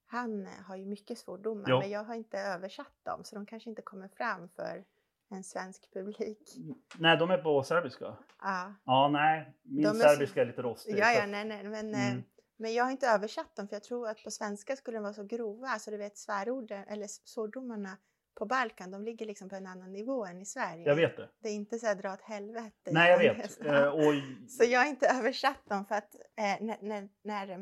han 0.07 0.47
eh, 0.47 0.53
har 0.67 0.77
ju 0.77 0.87
mycket 0.87 1.19
svordomar, 1.19 1.65
Ja. 1.71 1.81
men 1.81 1.91
jag 1.91 2.05
har 2.05 2.15
inte 2.15 2.39
översatt 2.39 2.95
dem, 3.05 3.25
så 3.25 3.35
de 3.35 3.47
kanske 3.47 3.71
inte 3.71 3.83
kommer 3.83 4.09
fram 4.09 4.49
för 4.49 4.85
en 5.31 5.45
svensk 5.45 5.93
publik. 5.93 6.55
Nej, 6.99 7.17
de 7.17 7.31
är 7.31 7.39
på 7.39 7.63
serbiska. 7.63 8.17
Ja, 8.43 8.75
Ja, 8.85 9.09
nej. 9.09 9.55
Min 9.63 9.87
är 9.87 9.91
så- 9.91 9.99
serbiska 10.01 10.41
är 10.43 10.47
lite 10.47 10.63
rostig. 10.63 10.99
ja, 10.99 11.07
så 11.15 11.21
ja 11.21 11.27
nej, 11.27 11.45
nej, 11.45 11.65
men, 11.65 11.95
eh, 11.95 12.11
Mm. 12.11 12.25
men 12.57 12.75
jag 12.75 12.85
har 12.85 12.91
inte 12.91 13.07
översatt 13.09 13.57
dem, 13.57 13.69
för 13.69 13.77
jag 13.77 13.83
tror 13.83 14.09
att 14.09 14.23
på 14.25 14.31
svenska 14.31 14.77
skulle 14.77 14.97
de 14.97 15.03
vara 15.03 15.15
så 15.15 15.25
grova, 15.25 15.79
så 15.79 15.91
du 15.91 15.97
vet 15.97 16.19
svärorden, 16.19 16.85
eller 16.89 17.07
svordomarna 17.07 17.97
på 18.35 18.47
Balkan, 18.47 18.91
de 18.91 19.05
ligger 19.05 19.27
liksom 19.27 19.49
på 19.49 19.57
en 19.57 19.67
annan 19.67 19.93
nivå 19.93 20.25
än 20.27 20.43
i 20.43 20.45
Sverige. 20.45 20.85
Jag 20.89 20.97
vet 20.97 21.17
det. 21.17 21.29
Det 21.39 21.49
är 21.49 21.53
inte 21.55 21.79
så 21.79 21.87
här 21.87 21.95
dra 21.95 22.13
åt 22.13 22.21
helvete. 22.23 22.91
Nej, 22.91 23.11
jag 23.11 23.19
vet. 23.19 23.67
Eh, 23.67 23.87
och, 23.87 24.15
Så 24.49 24.65
jag 24.65 24.81
har 24.81 24.87
inte 24.87 25.09
översatt 25.09 25.61
dem 25.69 25.85
för 25.87 25.95
att 25.95 26.15
eh, 26.15 26.57
när, 26.61 26.79
när, 26.81 27.09
när, 27.23 27.49
eh, 27.51 27.59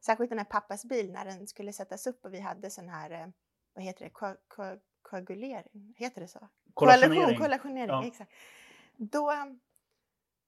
särskilt 0.00 0.30
den 0.30 0.38
här 0.38 0.46
pappas 0.46 0.84
bil, 0.84 1.12
när 1.12 1.24
den 1.24 1.46
skulle 1.46 1.72
sättas 1.72 2.06
upp 2.06 2.24
och 2.24 2.34
vi 2.34 2.40
hade 2.40 2.70
sån 2.70 2.88
här, 2.88 3.10
eh, 3.10 3.26
vad 3.74 3.84
heter 3.84 4.04
det, 4.04 4.10
Ko, 4.10 4.26
ko, 4.48 4.62
koagulering, 5.02 5.94
heter 5.96 6.20
det 6.20 6.28
så? 6.28 6.48
kollationering. 6.74 7.16
Kollation, 7.22 7.38
kollationering, 7.42 7.88
Ja. 7.88 8.06
exakt. 8.06 8.32
Då, 8.96 9.32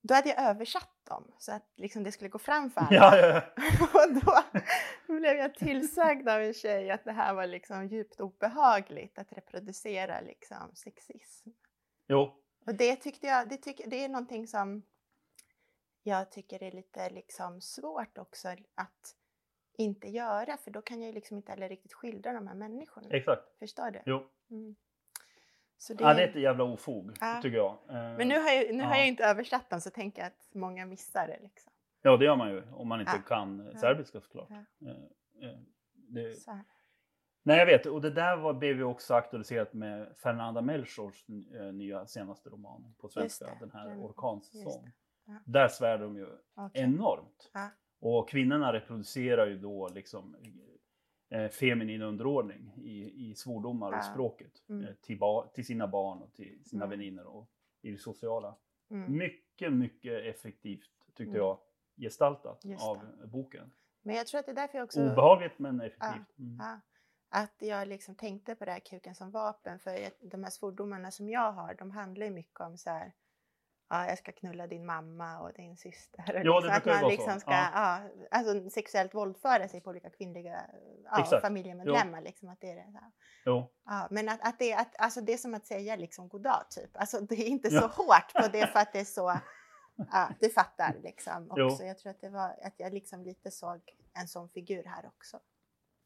då 0.00 0.14
hade 0.14 0.28
jag 0.28 0.42
översatt 0.50 1.04
dem 1.04 1.34
så 1.38 1.52
att 1.52 1.72
liksom 1.76 2.02
det 2.02 2.12
skulle 2.12 2.28
gå 2.28 2.38
fram 2.38 2.70
för 2.70 2.80
alla. 2.80 2.96
Ja, 2.96 3.16
ja, 3.16 3.26
ja. 3.26 3.42
Och 4.04 4.14
då 5.06 5.14
blev 5.14 5.36
jag 5.36 5.54
tillsagd 5.54 6.28
av 6.28 6.40
en 6.40 6.54
tjej 6.54 6.90
att 6.90 7.04
det 7.04 7.12
här 7.12 7.34
var 7.34 7.46
liksom 7.46 7.88
djupt 7.88 8.20
obehagligt 8.20 9.18
att 9.18 9.32
reproducera 9.32 10.20
liksom 10.20 10.70
sexism. 10.74 11.50
Jo, 12.08 12.42
Och 12.66 12.74
det 12.74 12.96
tyckte 12.96 13.26
jag, 13.26 13.48
det, 13.48 13.56
tyck, 13.56 13.80
det 13.86 14.04
är 14.04 14.08
någonting 14.08 14.46
som 14.46 14.82
jag 16.02 16.30
tycker 16.30 16.62
är 16.62 16.72
lite 16.72 17.10
liksom 17.10 17.60
svårt 17.60 18.18
också 18.18 18.48
att 18.74 19.14
inte 19.78 20.08
göra 20.08 20.56
för 20.56 20.70
då 20.70 20.82
kan 20.82 21.02
jag 21.02 21.14
liksom 21.14 21.36
inte 21.36 21.52
heller 21.52 21.68
riktigt 21.68 21.92
skildra 21.92 22.32
de 22.32 22.46
här 22.46 22.54
människorna. 22.54 23.08
exakt. 23.10 23.58
Förstår 23.58 23.90
du? 23.90 24.02
Jo. 24.06 24.30
Mm. 24.50 24.76
Det, 25.88 25.94
Ja, 26.00 26.14
det 26.14 26.22
är 26.24 26.28
ett 26.28 26.34
jävla 26.34 26.64
ofog, 26.64 27.12
Ja. 27.20 27.40
tycker 27.42 27.56
jag. 27.56 27.78
Men 27.88 28.28
nu 28.28 28.34
har 28.40 28.50
jag, 28.50 28.74
nu 28.74 28.82
har 28.82 28.90
Ja. 28.90 28.98
jag 28.98 29.08
inte 29.08 29.24
översatt 29.24 29.70
dem 29.70 29.80
så 29.80 29.90
tänker 29.90 30.22
jag 30.22 30.26
att 30.26 30.48
många 30.54 30.86
missar 30.86 31.26
det. 31.26 31.38
Liksom. 31.42 31.72
Ja, 32.02 32.16
det 32.16 32.24
gör 32.24 32.36
man 32.36 32.50
ju 32.50 32.62
om 32.72 32.88
man 32.88 33.00
inte 33.00 33.12
Ja. 33.16 33.22
kan 33.36 33.78
serbiska 33.78 34.20
såklart. 34.20 34.50
Eh, 34.50 34.58
eh, 35.48 35.58
Det, 36.10 36.34
Så 36.40 36.58
nej, 37.42 37.58
jag 37.58 37.66
vet. 37.66 37.86
Och 37.86 38.00
det 38.00 38.10
där 38.10 38.36
var, 38.36 38.52
blev 38.54 38.76
ju 38.76 38.84
också 38.84 39.14
aktualiserat 39.14 39.72
med 39.74 40.16
Fernanda 40.16 40.60
Melchors 40.62 41.24
eh, 41.60 41.72
nya 41.72 42.06
senaste 42.06 42.50
roman 42.50 42.94
på 42.98 43.08
svenska, 43.08 43.46
den 43.60 43.70
här 43.70 43.88
den- 43.88 44.00
ja. 45.26 45.34
Där 45.44 45.68
svär 45.68 45.98
de 45.98 46.16
ju 46.16 46.26
Okej. 46.56 46.82
enormt. 46.82 47.50
Och 48.00 48.28
kvinnorna 48.28 48.72
reproducerar 48.72 49.46
ju 49.46 49.58
då 49.58 49.88
liksom 49.88 50.36
eh, 51.28 51.48
feminin 51.48 52.02
underordning 52.02 52.72
i, 52.76 53.28
i 53.30 53.34
svordomar 53.34 53.88
och 53.88 53.94
Ja. 53.98 54.02
språket 54.02 54.62
Mm. 54.68 54.84
eh, 54.84 54.94
till, 54.94 55.18
ba, 55.18 55.46
till 55.46 55.66
sina 55.66 55.86
barn 55.88 56.22
och 56.22 56.34
till 56.34 56.64
sina 56.64 56.84
Mm. 56.84 56.98
vänner 56.98 57.26
och 57.26 57.50
i 57.82 57.90
det 57.90 57.98
sociala. 57.98 58.56
Mm. 58.90 59.16
Mycket, 59.16 59.72
mycket 59.72 60.24
effektivt 60.24 60.90
tyckte 61.06 61.22
Mm. 61.22 61.36
jag 61.36 61.58
gestaltat 61.96 62.64
av 62.80 63.26
boken. 63.26 63.72
Men 64.02 64.16
jag 64.16 64.26
tror 64.26 64.38
att 64.40 64.46
det 64.46 64.52
är 64.52 64.56
därför 64.56 64.78
jag 64.78 64.84
också... 64.84 65.00
Obehagligt 65.00 65.58
men 65.58 65.80
effektivt. 65.80 66.38
Mm. 66.38 66.56
Ja, 66.58 66.80
att 67.28 67.54
jag 67.58 67.88
liksom 67.88 68.14
tänkte 68.14 68.54
på 68.54 68.64
det 68.64 68.70
här 68.72 68.80
kuken 68.80 69.14
som 69.14 69.30
vapen 69.30 69.78
för 69.78 70.10
de 70.30 70.44
här 70.44 70.50
svordomarna 70.50 71.10
som 71.10 71.28
jag 71.28 71.52
har 71.52 71.74
de 71.74 71.90
handlar 71.90 72.26
ju 72.26 72.32
mycket 72.32 72.60
om 72.60 72.76
så 72.78 72.90
här 72.90 73.12
Ja, 73.90 74.06
jag 74.08 74.18
ska 74.18 74.32
knulla 74.32 74.66
din 74.66 74.86
mamma 74.86 75.38
och 75.40 75.52
din 75.52 75.76
syster. 75.76 76.24
Och 76.36 76.46
Ja, 76.46 76.60
liksom, 76.60 76.76
att 76.76 77.00
man 77.02 77.10
liksom 77.10 77.40
ska 77.40 77.50
Ja. 77.50 77.68
ja. 77.74 78.00
alltså, 78.30 78.70
sexuellt 78.70 79.14
våldföra 79.14 79.68
sig 79.68 79.80
på 79.80 79.90
olika 79.90 80.10
kvinnliga 80.10 80.60
ja, 81.04 81.40
familjemedlemmar. 81.42 82.20
Liksom, 82.22 82.48
att 82.48 82.60
det 82.60 82.70
är 82.70 82.76
det. 82.76 82.86
Jo. 83.46 83.70
Ja, 83.84 84.08
men 84.10 84.28
att, 84.28 84.40
att 84.48 84.58
det, 84.58 84.74
att, 84.74 84.94
alltså, 84.98 85.20
det 85.20 85.32
är 85.32 85.36
som 85.36 85.54
att 85.54 85.66
säga 85.66 85.96
liksom 85.96 86.28
goddag 86.28 86.66
typ. 86.70 86.90
Alltså, 86.94 87.20
det 87.20 87.34
är 87.34 87.46
inte 87.48 87.68
Ja. 87.68 87.80
så 87.80 87.86
hårt 87.86 88.32
på 88.34 88.48
det 88.52 88.66
för 88.66 88.78
att 88.80 88.92
det 88.92 89.00
är 89.00 89.04
så, 89.04 89.32
ja, 90.12 90.28
du 90.40 90.50
fattar 90.50 90.94
liksom. 91.02 91.52
Jo. 91.56 91.66
Också. 91.66 91.84
Jag 91.84 91.98
tror 91.98 92.10
att 92.10 92.20
det 92.20 92.28
var 92.30 92.48
att 92.62 92.74
jag 92.76 92.92
liksom 92.92 93.22
lite 93.22 93.50
såg 93.50 93.80
en 94.20 94.28
sån 94.28 94.48
figur 94.48 94.84
här 94.84 95.06
också. 95.06 95.38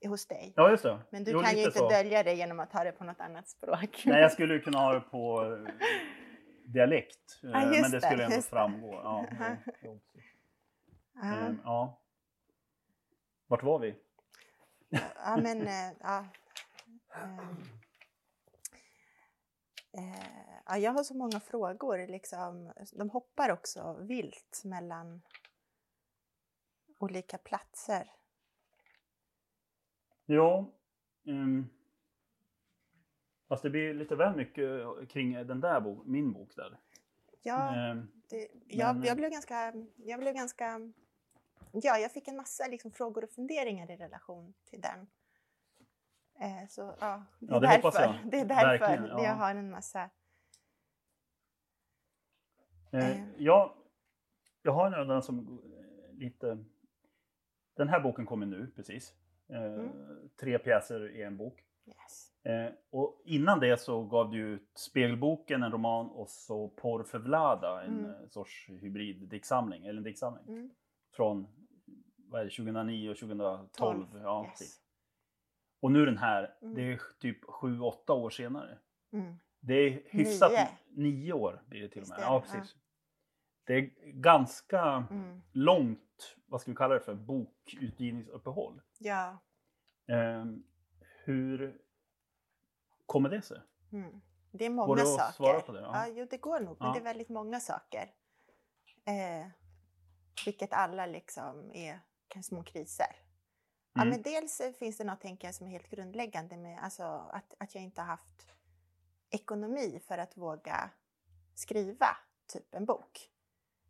Hos 0.06 0.26
dig. 0.26 0.52
Ja, 0.56 0.70
just 0.70 0.82
det. 0.82 0.98
Men 1.10 1.24
du 1.24 1.30
Jo, 1.30 1.42
kan 1.42 1.56
ju 1.56 1.64
inte 1.64 1.78
så. 1.78 1.88
dölja 1.88 2.22
det 2.22 2.32
genom 2.34 2.60
att 2.60 2.72
ha 2.72 2.84
det 2.84 2.92
på 2.92 3.04
något 3.04 3.20
annat 3.20 3.48
språk. 3.48 4.02
Nej, 4.06 4.20
jag 4.20 4.32
skulle 4.32 4.54
ju 4.54 4.60
kunna 4.66 4.78
ha 4.78 4.92
det 4.94 5.00
på 5.00 5.42
dialekt. 6.72 7.40
eh, 7.42 7.50
Ja, 7.50 7.66
men 7.82 7.90
det 7.90 8.00
skulle 8.00 8.24
ändå 8.24 8.42
framgå. 8.42 8.92
Ja, 8.94 9.26
Ja. 9.38 9.56
jo, 9.82 10.00
jo. 10.12 10.20
ja. 11.14 11.46
Ehm, 11.46 11.60
ja. 11.64 12.00
Vart 13.46 13.62
var 13.62 13.78
vi? 13.78 13.94
ja, 15.16 15.36
men 15.42 15.66
eh, 15.66 15.92
ja. 16.00 16.26
Ehm. 17.14 17.62
Eh, 19.94 20.60
ja, 20.66 20.78
jag 20.78 20.92
har 20.92 21.04
så 21.04 21.14
många 21.14 21.40
frågor. 21.40 22.06
Liksom. 22.06 22.72
De 22.92 23.10
hoppar 23.10 23.50
också 23.50 23.92
vilt 24.00 24.62
mellan 24.64 25.22
olika 26.98 27.38
platser. 27.38 28.10
Jo. 30.26 30.74
Um, 31.24 31.70
fast 33.52 33.62
det 33.62 33.70
blir 33.70 33.94
lite 33.94 34.16
väl 34.16 34.36
mycket 34.36 34.82
kring 35.08 35.46
den 35.46 35.60
där 35.60 35.80
bok, 35.80 36.06
min 36.06 36.32
bok 36.32 36.56
där. 36.56 36.78
Ja, 37.42 37.74
Ehm, 37.76 38.08
det, 38.28 38.48
jag, 38.66 38.96
men- 38.96 39.04
jag 39.06 39.16
blev 39.16 39.30
ganska... 39.30 39.72
Jag 39.96 40.20
blev 40.20 40.34
ganska 40.34 40.80
ja, 41.72 41.98
jag 41.98 42.12
fick 42.12 42.28
en 42.28 42.36
massa 42.36 42.66
liksom, 42.66 42.90
frågor 42.90 43.24
och 43.24 43.30
funderingar 43.30 43.90
i 43.90 43.96
relation 43.96 44.54
till 44.64 44.80
den. 44.80 45.06
Eh, 46.40 46.68
så 46.68 46.94
ja, 47.00 47.24
det 47.38 47.46
är 47.46 47.54
Ja, 47.54 47.60
det 47.60 47.66
därför, 47.66 48.02
jag. 48.02 48.14
det 48.30 48.40
är 48.40 48.44
därför 48.44 48.78
Verkligen, 48.78 49.06
ja. 49.06 49.24
jag 49.24 49.34
har 49.34 49.50
en 49.50 49.70
massa... 49.70 50.10
Eh, 52.92 53.10
Eh. 53.10 53.24
jag, 53.36 53.74
jag 54.62 54.72
har 54.72 54.92
en 54.92 55.08
den 55.08 55.22
som 55.22 55.38
eh, 55.64 56.14
lite... 56.18 56.64
Den 57.76 57.88
här 57.88 58.00
boken 58.00 58.26
kommer 58.26 58.46
nu 58.46 58.70
precis. 58.76 59.14
Eh, 59.48 59.62
Mm. 59.64 60.28
Tre 60.40 60.58
pjäser 60.58 61.16
i 61.16 61.22
en 61.22 61.36
bok. 61.36 61.64
Yes. 61.86 62.31
Eh, 62.44 62.72
och 62.90 63.22
innan 63.24 63.60
det 63.60 63.80
så 63.80 64.04
gav 64.04 64.30
du 64.30 64.38
ut 64.38 64.70
Spegelboken, 64.74 65.62
en 65.62 65.72
roman 65.72 66.06
och 66.10 66.28
så 66.28 66.68
Porr 66.68 67.02
för 67.04 67.18
Vlada, 67.18 67.82
en 67.84 67.98
Mm. 67.98 68.10
eh, 68.10 68.28
sorts 68.28 68.68
hybriddiktsamling, 68.68 69.86
eller 69.86 69.98
en 69.98 70.04
diktsamling. 70.04 70.44
Mm. 70.48 70.70
Från 71.16 71.46
vad 72.16 72.40
är 72.40 72.44
det, 72.44 72.50
2009 72.50 73.10
och 73.10 73.16
2012. 73.16 73.68
Tolv, 73.72 74.06
Ja, 74.22 74.42
yes. 74.44 74.50
precis. 74.58 74.80
Och 75.80 75.92
nu 75.92 76.04
den 76.06 76.18
här, 76.18 76.54
Mm. 76.62 76.74
det 76.74 76.82
är 76.92 77.00
typ 77.20 77.44
7-8 77.44 78.12
år 78.12 78.30
senare. 78.30 78.78
Mm. 79.12 79.34
Det 79.60 79.74
är 79.74 80.02
hyfsat... 80.10 80.52
Nio. 80.52 80.68
Nio 81.10 81.32
år 81.32 81.62
blir 81.66 81.82
det 81.82 81.88
till 81.88 82.02
och 82.02 82.08
med. 82.08 82.18
Ja, 82.20 82.24
det, 82.28 82.34
ja. 82.34 82.40
precis. 82.60 82.76
Det 83.64 83.74
är 83.74 83.80
ganska 84.12 85.06
Mm. 85.10 85.42
långt, 85.52 86.36
vad 86.46 86.60
ska 86.60 86.70
vi 86.70 86.76
kalla 86.76 86.94
det 86.94 87.00
för, 87.00 87.14
bokutgivningsuppehåll. 87.14 88.80
Ja. 88.98 89.38
Ehm, 90.08 90.62
hur 91.24 91.81
kommer 93.12 93.28
det 93.28 93.42
sig? 93.42 93.60
Mm. 93.92 94.20
Det 94.50 94.64
är 94.64 94.70
många 94.70 94.86
Går 94.86 94.96
det 94.96 95.02
att 95.02 95.08
saker. 95.16 95.32
svara 95.32 95.60
på 95.60 95.72
det? 95.72 95.80
Ja. 95.80 96.06
Ja. 96.08 96.12
jo, 96.16 96.26
det 96.30 96.36
går 96.38 96.60
nog, 96.60 96.76
men 96.80 96.88
Ja. 96.88 96.94
det 96.94 97.00
är 97.00 97.04
väldigt 97.04 97.28
många 97.28 97.60
saker. 97.60 98.14
Eh, 99.04 99.46
vilket 100.44 100.72
alla 100.72 101.06
liksom 101.06 101.70
är 101.74 102.00
små 102.42 102.62
kriser. 102.62 103.16
Ja, 103.94 104.02
Mm. 104.02 104.10
men 104.10 104.22
dels 104.22 104.60
finns 104.78 104.96
det 104.96 105.04
något 105.04 105.20
tänker 105.20 105.48
jag, 105.48 105.54
som 105.54 105.66
är 105.66 105.70
helt 105.70 105.88
grundläggande 105.90 106.56
med 106.56 106.82
alltså, 106.84 107.02
att, 107.32 107.54
att 107.58 107.74
jag 107.74 107.84
inte 107.84 108.00
har 108.00 108.06
haft 108.08 108.46
ekonomi 109.30 110.00
för 110.06 110.18
att 110.18 110.36
våga 110.36 110.90
skriva 111.54 112.16
typ 112.46 112.74
en 112.74 112.84
bok. 112.84 113.28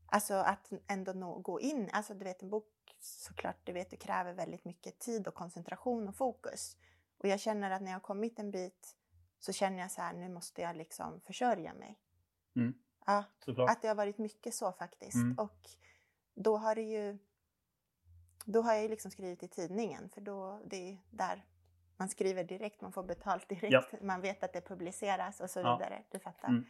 Alltså 0.07 0.35
att 0.35 0.73
ändå 0.89 1.13
nå, 1.13 1.39
gå 1.39 1.61
in, 1.61 1.91
alltså 1.93 2.15
du 2.15 2.25
vet 2.25 2.43
en 2.43 2.51
bok 2.51 2.69
såklart, 3.01 3.57
du 3.65 3.73
vet 3.73 3.91
det 3.91 3.97
kräver 3.97 4.33
väldigt 4.33 4.65
mycket 4.65 4.99
tid 4.99 5.29
och 5.29 5.35
koncentration 5.35 6.09
och 6.09 6.17
fokus. 6.17 6.77
Och 7.19 7.29
jag 7.29 7.41
känner 7.41 7.71
att 7.71 7.83
när 7.83 7.89
jag 7.91 7.97
har 7.97 8.01
kommit 8.01 8.39
en 8.39 8.51
bit 8.51 8.97
så 9.45 9.53
känner 9.53 9.79
jag 9.79 9.91
så 9.91 10.03
här, 10.03 10.13
nu 10.13 10.29
måste 10.29 10.63
jag 10.63 10.77
liksom 10.77 11.21
försörja 11.21 11.75
mig. 11.75 11.99
Mm. 12.57 12.75
Ja, 13.07 13.25
Såklart. 13.45 13.71
att 13.71 13.83
det 13.83 13.89
har 13.89 13.95
varit 13.95 14.19
mycket 14.19 14.55
så 14.55 14.73
faktiskt. 14.73 15.15
Mm. 15.15 15.39
Och 15.39 15.59
då 16.35 16.57
har 16.57 16.75
det 16.75 16.83
ju 16.83 17.19
då 18.45 18.63
har 18.63 18.73
jag 18.75 18.83
ju 18.83 18.89
liksom 18.89 19.11
skrivit 19.11 19.43
i 19.43 19.49
tidningen 19.49 20.09
för 20.09 20.21
då 20.21 20.61
det 20.67 20.91
är 20.91 20.99
där 21.11 21.45
man 21.97 22.09
skriver 22.09 22.45
direkt, 22.45 22.81
man 22.81 22.93
får 22.93 23.03
betalt 23.03 23.49
direkt, 23.49 23.73
Ja. 23.73 23.83
man 24.03 24.21
vet 24.21 24.43
att 24.43 24.53
det 24.53 24.61
publiceras 24.61 25.41
och 25.41 25.51
så 25.51 25.61
Ja. 25.61 25.77
vidare. 25.77 26.03
Du 26.11 26.19
fattar. 26.19 26.49
Mm. 26.49 26.65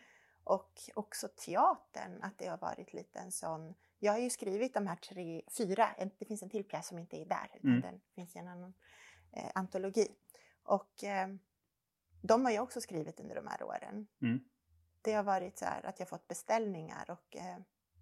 Och 0.45 0.81
också 0.95 1.29
teatern, 1.29 2.23
att 2.23 2.39
det 2.39 2.47
har 2.47 2.59
varit 2.59 2.93
lite 2.93 3.19
en 3.19 3.33
sån... 3.33 3.75
Jag 3.99 4.13
har 4.13 4.19
ju 4.19 4.31
skrivit 4.31 4.75
de 4.75 4.87
här 4.87 4.97
tre, 4.97 5.43
fyra, 5.59 5.89
det 6.19 6.25
finns 6.25 6.43
en 6.43 6.51
till 6.51 6.65
pjäs 6.65 6.87
som 6.87 6.99
inte 6.99 7.17
är 7.21 7.25
där, 7.25 7.51
utan 7.55 7.71
Mm. 7.71 7.81
den 7.83 8.01
finns 8.15 8.37
i 8.37 8.39
en 8.39 8.49
annan 8.49 8.75
eh, 9.33 9.51
antologi. 9.55 10.09
Och 10.63 11.05
eh, 11.05 11.29
de 12.23 12.45
har 12.45 12.53
jag 12.53 12.63
också 12.63 12.81
skrivit 12.81 13.21
under 13.21 13.35
de 13.35 13.47
här 13.47 13.63
åren. 13.63 14.07
Mm. 14.23 14.45
Det 15.03 15.13
har 15.13 15.23
varit 15.23 15.59
så 15.59 15.65
här 15.65 15.87
att 15.87 16.01
jag 16.01 16.09
fått 16.09 16.29
beställningar 16.29 17.11
och 17.11 17.37
eh, 17.37 17.59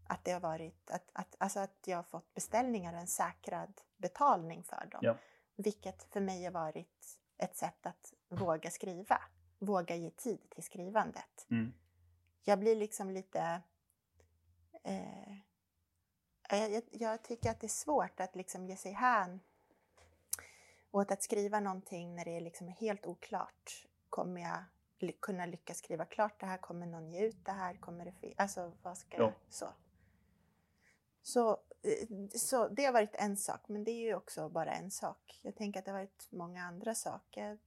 att 0.09 0.25
det 0.25 0.33
har 0.33 0.41
varit 0.41 0.91
att, 0.91 1.11
att, 1.13 1.37
alltså 1.39 1.61
att 1.61 1.79
jag 1.85 1.97
har 1.97 2.03
fått 2.03 2.35
beställningar 2.35 2.93
och 2.93 3.01
en 3.01 3.07
säkrad 3.07 3.81
betalning 3.97 4.63
för 4.63 4.89
dem. 4.91 5.01
Ja. 5.03 5.17
Vilket 5.57 6.03
för 6.03 6.21
mig 6.21 6.45
har 6.45 6.51
varit 6.51 7.19
ett 7.39 7.57
sätt 7.57 7.87
att 7.87 8.15
våga 8.29 8.71
skriva. 8.71 9.21
Våga 9.59 9.97
ge 9.97 10.11
tid 10.11 10.51
till 10.51 10.63
skrivandet. 10.63 11.47
Mm. 11.51 11.73
Jag 12.43 12.59
blir 12.59 12.77
liksom 12.77 13.11
lite... 13.11 13.63
Eh, 14.83 15.37
jag, 16.49 16.83
jag, 16.91 17.23
tycker 17.23 17.51
att 17.51 17.61
det 17.61 17.67
är 17.67 17.69
svårt 17.69 18.21
att 18.21 18.37
liksom 18.37 18.67
ge 18.67 18.77
sig 18.77 18.93
hän 18.93 19.41
åt 20.91 21.11
att 21.11 21.23
skriva 21.23 21.61
någonting 21.61 22.17
när 22.17 22.25
det 22.25 22.37
är 22.37 22.41
liksom 22.41 22.69
helt 22.69 23.07
oklart. 23.07 23.87
Kommer 24.11 24.41
jag 24.41 24.65
kunna 25.21 25.47
lyckas 25.47 25.79
skriva 25.79 26.05
klart 26.05 26.41
det 26.41 26.47
här, 26.47 26.59
kommer 26.59 26.87
någon 26.87 27.13
ge 27.13 27.27
ut 27.27 27.45
det 27.45 27.53
här, 27.53 27.75
kommer 27.75 28.05
det? 28.21 28.35
Alltså 28.37 28.73
vad 28.83 28.99
ska 28.99 29.17
Ja. 29.17 29.23
jag? 29.23 29.33
Så. 29.49 29.69
Så, 31.23 31.51
eh, 31.83 32.29
så 32.35 32.69
det 32.69 32.85
har 32.85 32.93
varit 32.93 33.15
en 33.15 33.37
sak, 33.37 33.69
men 33.69 33.85
det 33.85 33.91
är 33.91 34.07
ju 34.07 34.15
också 34.15 34.49
bara 34.49 34.73
en 34.75 34.91
sak. 34.91 35.41
Jag 35.43 35.57
tänker 35.57 35.79
att 35.79 35.85
det 35.85 35.91
har 35.91 35.99
varit 35.99 36.29
många 36.31 36.63
andra 36.65 36.95
saker. 36.95 37.59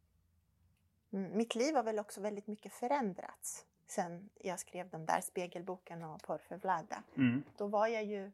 Mitt 1.10 1.56
liv 1.56 1.76
har 1.76 1.84
väl 1.84 2.00
också 2.00 2.22
väldigt 2.22 2.48
mycket 2.48 2.74
förändrats 2.74 3.66
sen 3.88 4.30
jag 4.36 4.60
skrev 4.60 4.90
de 4.90 5.06
där 5.06 5.22
spegelboken 5.22 6.04
och 6.04 6.22
Porr 6.22 6.38
för 6.38 6.58
Vlada. 6.58 7.04
Mm. 7.16 7.44
Då 7.58 7.68
var 7.68 7.88
jag 7.88 8.04
ju 8.04 8.32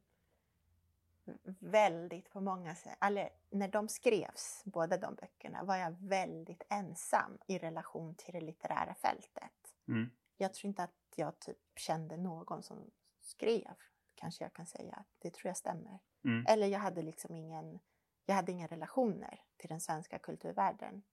väldigt 1.60 2.30
på 2.30 2.42
många 2.42 2.76
sätt, 2.76 2.98
eller 3.02 3.30
när 3.50 3.68
de 3.68 3.88
skrevs, 3.88 4.62
båda 4.66 4.98
de 4.98 5.16
böckerna, 5.16 5.64
var 5.64 5.76
jag 5.76 5.92
väldigt 6.00 6.64
ensam 6.70 7.38
i 7.48 7.58
relation 7.58 8.16
till 8.16 8.34
det 8.34 8.42
litterära 8.42 8.96
fältet. 8.96 9.76
Mm. 9.88 10.10
Jag 10.38 10.54
tror 10.54 10.68
inte 10.68 10.84
att 10.84 11.14
jag 11.16 11.40
typ 11.40 11.58
kände 11.76 12.18
någon 12.18 12.64
som 12.64 12.92
skrev, 13.22 13.76
kanske 14.16 14.44
jag 14.44 14.54
kan 14.54 14.66
säga. 14.66 15.06
Det 15.20 15.34
tror 15.34 15.50
jag 15.50 15.58
stämmer. 15.58 16.00
Mm. 16.24 16.46
Eller 16.48 16.68
jag 16.68 16.80
hade 16.80 17.02
liksom 17.02 17.36
ingen, 17.36 17.80
jag 18.26 18.36
hade 18.36 18.52
inga 18.52 18.68
relationer 18.68 19.44
till 19.58 19.70
den 19.70 19.82
svenska 19.82 20.20
kulturvärlden. 20.20 21.04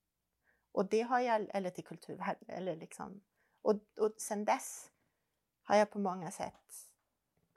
Och 0.73 0.89
det 0.89 1.03
har 1.03 1.21
jag, 1.21 1.47
eller 1.55 1.71
till 1.71 1.85
kulturvärlden, 1.85 2.49
eller 2.49 2.77
liksom, 2.77 3.21
och, 3.63 3.75
och 3.99 4.15
sen 4.19 4.45
dess 4.45 4.91
har 5.63 5.77
jag 5.77 5.91
på 5.91 5.99
många 5.99 6.31
sätt 6.31 6.93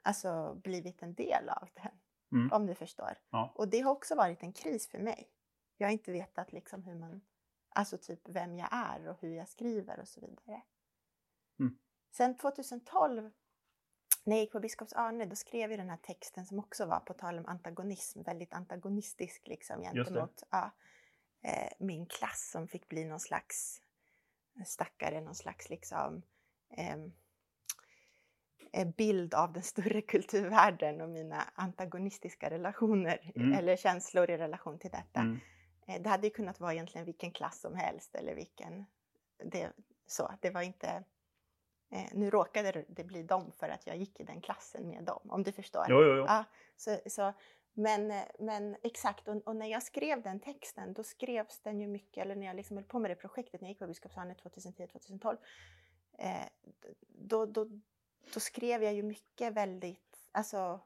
alltså 0.02 0.54
blivit 0.54 1.02
en 1.02 1.14
del 1.14 1.48
av 1.48 1.68
den. 1.74 1.99
Mm. 2.32 2.52
Om 2.52 2.66
du 2.66 2.74
förstår. 2.74 3.18
Ja. 3.30 3.52
Och 3.54 3.68
det 3.68 3.80
har 3.80 3.92
också 3.92 4.14
varit 4.14 4.42
en 4.42 4.52
kris 4.52 4.88
för 4.88 4.98
mig. 4.98 5.28
Jag 5.76 5.86
har 5.86 5.92
inte 5.92 6.12
vetat 6.12 6.52
liksom 6.52 6.82
hur 6.82 6.94
man, 6.94 7.20
alltså 7.68 7.98
typ 7.98 8.28
vem 8.28 8.56
jag 8.56 8.68
är 8.72 9.08
och 9.08 9.16
hur 9.20 9.36
jag 9.36 9.48
skriver 9.48 10.00
och 10.00 10.08
så 10.08 10.20
vidare. 10.20 10.62
Mm. 11.58 11.78
Sen 12.10 12.36
2012 12.36 13.30
när 14.24 14.36
jag 14.36 14.40
gick 14.40 14.52
på 14.52 14.60
Biskops 14.60 14.92
Arne, 14.92 15.24
då 15.24 15.36
skrev 15.36 15.70
jag 15.70 15.80
den 15.80 15.90
här 15.90 15.96
texten 15.96 16.46
som 16.46 16.58
också 16.58 16.86
var 16.86 17.00
på 17.00 17.14
tal 17.14 17.38
om 17.38 17.46
antagonism, 17.46 18.22
väldigt 18.22 18.52
antagonistisk 18.52 19.48
liksom 19.48 19.82
gentemot 19.82 20.42
ja, 20.50 20.70
eh, 21.42 21.72
min 21.78 22.06
klass 22.06 22.50
som 22.50 22.68
fick 22.68 22.88
bli 22.88 23.04
någon 23.04 23.20
slags 23.20 23.82
stackare, 24.66 25.20
någon 25.20 25.34
slags 25.34 25.70
liksom 25.70 26.22
eh, 26.70 26.96
bild 28.96 29.34
av 29.34 29.52
den 29.52 29.62
större 29.62 30.00
kulturvärlden 30.12 31.00
och 31.00 31.08
mina 31.08 31.42
antagonistiska 31.54 32.50
relationer 32.50 33.32
Mm. 33.36 33.52
eller 33.52 33.76
känslor 33.76 34.30
i 34.30 34.36
relation 34.38 34.78
till 34.78 34.90
detta. 34.90 35.20
Mm. 35.20 35.38
Eh, 35.86 36.02
Det 36.02 36.08
hade 36.08 36.26
ju 36.26 36.30
kunnat 36.30 36.60
vara 36.60 36.72
egentligen 36.72 37.04
vilken 37.04 37.30
klass 37.32 37.60
som 37.60 37.74
helst 37.74 38.14
eller 38.14 38.34
vilken... 38.34 38.84
Det, 39.44 39.72
så, 40.06 40.30
det 40.40 40.50
var 40.50 40.62
inte... 40.62 41.04
Eh, 41.92 42.04
nu 42.12 42.30
råkade 42.30 42.84
det- 42.88 43.04
bli 43.04 43.22
dem 43.22 43.52
för 43.58 43.68
att 43.68 43.86
jag 43.86 43.96
gick 43.96 44.20
i 44.20 44.24
den 44.24 44.40
klassen 44.40 44.88
med 44.88 45.04
dem, 45.04 45.20
om 45.30 45.42
du 45.42 45.52
förstår. 45.52 45.84
Jo, 45.88 46.02
jo, 46.02 46.16
jo. 46.16 46.24
Ja, 46.28 46.44
så, 46.76 46.98
så, 47.06 47.32
men, 47.72 48.10
eh, 48.10 48.22
men 48.38 48.76
exakt, 48.82 49.28
och, 49.28 49.36
och 49.46 49.56
när 49.56 49.66
jag 49.66 49.82
skrev 49.82 50.22
den 50.22 50.40
texten, 50.40 50.92
då 50.92 51.02
skrevs 51.02 51.60
den 51.60 51.80
ju 51.80 51.86
mycket, 51.86 52.22
eller 52.24 52.36
när 52.36 52.46
jag 52.46 52.56
liksom 52.56 52.76
höll 52.76 52.84
på 52.86 52.98
med 52.98 53.10
det 53.10 53.14
projektet, 53.14 53.60
när 53.60 53.68
jag 53.68 53.70
gick 53.72 53.78
på 53.78 53.86
Biskopshamnen 53.86 54.36
2010-2012, 54.36 55.36
eh, 56.18 56.46
då, 57.08 57.46
då, 57.46 57.66
då 58.34 58.40
skrev 58.40 58.82
jag 58.82 58.94
ju 58.94 59.02
mycket 59.02 59.52
väldigt, 59.52 60.28
alltså 60.32 60.80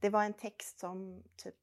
det 0.00 0.10
var 0.10 0.24
en 0.24 0.34
text 0.34 0.78
som 0.78 1.22
typ 1.36 1.54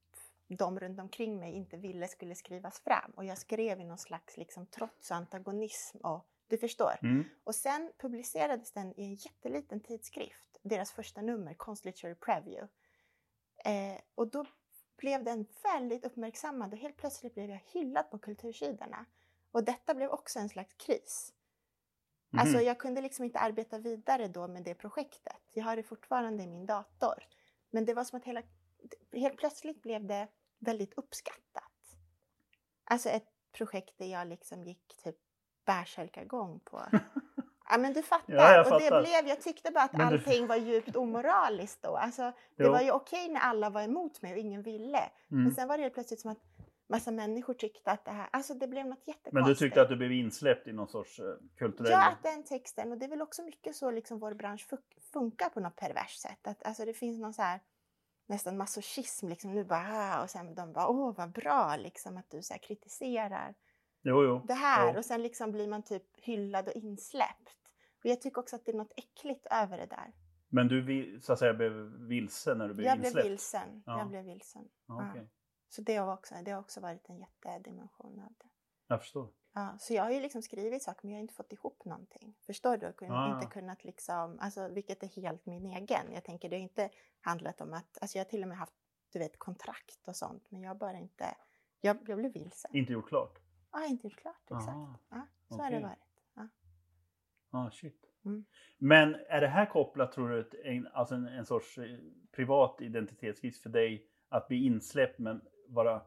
de 0.48 0.80
runt 0.80 1.00
omkring 1.00 1.40
mig 1.40 1.54
inte 1.54 1.78
ville 1.78 2.08
skulle 2.08 2.36
skrivas 2.36 2.80
fram. 2.80 3.12
Och 3.16 3.26
jag 3.26 3.38
skrev 3.38 3.80
i 3.80 3.84
någon 3.84 3.98
slags 3.98 4.38
liksom, 4.38 4.66
trots 4.66 5.12
och 5.12 5.18
antagonism. 5.18 5.98
Och, 5.98 6.26
du 6.48 6.58
förstår. 6.58 7.00
Mm. 7.02 7.24
Och 7.44 7.56
sen 7.56 7.92
publicerades 7.98 8.72
den 8.72 9.00
i 9.00 9.04
en 9.04 9.16
jätteliten 9.16 9.80
tidskrift, 9.80 10.58
deras 10.62 10.92
första 10.92 11.22
nummer, 11.22 11.54
Constitutory 11.54 12.16
Preview. 12.16 12.68
Eh, 13.66 14.02
och 14.16 14.28
då 14.28 14.46
blev 14.98 15.24
den 15.24 15.46
väldigt 15.64 16.06
uppmärksammad 16.06 16.74
och 16.74 16.80
helt 16.80 16.98
plötsligt 16.98 17.34
blev 17.34 17.50
jag 17.50 17.62
hyllad 17.66 18.12
på 18.12 18.18
kultursidorna. 18.18 19.06
Och 19.52 19.64
detta 19.64 19.94
blev 19.94 20.10
också 20.10 20.40
en 20.40 20.50
slags 20.50 20.74
kris. 20.74 21.34
Mhm. 22.30 22.40
Alltså 22.40 22.62
jag 22.62 22.78
kunde 22.80 23.02
liksom 23.02 23.26
inte 23.26 23.40
arbeta 23.40 23.78
vidare 23.78 24.28
då 24.28 24.48
med 24.48 24.64
det 24.64 24.74
projektet. 24.76 25.42
Jag 25.54 25.64
har 25.64 25.76
det 25.76 25.84
fortfarande 25.84 26.44
i 26.44 26.48
min 26.48 26.66
dator. 26.66 27.24
Men 27.72 27.86
det 27.86 27.94
var 27.94 28.04
som 28.04 28.18
att 28.18 28.26
hela, 28.26 28.42
helt 29.14 29.38
plötsligt 29.38 29.82
blev 29.82 30.06
det 30.06 30.28
väldigt 30.60 30.94
uppskattat. 30.94 31.72
Alltså 32.84 33.10
ett 33.10 33.28
projekt 33.52 33.98
där 33.98 34.06
jag 34.06 34.28
liksom 34.28 34.64
gick 34.64 34.98
typ 35.04 35.16
bärsärkagång 35.66 36.60
på. 36.60 36.82
Ja 37.70 37.78
men 37.78 37.94
du 37.94 38.04
fattar. 38.04 38.34
Ja, 38.34 38.52
jag 38.52 38.74
och 38.74 38.80
det 38.80 38.86
fattar. 38.86 39.02
blev, 39.02 39.28
jag 39.28 39.42
tyckte 39.42 39.72
bara 39.72 39.84
att 39.84 39.94
Men 39.94 40.08
du- 40.10 40.18
allting 40.18 40.48
var 40.48 40.56
djupt 40.56 40.96
omoraliskt 40.96 41.82
då. 41.82 41.98
Alltså, 41.98 42.22
det 42.56 42.64
Jo. 42.64 42.72
var 42.72 42.82
ju 42.82 42.92
okej 42.92 43.30
när 43.30 43.40
alla 43.40 43.70
var 43.70 43.82
emot 43.82 44.22
mig 44.22 44.32
och 44.34 44.38
ingen 44.40 44.62
ville. 44.62 44.98
Mm. 45.32 45.44
Men 45.44 45.56
sen 45.56 45.68
var 45.68 45.78
det 45.78 45.84
helt 45.84 45.94
plötsligt 45.94 46.20
som 46.20 46.32
att 46.32 46.38
massa 46.88 47.12
människor 47.12 47.54
tyckte 47.54 47.92
att 47.92 48.06
det 48.06 48.12
här, 48.12 48.30
alltså 48.32 48.54
det 48.54 48.68
blev 48.68 48.86
något 48.86 49.08
jättekonstigt. 49.08 49.34
Men 49.34 49.44
du 49.44 49.56
tyckte 49.56 49.82
att 49.82 49.90
du 49.90 49.96
blev 49.96 50.12
insläppt 50.12 50.68
i 50.68 50.74
någon 50.74 50.88
sorts 50.88 51.20
eh, 51.20 51.26
kulturell... 51.58 51.92
Ja, 51.92 52.10
att 52.12 52.24
den 52.24 52.44
texten, 52.44 52.92
och 52.92 52.98
det 52.98 53.06
är 53.06 53.10
väl 53.10 53.22
också 53.22 53.44
mycket 53.44 53.76
så 53.76 53.92
liksom 53.92 54.20
vår 54.20 54.34
bransch 54.34 54.68
fun- 54.70 55.02
funkar 55.14 55.50
på 55.50 55.60
något 55.60 55.76
perverst 55.76 56.22
sätt. 56.22 56.48
Att, 56.48 56.64
alltså 56.66 56.86
det 56.86 56.94
finns 56.94 57.20
någon 57.20 57.34
så 57.34 57.42
här 57.42 57.60
nästan 58.28 58.58
masochism 58.58 59.28
liksom 59.28 59.54
nu 59.56 59.64
bara, 59.64 59.80
"Ah", 59.88 60.24
och 60.24 60.30
sen 60.30 60.56
de 60.56 60.74
bara, 60.74 60.88
åh 60.88 61.16
vad 61.18 61.32
bra 61.32 61.76
liksom 61.78 62.18
att 62.18 62.30
du 62.30 62.42
så 62.42 62.54
här 62.54 62.60
kritiserar 62.60 63.56
Jo, 64.02 64.24
jo. 64.24 64.42
det 64.48 64.54
här. 64.54 64.88
Ja. 64.94 64.98
Och 64.98 65.06
sen 65.06 65.24
liksom 65.24 65.52
blir 65.52 65.68
man 65.68 65.84
typ 65.84 66.04
hyllad 66.18 66.68
och 66.68 66.74
insläppt. 66.76 67.72
Och 68.00 68.06
jag 68.06 68.22
tycker 68.22 68.40
också 68.42 68.56
att 68.56 68.66
det 68.66 68.72
är 68.72 68.76
något 68.78 68.94
äckligt 68.98 69.48
över 69.52 69.78
det 69.78 69.86
där. 69.86 70.12
Men 70.50 70.68
du 70.68 71.20
så 71.22 71.34
att 71.34 71.40
säga 71.40 71.54
blev 71.54 71.72
vilse 72.08 72.56
när 72.56 72.68
du 72.68 72.74
blev 72.74 72.88
jag 72.88 72.98
blev 73.00 73.08
insläppt? 73.08 73.28
vilsen. 73.28 73.84
Ja. 73.86 74.00
Jag 74.00 74.08
blev 74.08 74.24
vilsen. 74.26 74.68
Ja, 74.88 75.12
Ja. 75.16 75.22
Så 75.76 75.82
det 75.82 75.96
har, 75.96 76.14
också, 76.14 76.36
det 76.46 76.52
har 76.52 76.60
också 76.60 76.80
varit 76.82 77.10
en 77.10 77.20
jättedimension 77.20 78.20
av 78.20 78.34
det. 78.38 78.50
Jag 78.88 79.02
förstår. 79.02 79.30
Ja, 79.54 79.78
så 79.80 79.94
jag 79.94 80.04
har 80.04 80.12
ju 80.12 80.20
liksom 80.20 80.42
skrivit 80.42 80.84
saker 80.84 81.00
men 81.04 81.12
jag 81.12 81.18
har 81.18 81.22
inte 81.22 81.34
fått 81.34 81.54
ihop 81.54 81.86
någonting. 81.86 82.36
Förstår 82.46 82.78
du? 82.78 82.94
Jag 83.00 83.08
har 83.08 83.30
Ah. 83.30 83.36
inte 83.36 83.54
kunnat 83.54 83.84
liksom, 83.84 84.40
alltså, 84.40 84.68
vilket 84.68 85.04
är 85.04 85.08
helt 85.08 85.46
min 85.46 85.66
egen. 85.66 86.14
Jag 86.14 86.24
tänker 86.24 86.50
det 86.50 86.56
har 86.56 86.62
inte 86.64 86.90
handlat 87.22 87.62
om 87.62 87.74
att, 87.74 87.98
alltså 88.02 88.18
jag 88.18 88.26
har 88.26 88.30
till 88.30 88.42
och 88.42 88.48
med 88.48 88.58
haft 88.58 88.74
du 89.14 89.20
vet 89.20 89.40
kontrakt 89.40 90.08
och 90.08 90.16
sånt 90.16 90.52
men 90.52 90.62
jag 90.62 90.70
har 90.70 90.76
bara 90.76 90.98
inte, 90.98 91.36
jag, 91.82 91.98
jag 92.10 92.18
blev 92.18 92.34
vilsen. 92.34 92.76
Inte 92.76 92.94
gjort 92.94 93.08
klart? 93.08 93.40
Ja, 93.72 93.86
inte 93.86 94.08
gjort 94.08 94.18
klart 94.20 94.44
exakt. 94.52 94.70
Aha. 94.70 95.00
Ja, 95.10 95.28
så 95.50 95.62
har 95.62 95.72
det 95.72 95.80
varit. 95.80 96.22
Ja. 96.36 96.48
Ah, 97.52 97.72
shit. 97.72 98.06
Mm. 98.26 98.46
Men 98.78 99.16
är 99.16 99.42
det 99.42 99.48
här 99.48 99.66
kopplat 99.66 100.12
tror 100.12 100.30
du 100.30 100.44
till 100.44 100.60
en, 100.64 100.88
alltså 100.88 101.16
en, 101.16 101.28
en 101.28 101.46
sorts 101.46 101.78
eh, 101.78 102.00
privat 102.32 102.82
identitetskris 102.82 103.62
för 103.62 103.70
dig 103.70 104.08
att 104.30 104.48
bli 104.48 104.66
insläppt 104.66 105.20
men 105.20 105.42
vara, 105.68 106.02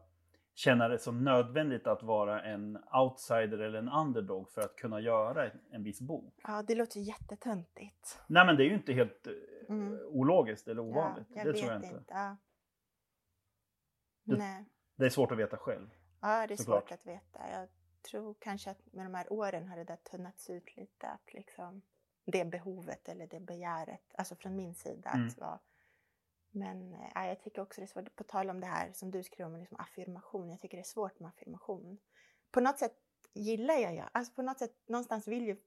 känna 0.53 0.87
det 0.87 0.99
som 0.99 1.23
nödvändigt 1.23 1.87
att 1.87 2.03
vara 2.03 2.41
en 2.43 2.77
outsider 2.93 3.59
eller 3.59 3.79
en 3.79 3.89
underdog 3.89 4.49
för 4.51 4.61
att 4.61 4.75
kunna 4.75 4.99
göra 4.99 5.51
en, 5.71 5.83
viss 5.83 6.01
bok? 6.01 6.33
ja, 6.43 6.63
det 6.67 6.75
låter 6.75 6.99
jättetöntigt. 6.99 8.19
Nej 8.27 8.45
men 8.45 8.57
det 8.57 8.63
är 8.63 8.67
ju 8.67 8.73
inte 8.75 8.93
helt 8.93 9.27
eh, 9.27 9.33
Mm. 9.69 9.99
ologiskt 10.07 10.67
eller 10.67 10.81
ovanligt. 10.81 11.27
Ja, 11.29 11.35
jag 11.37 11.45
det 11.45 11.51
vet 11.51 11.61
tror 11.61 11.71
jag 11.73 11.83
inte. 11.83 11.95
inte. 11.97 12.13
Ja. 12.13 12.37
Du- 14.23 14.37
Nej. 14.37 14.65
Det 14.95 15.05
är 15.05 15.09
svårt 15.09 15.31
att 15.31 15.37
veta 15.37 15.57
själv. 15.57 15.89
Ja, 16.21 16.47
det 16.47 16.53
är 16.53 16.57
Såklart. 16.57 16.83
svårt 16.89 16.91
att 16.91 17.05
veta. 17.07 17.39
Jag 17.51 17.67
tror 18.11 18.35
kanske 18.39 18.71
att 18.71 18.93
med 18.93 19.05
de 19.05 19.13
här 19.13 19.33
åren 19.33 19.67
har 19.67 19.77
det 19.77 19.83
där 19.83 19.95
tunnats 19.95 20.49
ut 20.49 20.77
lite. 20.77 21.07
Att 21.07 21.33
liksom 21.33 21.81
det 22.25 22.45
behovet 22.45 23.09
eller 23.09 23.27
det 23.27 23.39
begäret, 23.39 24.01
alltså 24.17 24.35
från 24.35 24.55
min 24.55 24.75
sida. 24.75 25.09
Mm. 25.09 25.27
Att 25.27 25.37
vara. 25.37 25.59
Men 26.51 26.91
ja, 27.15 27.27
jag 27.27 27.41
tycker 27.41 27.61
också 27.61 27.81
det 27.81 27.85
är 27.85 27.87
svårt, 27.87 28.15
på 28.15 28.23
tal 28.23 28.49
om 28.49 28.59
det 28.59 28.67
här 28.67 28.91
som 28.93 29.11
du 29.11 29.23
skrev 29.23 29.47
om 29.47 29.55
liksom 29.55 29.77
affirmation. 29.79 30.49
Jag 30.49 30.59
tycker 30.59 30.77
det 30.77 30.81
är 30.81 30.83
svårt 30.83 31.19
med 31.19 31.29
affirmation. 31.29 31.97
På 32.51 32.59
något 32.59 32.79
sätt 32.79 32.93
gillar 33.33 33.73
jag 33.73 33.95
ju, 33.95 34.01
alltså 34.11 34.33
på 34.33 34.41
något 34.41 34.59
sätt, 34.59 34.73
någonstans 34.87 35.27
vill, 35.27 35.45
ju, 35.47 35.57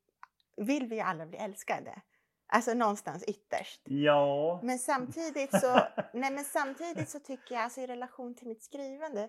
vill 0.56 0.86
vi 0.86 0.94
ju 0.94 1.00
alla 1.00 1.26
bli 1.26 1.38
älskade. 1.38 2.02
Alltså 2.46 2.74
någonstans 2.74 3.24
ytterst. 3.24 3.80
Ja. 3.84 4.60
Men 4.62 4.78
samtidigt 4.78 5.60
så, 5.60 5.80
nej 6.12 6.32
men 6.32 6.44
samtidigt 6.44 7.08
så 7.08 7.20
tycker 7.20 7.54
jag, 7.54 7.64
alltså 7.64 7.80
i 7.80 7.86
relation 7.86 8.34
till 8.34 8.48
mitt 8.48 8.62
skrivande, 8.62 9.28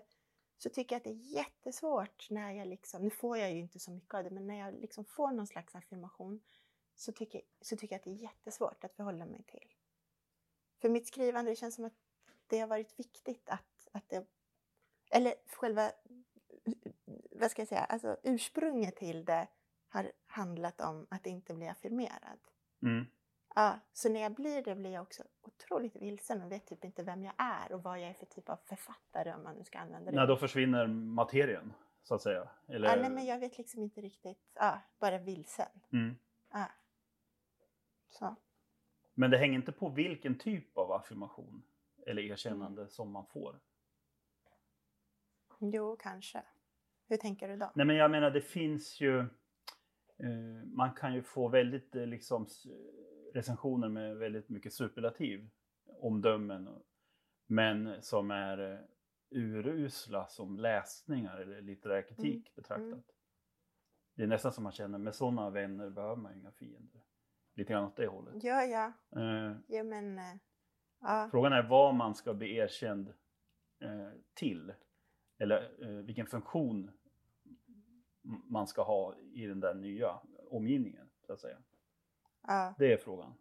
så 0.58 0.70
tycker 0.70 0.94
jag 0.94 0.98
att 0.98 1.04
det 1.04 1.10
är 1.10 1.36
jättesvårt 1.36 2.30
när 2.30 2.52
jag 2.52 2.68
liksom, 2.68 3.02
nu 3.02 3.10
får 3.10 3.38
jag 3.38 3.52
ju 3.52 3.58
inte 3.58 3.78
så 3.78 3.90
mycket 3.90 4.14
av 4.14 4.24
det, 4.24 4.30
men 4.30 4.46
när 4.46 4.58
jag 4.58 4.74
liksom 4.74 5.04
får 5.04 5.30
någon 5.30 5.46
slags 5.46 5.74
affirmation 5.74 6.40
så 6.94 7.12
tycker, 7.12 7.40
så 7.60 7.76
tycker 7.76 7.94
jag 7.94 7.98
att 7.98 8.04
det 8.04 8.10
är 8.10 8.22
jättesvårt 8.22 8.84
att 8.84 8.94
förhålla 8.94 9.26
mig 9.26 9.42
till. 9.42 9.68
För 10.84 10.88
mitt 10.88 11.06
skrivande, 11.06 11.50
det 11.50 11.56
känns 11.56 11.74
som 11.74 11.84
att 11.84 11.92
det 12.46 12.58
har 12.58 12.66
varit 12.66 12.98
viktigt 12.98 13.50
att, 13.50 13.88
att 13.92 14.08
det, 14.08 14.26
eller 15.10 15.34
själva, 15.46 15.92
vad 17.30 17.50
ska 17.50 17.60
jag 17.62 17.68
säga, 17.68 17.84
alltså 17.84 18.16
ursprunget 18.22 18.96
till 18.96 19.24
det 19.24 19.48
har 19.88 20.12
handlat 20.26 20.80
om 20.80 21.06
att 21.10 21.26
inte 21.26 21.54
bli 21.54 21.68
affirmerad. 21.68 22.38
Mm. 22.82 23.06
Ja, 23.54 23.78
så 23.92 24.08
när 24.08 24.20
jag 24.20 24.34
blir 24.34 24.62
det 24.62 24.74
blir 24.74 24.90
jag 24.90 25.02
också 25.02 25.22
otroligt 25.42 25.96
vilsen 25.96 26.42
och 26.42 26.52
vet 26.52 26.66
typ 26.66 26.84
inte 26.84 27.02
vem 27.02 27.24
jag 27.24 27.34
är 27.38 27.72
och 27.72 27.82
vad 27.82 28.00
jag 28.00 28.10
är 28.10 28.14
för 28.14 28.26
typ 28.26 28.48
av 28.48 28.56
författare 28.56 29.34
om 29.34 29.42
man 29.42 29.56
nu 29.56 29.64
ska 29.64 29.78
använda 29.78 30.10
det. 30.10 30.16
Nej, 30.16 30.26
då 30.26 30.36
försvinner 30.36 30.86
materien. 30.86 31.72
så 32.02 32.14
att 32.14 32.22
säga? 32.22 32.48
Eller, 32.66 32.88
Ja, 32.88 32.96
nej, 32.96 33.10
men 33.10 33.26
jag 33.26 33.38
vet 33.38 33.58
liksom 33.58 33.82
inte 33.82 34.00
riktigt. 34.00 34.50
Ja, 34.54 34.80
bara 34.98 35.18
vilsen. 35.18 35.80
mm. 35.92 36.16
Ja. 36.52 36.66
Så. 38.10 38.36
Men 39.14 39.30
det 39.30 39.38
hänger 39.38 39.54
inte 39.54 39.72
på 39.72 39.88
vilken 39.88 40.38
typ 40.38 40.78
av 40.78 40.92
affirmation 40.92 41.62
eller 42.06 42.22
erkännande 42.22 42.80
Mm. 42.82 42.90
som 42.90 43.10
man 43.10 43.26
får. 43.26 43.60
Jo, 45.58 45.96
kanske. 45.96 46.42
Hur 47.08 47.16
tänker 47.16 47.48
du 47.48 47.56
då? 47.56 47.70
Nej 47.74 47.86
men 47.86 47.96
jag 47.96 48.10
menar 48.10 48.30
det 48.30 48.40
finns 48.40 49.00
ju 49.00 49.18
eh, 50.18 50.64
Man 50.66 50.94
kan 50.94 51.14
ju 51.14 51.22
få 51.22 51.48
väldigt 51.48 51.94
eh, 51.96 52.06
liksom 52.06 52.46
recensioner 53.34 53.88
med 53.88 54.16
väldigt 54.16 54.48
mycket 54.48 54.72
superlativ 54.72 55.50
omdömen 55.86 56.68
men 57.46 58.02
som 58.02 58.30
är 58.30 58.72
eh, 58.72 58.78
urusla 59.30 60.26
som 60.26 60.58
läsningar 60.58 61.38
eller 61.38 61.60
litterär 61.62 62.02
kritik 62.02 62.54
betraktat. 62.54 62.84
Mm. 62.86 63.02
Det 64.14 64.22
är 64.22 64.26
nästan 64.26 64.52
som 64.52 64.64
man 64.64 64.72
känner 64.72 64.98
med 64.98 65.14
sådana 65.14 65.50
vänner 65.50 65.90
behöver 65.90 66.16
man 66.16 66.34
inga 66.34 66.50
fiender. 66.52 67.02
Lite 67.54 67.72
grann 67.72 67.84
åt 67.84 67.96
det 67.96 68.06
hållet. 68.06 68.34
Ja, 68.44 68.62
ja. 68.64 68.92
Eh, 69.16 69.56
Ja, 69.66 69.82
men... 69.84 70.18
eh, 70.18 70.24
Ja. 71.00 71.28
Frågan 71.30 71.52
är 71.52 71.62
vad 71.62 71.94
man 71.94 72.14
ska 72.14 72.34
bli 72.34 72.56
erkänd 72.56 73.08
eh, 73.80 74.08
till. 74.34 74.72
Eller 75.38 75.82
eh, 75.82 75.88
vilken 76.04 76.26
funktion 76.26 76.90
man 78.50 78.66
ska 78.66 78.82
ha 78.82 79.14
i 79.16 79.46
den 79.46 79.60
där 79.60 79.74
nya 79.74 80.20
omgivningen. 80.50 81.10
Så 81.26 81.32
att 81.32 81.40
säga. 81.40 81.58
ja. 82.46 82.74
Det 82.78 82.92
är 82.92 82.96
frågan. 82.96 83.34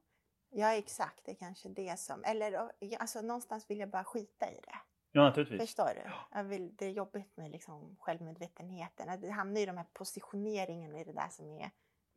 Ja, 0.49 0.74
exakt. 0.74 1.26
Det 1.26 1.32
är 1.32 1.36
kanske 1.36 1.70
det 1.70 1.99
som... 1.99 2.24
Eller 2.24 2.72
alltså, 2.99 3.22
någonstans 3.22 3.70
vill 3.70 3.80
jag 3.80 3.89
bara 3.89 4.03
skita 4.03 4.51
i 4.51 4.59
det. 4.64 4.76
Ja, 5.11 5.22
naturligtvis. 5.24 5.61
Förstår 5.61 5.89
du? 5.95 6.11
Jag 6.32 6.43
vill, 6.43 6.76
det 6.76 6.86
är 6.86 6.89
jobbigt 6.89 7.38
med 7.38 7.51
liksom 7.51 7.95
självmedvetenheten. 7.99 9.09
Att 9.09 9.22
Det 9.22 9.30
hamnar 9.30 9.61
i 9.61 9.66
de 9.66 9.78
här 9.78 9.86
positioneringen 9.93 10.95
i 10.95 11.03
det 11.03 11.14
där 11.14 11.30
som 11.30 11.51
är... 11.51 11.72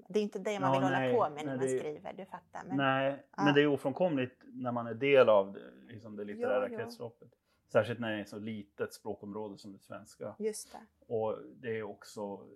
Det 0.09 0.19
är 0.19 0.23
inte 0.23 0.39
det 0.39 0.61
man 0.61 0.75
Ja, 0.75 0.81
vill 0.81 0.91
nej, 0.91 1.13
hålla 1.15 1.29
på 1.29 1.35
med 1.35 1.45
när 1.47 1.57
man 1.57 1.65
det- 1.67 1.79
skriver, 1.79 2.13
du 2.13 2.25
fattar. 2.27 2.65
Men, 2.65 2.77
Nej, 2.77 3.25
Ja. 3.37 3.45
men 3.45 3.55
det 3.55 3.63
är 3.63 3.67
ofrånkomligt 3.67 4.43
när 4.45 4.73
man 4.73 4.87
är 4.87 4.95
del 4.95 5.29
av 5.29 5.53
det, 5.53 5.71
liksom 5.93 6.17
det 6.17 6.25
litterära 6.25 6.69
Jo, 6.69 6.73
jo. 6.73 6.79
kretsloppet. 6.79 7.29
Särskilt 7.69 8.01
när 8.01 8.11
det 8.11 8.17
är 8.17 8.21
ett 8.21 8.29
så 8.29 8.39
litet 8.39 8.95
språkområde 8.95 9.59
som 9.59 9.73
det 9.73 9.79
svenska. 9.79 10.35
Just 10.39 10.73
det. 10.73 11.13
Och 11.15 11.39
det 11.57 11.79
är 11.79 11.83
också 11.83 12.47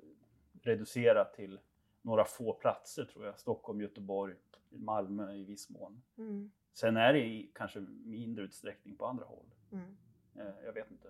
reducerat 0.63 1.35
till 1.35 1.61
några 2.03 2.25
få 2.25 2.53
platser 2.53 3.05
tror 3.05 3.27
jag. 3.27 3.39
Stockholm, 3.41 3.81
Göteborg, 3.81 4.35
Malmö 4.69 5.33
i 5.35 5.45
viss 5.45 5.71
mån. 5.71 6.03
Mm, 6.19 6.51
Sen 6.73 6.97
är 6.97 7.13
det 7.13 7.19
i 7.27 7.51
kanske 7.55 7.81
mindre 8.05 8.45
utsträckning 8.45 8.97
på 8.97 9.07
andra 9.07 9.25
håll. 9.25 9.47
mm. 9.73 9.97
Eh, 10.39 10.55
jag 10.65 10.73
vet 10.73 10.91
inte. 10.91 11.09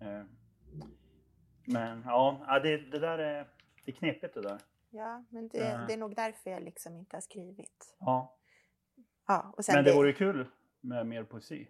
Eh, 0.00 0.22
men 1.64 2.02
ja, 2.06 2.40
ja, 2.46 2.60
det, 2.60 2.76
det 2.76 2.98
där 2.98 3.18
är, 3.18 3.48
det 3.84 3.90
är 3.90 3.94
knepigt 3.96 4.34
det 4.34 4.40
där. 4.42 4.58
Ja, 4.94 5.24
men 5.28 5.48
det, 5.48 5.58
Ja. 5.58 5.78
det 5.86 5.92
är 5.92 5.96
nog 5.96 6.16
därför 6.16 6.50
jag 6.50 6.62
liksom 6.62 6.96
inte 6.96 7.16
har 7.16 7.20
skrivit. 7.20 7.96
Ja. 7.98 8.36
Ja, 9.26 9.54
och 9.56 9.64
sen 9.64 9.74
Men 9.74 9.84
det 9.84 9.94
vore 9.94 10.08
ju 10.08 10.14
kul 10.14 10.46
med 10.80 11.06
mer 11.06 11.24
poesi. 11.24 11.68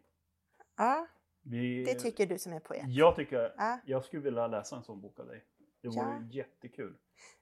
Ja, 0.77 1.07
Vi, 1.43 1.85
det 1.85 1.95
tycker 1.95 2.27
du 2.27 2.39
som 2.39 2.53
är 2.53 2.61
poet. 2.61 2.83
Jag 2.89 3.17
tycker, 3.17 3.55
Ja. 3.57 3.79
jag 3.85 4.05
skulle 4.05 4.23
vilja 4.23 4.47
läsa 4.47 4.77
en 4.77 4.83
sån 4.83 5.01
bok 5.01 5.19
av 5.21 5.27
dig. 5.27 5.45
Det 5.81 5.89
vore 5.89 5.99
Ja. 6.01 6.23
jättekul. 6.31 6.97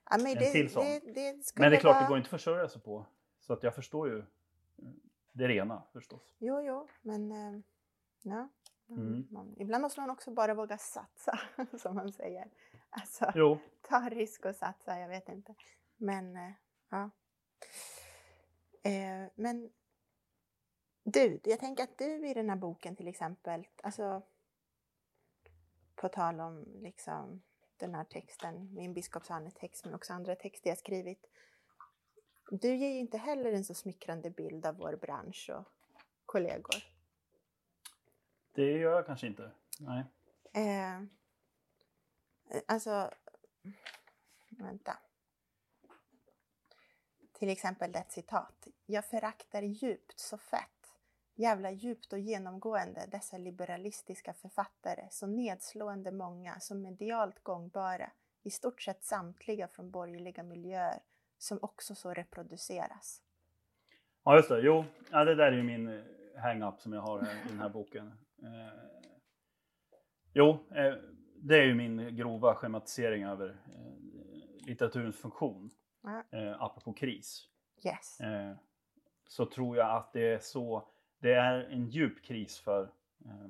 Ja, 0.09 0.17
men 0.17 0.27
En 0.27 0.33
det, 0.37 0.51
till 0.51 0.69
sån. 0.69 0.83
det, 0.85 0.99
det 0.99 1.35
Men 1.55 1.71
det 1.71 1.77
är 1.77 1.79
klart, 1.79 1.93
vara... 1.93 2.03
det 2.03 2.07
går 2.07 2.17
inte 2.17 2.27
att 2.27 2.29
försörja 2.29 2.69
sig 2.69 2.81
på. 2.81 3.05
Så 3.39 3.53
att 3.53 3.63
jag 3.63 3.75
förstår 3.75 4.09
ju 4.09 4.17
eh, 4.19 4.23
det 5.31 5.47
rena 5.47 5.83
förstås. 5.93 6.35
Jo, 6.39 6.61
jo, 6.61 6.87
men 7.01 7.31
eh, 7.31 7.61
ja. 8.21 8.49
Mm. 8.89 9.27
Ibland 9.57 9.81
måste 9.81 9.99
man 10.01 10.09
också 10.09 10.31
bara 10.31 10.53
våga 10.53 10.77
satsa, 10.77 11.39
som 11.77 11.95
man 11.95 12.11
säger. 12.11 12.47
Alltså, 12.99 13.31
Jo, 13.35 13.59
ta 13.81 14.09
risk 14.09 14.45
och 14.45 14.55
satsa, 14.55 14.99
jag 14.99 15.07
vet 15.07 15.29
inte. 15.29 15.55
Men, 15.97 16.35
eh, 16.35 16.51
ja. 16.89 17.09
Eh, 18.83 19.31
men 19.35 19.71
du, 21.03 21.39
jag 21.43 21.59
tänker 21.59 21.83
att 21.83 21.97
du 21.97 22.27
i 22.27 22.33
den 22.33 22.49
här 22.49 22.55
boken 22.55 22.95
till 22.95 23.07
exempel, 23.07 23.67
alltså 23.83 24.21
på 25.95 26.09
tal 26.09 26.39
om 26.39 26.65
liksom 26.81 27.41
den 27.77 27.95
här 27.95 28.03
texten, 28.03 28.73
min 28.73 28.93
biskopsane-text 28.93 29.85
men 29.85 29.93
också 29.93 30.13
andra 30.13 30.35
texter 30.35 30.69
jag 30.69 30.77
skrivit. 30.77 31.29
Du 32.51 32.75
ger 32.75 32.89
ju 32.89 32.99
inte 32.99 33.17
heller 33.17 33.53
en 33.53 33.65
så 33.65 33.73
smickrande 33.73 34.29
bild 34.29 34.65
av 34.65 34.75
vår 34.75 34.95
bransch 34.95 35.49
och 35.53 35.65
kollegor. 36.25 36.75
det 38.53 38.71
gör 38.71 38.95
jag 38.95 39.05
kanske 39.05 39.27
inte. 39.27 39.51
Nej. 39.79 40.03
Eh, 40.53 41.03
Eh, 42.51 42.61
alltså, 42.67 43.11
vänta. 44.49 44.97
Till 47.33 47.49
exempel 47.49 47.95
ett 47.95 48.11
citat. 48.11 48.67
Jag 48.85 49.05
föraktar 49.05 49.61
djupt 49.61 50.19
så 50.19 50.37
fett, 50.37 50.93
jävla 51.35 51.71
djupt 51.71 52.13
och 52.13 52.19
genomgående 52.19 53.05
dessa 53.07 53.37
liberalistiska 53.37 54.33
författare, 54.33 55.07
så 55.11 55.27
nedslående 55.27 56.11
många, 56.11 56.59
så 56.59 56.75
medialt 56.75 57.43
gångbara, 57.43 58.11
i 58.43 58.51
stort 58.51 58.81
sett 58.81 59.03
samtliga 59.03 59.67
från 59.67 59.91
borgerliga 59.91 60.43
miljöer, 60.43 60.99
som 61.37 61.59
också 61.61 61.95
så 61.95 62.13
reproduceras. 62.13 63.21
Ja, 64.23 64.35
just 64.35 64.49
det. 64.49 64.61
Jo, 64.61 64.85
ja, 65.11 65.25
det 65.25 65.35
där 65.35 65.51
är 65.51 65.57
ju 65.57 65.63
min 65.63 65.87
eh, 65.87 66.03
hang-up 66.41 66.81
som 66.81 66.93
jag 66.93 67.01
har 67.01 67.21
här 67.21 67.45
i 67.45 67.47
den 67.47 67.59
här 67.59 67.69
boken. 67.69 68.07
Eh, 68.43 68.73
jo, 70.33 70.49
eh, 70.75 70.93
det 71.41 71.57
är 71.57 71.63
ju 71.63 71.75
min 71.75 72.15
grova 72.15 72.55
schematisering 72.55 73.23
över 73.23 73.49
eh, 73.49 74.65
litteraturens 74.67 75.17
funktion. 75.17 75.71
Eh, 76.31 76.61
apropå 76.61 76.93
kris. 76.93 77.47
Yes. 77.85 78.19
Eh, 78.19 78.55
så 79.27 79.45
tror 79.45 79.77
jag 79.77 79.95
att 79.97 80.13
det 80.13 80.33
är 80.33 80.39
så, 80.39 80.89
det 81.19 81.33
är 81.33 81.63
en 81.63 81.89
djup 81.89 82.23
kris 82.23 82.59
för 82.59 82.83
eh, 83.25 83.49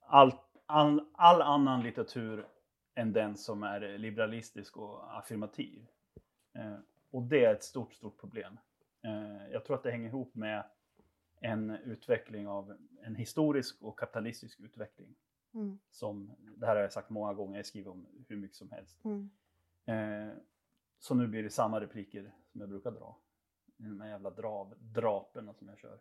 all, 0.00 0.32
all, 0.66 1.06
all 1.12 1.42
annan 1.42 1.82
litteratur 1.82 2.46
än 2.94 3.12
den 3.12 3.36
som 3.36 3.62
är 3.62 3.98
liberalistisk 3.98 4.76
och 4.76 5.18
affirmativ. 5.18 5.86
Eh, 6.54 6.76
och 7.10 7.22
det 7.22 7.44
är 7.44 7.54
ett 7.54 7.64
stort, 7.64 7.94
stort 7.94 8.20
problem. 8.20 8.58
Eh, 9.04 9.52
jag 9.52 9.64
tror 9.64 9.76
att 9.76 9.82
det 9.82 9.90
hänger 9.90 10.08
ihop 10.08 10.34
med 10.34 10.64
en 11.40 11.70
utveckling 11.70 12.48
av 12.48 12.76
en 13.02 13.14
historisk 13.14 13.82
och 13.82 13.98
kapitalistisk 13.98 14.60
utveckling. 14.60 15.14
Mm, 15.54 15.78
Som, 15.90 16.36
det 16.56 16.66
här 16.66 16.74
har 16.76 16.82
jag 16.82 16.92
sagt 16.92 17.10
många 17.10 17.34
gånger, 17.34 17.56
jag 17.58 17.66
skriver 17.66 17.90
om 17.90 18.06
hur 18.28 18.36
mycket 18.36 18.56
som 18.56 18.70
helst. 18.70 19.04
mm. 19.04 19.30
Eh, 19.86 20.34
så 20.98 21.14
nu 21.14 21.26
blir 21.26 21.42
det 21.42 21.50
samma 21.50 21.80
repliker 21.80 22.32
som 22.52 22.60
jag 22.60 22.70
brukar 22.70 22.90
dra. 22.90 23.16
De 23.76 24.00
här 24.00 24.08
jävla 24.08 24.30
drav, 24.30 24.74
draperna 24.78 25.54
som 25.54 25.68
jag 25.68 25.78
kör. 25.78 25.98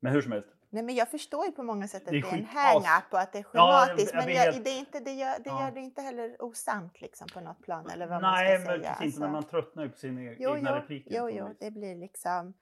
Men 0.00 0.12
hur 0.12 0.22
som 0.22 0.32
helst. 0.32 0.48
Nej, 0.70 0.82
men 0.82 0.94
jag 0.94 1.10
förstår 1.10 1.46
ju 1.46 1.52
på 1.52 1.62
många 1.62 1.88
sätt 1.88 2.02
att 2.02 2.08
Det 2.12 2.20
det 2.20 2.28
är 2.28 2.32
är, 2.32 2.38
en 2.38 2.44
hang-up 2.44 3.12
och 3.12 3.20
att 3.20 3.32
det 3.32 3.38
är 3.38 3.46
Ja, 3.52 3.70
jag- 3.78 3.86
schematiskt. 3.86 4.14
jag 4.14 4.24
men 4.26 4.34
jag, 4.34 4.42
helt- 4.52 4.64
det, 4.64 4.70
är 4.70 4.78
inte, 4.78 5.00
det, 5.00 5.12
gör, 5.12 5.38
det 5.38 5.50
Ja. 5.50 5.64
gör 5.64 5.70
det 5.74 5.80
inte 5.80 6.02
heller 6.02 6.42
osant 6.42 7.00
liksom, 7.00 7.28
på 7.34 7.40
något 7.40 7.62
plan. 7.62 7.90
Eller 7.90 8.06
vad 8.06 8.22
Nej, 8.22 8.58
man 8.58 8.64
ska 8.64 8.72
men 8.72 8.80
säga. 8.82 8.92
precis 8.94 9.06
inte 9.14 9.20
när 9.20 9.26
Alltså, 9.36 9.54
man 9.56 9.62
tröttnar 9.62 9.82
ju 9.84 9.90
på 9.90 9.96
sina 9.98 10.22
jo, 10.22 10.56
egna 10.56 10.70
jo, 10.70 10.76
repliker. 10.76 11.16
jo, 11.16 11.30
jo, 11.30 11.54
det 11.60 11.70
blir 11.70 11.94
liksom... 11.96 12.54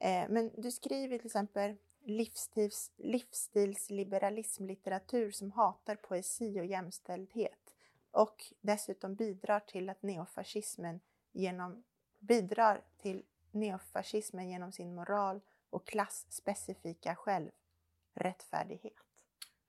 Eh, 0.00 0.24
men 0.28 0.50
du 0.60 0.70
skriver 0.70 1.18
till 1.18 1.26
exempel 1.26 1.76
livsstils, 2.04 2.92
livsstilsliberalismlitteratur 2.96 5.30
som 5.30 5.50
hatar 5.52 5.96
poesi 5.96 6.60
och 6.60 6.66
jämställdhet 6.66 7.74
och 8.10 8.44
dessutom 8.60 9.14
bidrar 9.14 9.60
till 9.60 9.90
att 9.90 10.02
neofascismen 10.02 11.00
genom, 11.32 11.84
bidrar 12.18 12.80
till 12.98 13.22
neofascismen 13.50 14.48
genom 14.48 14.72
sin 14.72 14.94
moral 14.94 15.40
och 15.70 15.86
klassspecifika 15.86 17.16
självrättfärdighet. 17.16 18.92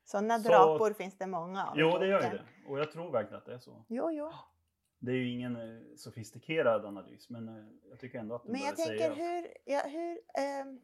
Sådana 0.04 0.40
Så- 0.40 0.50
drapor 0.50 0.94
finns 0.94 1.18
det 1.18 1.28
många 1.28 1.68
av. 1.68 1.74
Jo, 1.80 1.98
det 1.98 2.08
gör 2.08 2.24
ju 2.24 2.30
det. 2.30 2.44
Och 2.68 2.80
jag 2.80 2.92
tror 2.92 3.12
verkligen 3.12 3.38
att 3.38 3.46
det 3.46 3.54
är 3.54 3.60
så. 3.60 3.84
Jo, 3.88 4.12
jo. 4.12 4.32
Det 5.00 5.12
är 5.12 5.16
ju 5.16 5.30
ingen 5.30 5.56
eh, 5.56 5.82
sofistikerad 5.96 6.86
analys, 6.86 7.30
men 7.30 7.50
eh, 7.50 7.66
jag 7.90 8.00
tycker 8.00 8.20
ändå 8.20 8.36
att 8.36 8.44
det 8.44 8.52
Men 8.52 8.62
jag 8.62 8.76
tänker 8.76 8.98
sägas. 8.98 9.18
hur, 9.18 9.54
ja, 9.66 9.82
hur 9.88 10.20
ehm, 10.34 10.82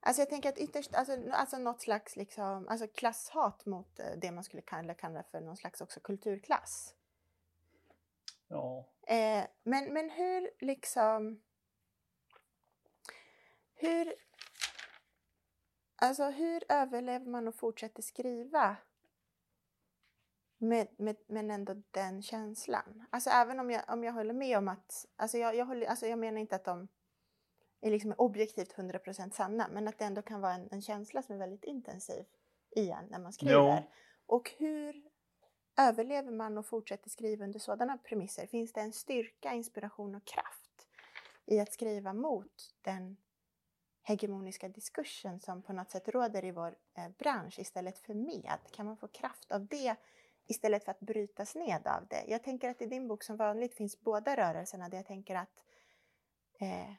alltså 0.00 0.22
jag 0.22 0.30
tänker 0.30 0.48
att 0.48 0.58
ytterst, 0.58 0.94
alltså, 0.94 1.30
alltså 1.32 1.58
något 1.58 1.82
slags 1.82 2.16
liksom, 2.16 2.68
alltså 2.68 2.86
klasshat 2.86 3.66
mot 3.66 3.98
eh, 3.98 4.06
det 4.16 4.30
man 4.30 4.44
skulle 4.44 4.62
kalla, 4.62 4.94
kalla 4.94 5.22
för 5.22 5.40
någon 5.40 5.56
slags 5.56 5.80
också 5.80 6.00
kulturklass. 6.00 6.94
Ja, 8.48 8.86
Eh, 9.10 9.44
men, 9.62 9.92
men 9.92 10.10
hur 10.10 10.50
liksom, 10.58 11.40
hur, 13.74 14.14
alltså 15.96 16.24
hur 16.24 16.62
överlever 16.68 17.26
man 17.26 17.48
och 17.48 17.54
fortsätter 17.54 18.02
skriva 18.02 18.76
med, 20.58 20.88
med, 20.98 21.16
men 21.26 21.50
ändå 21.50 21.82
den 21.90 22.22
känslan. 22.22 23.06
Alltså 23.10 23.30
även 23.30 23.60
om 23.60 23.70
jag, 23.70 23.82
om 23.88 24.04
jag 24.04 24.12
håller 24.12 24.34
med 24.34 24.58
om 24.58 24.68
att, 24.68 25.06
alltså 25.16 25.38
jag, 25.38 25.56
jag, 25.56 25.66
håller, 25.66 25.86
alltså 25.86 26.06
jag 26.06 26.18
menar 26.18 26.40
inte 26.40 26.56
att 26.56 26.64
de 26.64 26.88
är 27.80 27.90
liksom 27.90 28.14
objektivt 28.18 28.74
100% 28.74 29.30
sanna, 29.30 29.68
men 29.72 29.88
att 29.88 29.98
det 29.98 30.04
ändå 30.04 30.22
kan 30.22 30.40
vara 30.40 30.54
en, 30.54 30.68
en 30.70 30.82
känsla 30.82 31.22
som 31.22 31.34
är 31.34 31.38
väldigt 31.38 31.64
intensiv 31.64 32.24
i 32.76 32.90
en 32.90 33.04
när 33.10 33.18
man 33.18 33.32
skriver. 33.32 33.54
Jo. 33.54 33.90
Och 34.26 34.50
hur 34.58 35.10
överlever 35.76 36.30
man 36.32 36.58
och 36.58 36.66
fortsätter 36.66 37.10
skriva 37.10 37.44
under 37.44 37.58
sådana 37.58 37.98
premisser? 37.98 38.46
Finns 38.46 38.72
det 38.72 38.80
en 38.80 38.92
styrka, 38.92 39.52
inspiration 39.52 40.14
och 40.14 40.24
kraft 40.24 40.88
i 41.46 41.60
att 41.60 41.72
skriva 41.72 42.12
mot 42.12 42.74
den 42.82 43.16
hegemoniska 44.02 44.68
diskursen 44.68 45.40
som 45.40 45.62
på 45.62 45.72
något 45.72 45.90
sätt 45.90 46.08
råder 46.08 46.44
i 46.44 46.50
vår 46.50 46.76
eh, 46.94 47.08
bransch 47.18 47.58
istället 47.58 47.98
för 47.98 48.14
med? 48.14 48.58
Kan 48.72 48.86
man 48.86 48.96
få 48.96 49.08
kraft 49.08 49.52
av 49.52 49.66
det 49.66 49.96
istället 50.46 50.84
för 50.84 50.90
att 50.90 51.00
brytas 51.00 51.54
ned 51.54 51.86
av 51.86 52.06
det? 52.06 52.24
Jag 52.28 52.42
tänker 52.42 52.70
att 52.70 52.82
i 52.82 52.86
din 52.86 53.08
bok 53.08 53.22
som 53.22 53.36
vanligt 53.36 53.74
finns 53.74 54.00
båda 54.00 54.36
rörelserna 54.36 54.88
där 54.88 54.98
jag 54.98 55.06
tänker 55.06 55.34
att 55.34 55.64
eh, 56.60 56.92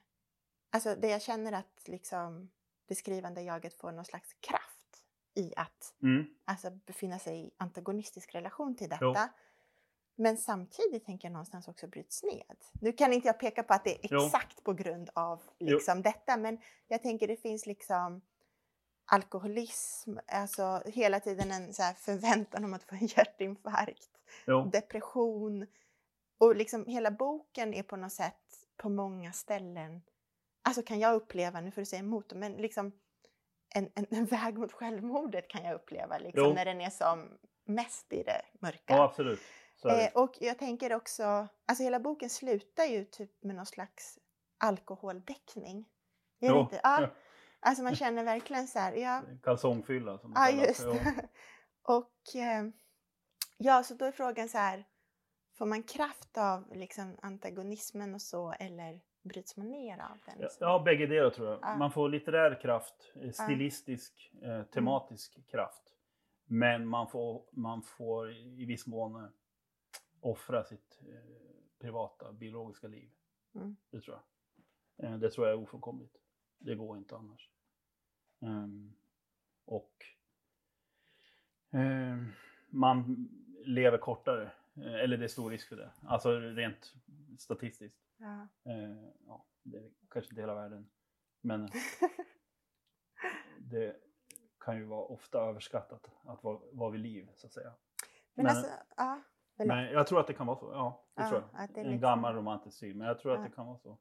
alltså 0.71 0.95
det 0.95 1.07
jag 1.09 1.21
känner 1.21 1.51
att 1.51 1.87
liksom 1.87 2.49
det 2.87 2.95
skrivande 2.95 3.41
jaget 3.41 3.73
får 3.73 3.91
någon 3.91 4.05
slags 4.05 4.33
kraft 4.33 5.03
i 5.33 5.53
att 5.55 5.93
Mm. 6.03 6.25
alltså, 6.45 6.69
befinna 6.71 7.19
sig 7.19 7.39
i 7.47 7.51
antagonistisk 7.57 8.35
relation 8.35 8.75
till 8.75 8.87
Jo. 9.01 9.07
detta. 9.13 9.29
Men 10.15 10.37
samtidigt 10.37 11.05
tänker 11.05 11.27
jag 11.27 11.33
någonstans 11.33 11.67
också 11.67 11.87
bryts 11.87 12.23
ned. 12.23 12.57
Nu 12.81 12.91
kan 12.93 13.13
inte 13.13 13.27
jag 13.27 13.39
peka 13.39 13.63
på 13.63 13.73
att 13.73 13.83
det 13.83 14.05
är 14.05 14.07
Jo. 14.11 14.25
exakt 14.25 14.63
på 14.63 14.73
grund 14.73 15.09
av 15.15 15.41
Jo. 15.57 15.67
liksom 15.75 16.01
detta, 16.01 16.37
men 16.37 16.57
jag 16.87 17.01
tänker 17.01 17.27
det 17.27 17.37
finns 17.37 17.65
liksom 17.65 18.21
alkoholism, 19.05 20.17
alltså 20.27 20.81
hela 20.85 21.19
tiden 21.19 21.51
en 21.51 21.73
så 21.73 21.83
förväntan 21.97 22.65
om 22.65 22.73
att 22.73 22.83
få 22.83 22.95
en 22.95 23.05
hjärtinfarkt, 23.07 24.09
Jo. 24.47 24.63
depression 24.71 25.67
och 26.37 26.55
liksom 26.55 26.85
hela 26.85 27.11
boken 27.11 27.73
är 27.73 27.83
på 27.83 27.95
något 27.95 28.13
sätt 28.13 28.67
på 28.77 28.89
många 28.89 29.31
ställen, 29.33 30.01
alltså 30.61 30.83
kan 30.83 30.99
jag 30.99 31.15
uppleva, 31.15 31.61
nu 31.61 31.71
får 31.71 31.81
du 31.81 31.85
säga 31.85 31.99
emot, 31.99 32.33
men 32.33 32.53
liksom 32.53 32.91
en, 33.75 33.89
en, 33.95 34.05
en 34.09 34.25
väg 34.25 34.57
mot 34.57 34.71
självmordet 34.71 35.47
kan 35.47 35.63
jag 35.63 35.75
uppleva 35.75 36.17
liksom, 36.17 36.43
Jo. 36.43 36.53
när 36.53 36.65
den 36.65 36.81
är 36.81 36.89
som 36.89 37.37
mest 37.65 38.13
i 38.13 38.23
det 38.23 38.41
mörka. 38.59 38.95
Ja, 38.95 39.03
absolut. 39.03 39.39
Eh, 39.85 40.11
och 40.13 40.37
jag 40.39 40.57
tänker 40.57 40.93
också, 40.93 41.47
alltså 41.65 41.83
hela 41.83 41.99
boken 41.99 42.29
slutar 42.29 42.85
ju 42.85 43.05
typ 43.05 43.43
med 43.43 43.55
någon 43.55 43.65
slags 43.65 44.19
alkoholdäckning. 44.57 45.85
Jo, 46.39 46.59
inte? 46.59 46.79
Ja, 46.83 47.09
alltså 47.59 47.83
man 47.83 47.95
känner 47.95 48.23
verkligen 48.23 48.67
så 48.67 48.79
här, 48.79 48.93
ja, 48.93 49.23
Kalsongfylla 49.43 50.17
som 50.17 50.33
ja 50.35 50.49
just 50.49 50.83
det. 50.83 51.27
Och 51.83 52.35
eh, 52.35 52.63
ja, 53.57 53.83
så 53.83 53.93
då 53.93 54.05
är 54.05 54.11
frågan 54.11 54.49
så 54.49 54.57
här, 54.57 54.85
får 55.57 55.65
man 55.65 55.83
kraft 55.83 56.37
av 56.37 56.75
liksom 56.75 57.17
antagonismen 57.21 58.15
och 58.15 58.21
så 58.21 58.51
eller 58.51 59.01
bryts 59.23 59.57
man 59.57 59.71
ner 59.71 59.93
av 59.99 60.17
den? 60.25 60.35
Ja, 60.39 60.49
Så- 60.49 60.63
Ja, 60.63 60.79
bägge 60.85 61.07
delar 61.07 61.29
tror 61.29 61.47
jag. 61.49 61.59
Ja. 61.61 61.75
Man 61.77 61.91
får 61.91 62.09
litterär 62.09 62.61
kraft, 62.61 63.11
eh, 63.15 63.31
stilistisk, 63.31 64.31
Mm. 64.33 64.51
eh, 64.59 64.65
tematisk 64.65 65.47
kraft. 65.47 65.95
Men 66.45 66.87
man 66.87 67.07
får, 67.07 67.43
man 67.51 67.81
får 67.83 68.31
i 68.31 68.65
viss 68.65 68.87
mån 68.87 69.15
eh, 69.15 69.29
offra 70.19 70.63
sitt 70.63 70.99
eh, 71.01 71.31
privata 71.79 72.31
biologiska 72.33 72.87
liv. 72.87 73.11
Mm. 73.55 73.75
Det 73.89 74.01
tror 74.01 74.19
jag. 74.97 75.05
Eh, 75.11 75.17
det 75.17 75.31
tror 75.31 75.47
jag 75.47 75.57
är 75.57 75.61
ofrånkomligt. 75.63 76.17
Det 76.57 76.75
går 76.75 76.97
inte 76.97 77.15
annars. 77.15 77.49
Ehm, 78.41 78.93
och 79.65 80.05
ehm, 81.71 82.31
man 82.69 83.29
lever 83.65 83.97
kortare. 83.97 84.51
Eh, 84.75 84.93
eller 84.95 85.17
det 85.17 85.23
är 85.23 85.27
stor 85.27 85.49
risk 85.51 85.69
för 85.69 85.75
det. 85.75 85.91
Alltså 86.07 86.39
rent 86.39 86.93
statistiskt. 87.37 87.99
Ja. 88.21 88.47
Eh, 88.71 89.09
ja, 89.27 89.45
det 89.63 89.77
är 89.77 89.91
kanske 90.09 90.31
inte 90.31 90.41
hela 90.41 90.55
världen. 90.55 90.89
Men 91.41 91.69
det 93.59 93.95
kan 94.59 94.77
ju 94.77 94.83
vara 94.85 95.05
ofta 95.05 95.39
överskattat 95.39 96.11
att 96.23 96.43
vara, 96.43 96.59
vara 96.71 96.89
vid 96.89 97.01
liv 97.01 97.29
så 97.35 97.47
att 97.47 97.53
säga. 97.53 97.73
Men, 98.33 98.45
Men- 98.45 98.55
alltså, 98.55 98.71
ja. 98.97 99.21
Men 99.57 99.83
jag 99.93 100.07
tror 100.07 100.19
att 100.19 100.27
det 100.27 100.33
kan 100.33 100.47
vara 100.47 100.57
så. 100.57 100.71
Ja, 100.73 101.05
det 101.15 101.21
Ja, 101.21 101.29
tror 101.29 101.41
jag. 101.41 101.63
att 101.63 101.73
det 101.73 101.79
är 101.81 101.85
en 101.85 101.91
liksom- 101.91 102.01
gammal 102.01 102.35
romantisk 102.35 102.77
syn. 102.77 102.97
Men 102.97 103.07
jag 103.07 103.19
tror 103.19 103.31
att 103.33 103.39
Ja. 103.39 103.43
det 103.47 103.55
kan 103.55 103.65
vara 103.67 103.77
så. 103.77 103.97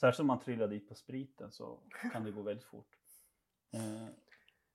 Särskilt 0.00 0.20
om 0.20 0.26
man 0.26 0.40
trillar 0.40 0.68
dit 0.68 0.88
på 0.88 0.94
spriten 0.94 1.52
så 1.52 1.80
kan 2.12 2.24
det 2.24 2.30
gå 2.30 2.42
väldigt 2.42 2.66
fort. 2.66 2.88
Eh, 3.74 4.08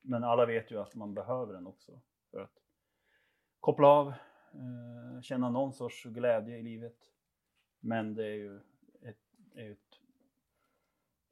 men 0.02 0.24
alla 0.24 0.46
vet 0.46 0.72
ju 0.72 0.80
att 0.82 0.96
man 0.96 1.14
behöver 1.14 1.54
den 1.54 1.68
också. 1.68 2.02
För 2.32 2.40
att 2.42 2.54
koppla 3.60 3.88
av, 3.88 4.08
eh, 4.54 5.22
känna 5.22 5.50
någon 5.50 5.74
sorts 5.74 6.04
glädje 6.04 6.58
i 6.58 6.64
livet. 6.64 6.98
Men 7.80 8.16
det 8.16 8.24
är 8.26 8.34
ju 8.36 8.62
ett, 9.58 10.00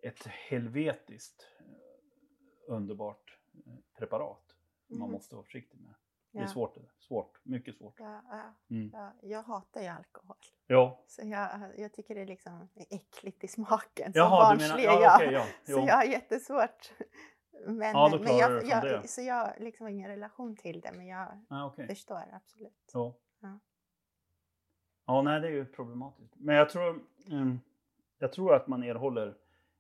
ett, 0.04 0.26
helvetiskt 0.28 1.48
eh, 1.60 2.74
underbart 2.74 3.40
eh, 3.66 3.74
preparat. 3.98 4.56
Man 4.88 5.00
Mhm. 5.00 5.12
måste 5.12 5.36
vara 5.36 5.46
försiktig 5.46 5.80
med. 5.80 5.94
Det 6.32 6.38
är 6.40 6.44
Ja. 6.44 6.48
svårt. 6.48 6.76
där. 6.76 6.92
Svårt, 7.00 7.40
mycket 7.44 7.76
svårt. 7.76 8.00
Ja, 8.00 8.22
ja, 8.30 8.54
Mm. 8.70 8.90
ja, 8.94 9.14
jag 9.22 9.44
hatar 9.44 9.82
ju 9.82 9.88
alkohol. 9.88 10.36
Ja, 10.68 11.04
Så 11.08 11.22
jag, 11.26 11.80
jag 11.80 11.94
tycker 11.94 12.16
det 12.16 12.22
är 12.22 12.26
liksom 12.26 12.70
äckligt 12.90 13.44
i 13.44 13.48
smaken. 13.48 14.14
Så 14.14 14.20
Jaha, 14.20 14.54
du 14.54 14.58
barnslig 14.60 14.86
menar, 14.88 15.02
ja, 15.02 15.24
jag. 15.24 15.34
ja, 15.34 15.46
Så 15.64 15.72
jag 15.72 15.96
har 15.96 16.04
jättesvårt. 16.04 16.92
Men, 17.68 17.80
Ja, 17.92 18.20
men 18.24 18.38
jag, 18.38 18.66
jag. 18.66 19.10
Så 19.10 19.22
jag 19.22 19.54
liksom 19.60 19.84
har 19.86 19.92
ingen 19.92 20.10
relation 20.10 20.56
till 20.56 20.82
det, 20.82 20.92
men 20.92 21.08
jag 21.08 21.46
Ah, 21.50 21.66
okej. 21.66 21.88
förstår 21.88 22.24
absolut. 22.34 22.90
Ja. 22.94 23.16
Ja. 23.40 23.60
ja, 25.06 25.22
nej 25.22 25.42
det 25.42 25.48
är 25.48 25.52
ju 25.52 25.66
problematiskt. 25.66 26.34
Men 26.36 26.56
jag 26.56 26.70
tror, 26.70 27.04
mm, 27.28 27.60
jag 28.18 28.34
tror 28.34 28.54
att 28.56 28.68
man 28.68 28.84
erhåller, 28.84 29.38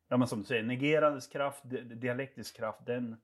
ja 0.07 0.17
men 0.17 0.27
som 0.27 0.39
du 0.39 0.45
säger, 0.45 0.63
negerandes 0.63 1.27
kraft, 1.27 1.69
di- 1.69 1.81
dialektisk 1.81 2.55
kraft, 2.57 2.85
den 2.85 3.15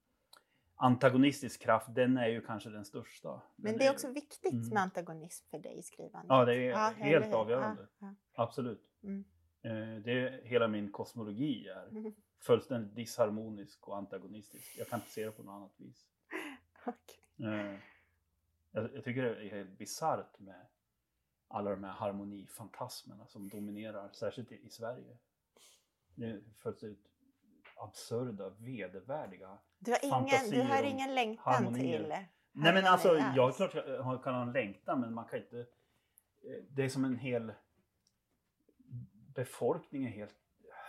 antagonistisk 0.76 1.62
kraft, 1.62 1.88
den 1.96 2.18
är 2.18 2.28
ju 2.28 2.42
kanske 2.42 2.70
den 2.70 2.86
största. 2.86 3.42
Men 3.56 3.72
Den 3.72 3.78
det 3.80 3.84
är 3.84 3.88
ju- 3.88 3.94
också 3.94 4.12
viktigt 4.12 4.54
Mm. 4.54 4.70
med 4.70 4.82
antagonism 4.84 5.48
för 5.50 5.60
dig 5.60 5.78
i 5.78 5.82
skrivandet. 5.84 6.30
Ja, 6.30 6.46
det 6.46 6.56
är 6.56 6.70
Ja, 6.70 6.94
helt 6.98 7.26
hur? 7.26 7.34
avgörande. 7.34 7.88
Ja, 8.00 8.08
ja. 8.08 8.44
Absolut. 8.44 8.82
Mm. 9.04 9.24
Eh, 9.62 10.02
Det 10.04 10.12
är 10.12 10.44
hela 10.44 10.68
min 10.68 10.92
kosmologi 10.92 11.68
är 11.68 11.88
Mm. 11.88 12.14
fullständigt 12.42 12.96
disharmonisk 12.96 13.88
och 13.88 13.98
antagonistisk. 13.98 14.78
Jag 14.80 14.88
kan 14.88 15.00
inte 15.00 15.12
se 15.12 15.26
det 15.26 15.32
på 15.32 15.44
något 15.44 15.54
annat 15.54 15.74
vis. 15.78 16.06
Okej. 16.86 17.50
Eh, 17.54 17.80
Jag, 18.74 18.96
jag 18.96 19.04
tycker 19.04 19.22
det 19.24 19.36
är 19.46 19.50
helt 19.50 19.78
bisarrt 19.78 20.40
med 20.40 20.66
alla 21.52 21.70
de 21.70 21.84
här 21.84 21.92
harmonifantasmerna 21.92 23.28
som 23.28 23.50
dominerar, 23.50 24.10
särskilt 24.14 24.52
i, 24.52 24.66
i 24.66 24.70
Sverige. 24.70 25.18
Det 26.16 26.26
är 26.26 26.42
fullständigt 26.58 27.08
absurda, 27.76 28.50
vedervärdiga. 28.50 29.58
Du 29.80 29.92
har 29.92 30.00
ingen, 30.04 30.50
du 30.52 30.62
har 30.62 30.84
ingen 30.84 31.16
längtan 31.16 31.54
harmonier. 31.54 32.00
till 32.00 32.10
Nej 32.52 32.74
men 32.74 32.84
harmoni 32.84 32.88
alltså, 32.88 33.18
jag 33.36 33.56
klart 33.56 33.76
jag 33.88 34.24
kan 34.24 34.34
ha 34.34 34.42
en 34.42 34.52
längtan 34.52 35.02
men 35.02 35.14
man 35.14 35.26
kan 35.26 35.40
inte... 35.40 35.60
eh, 35.60 35.66
Det 36.70 36.84
är 36.84 36.90
som 36.90 37.06
en 37.06 37.18
hel... 37.18 37.54
Befolkning 39.36 40.06
är 40.06 40.10
helt 40.10 40.36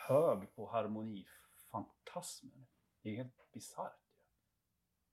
hög 0.09 0.55
på 0.55 0.71
harmonifantasmer. 0.71 2.67
Det 3.03 3.11
är 3.11 3.17
helt 3.17 3.53
bisarrt. 3.53 3.99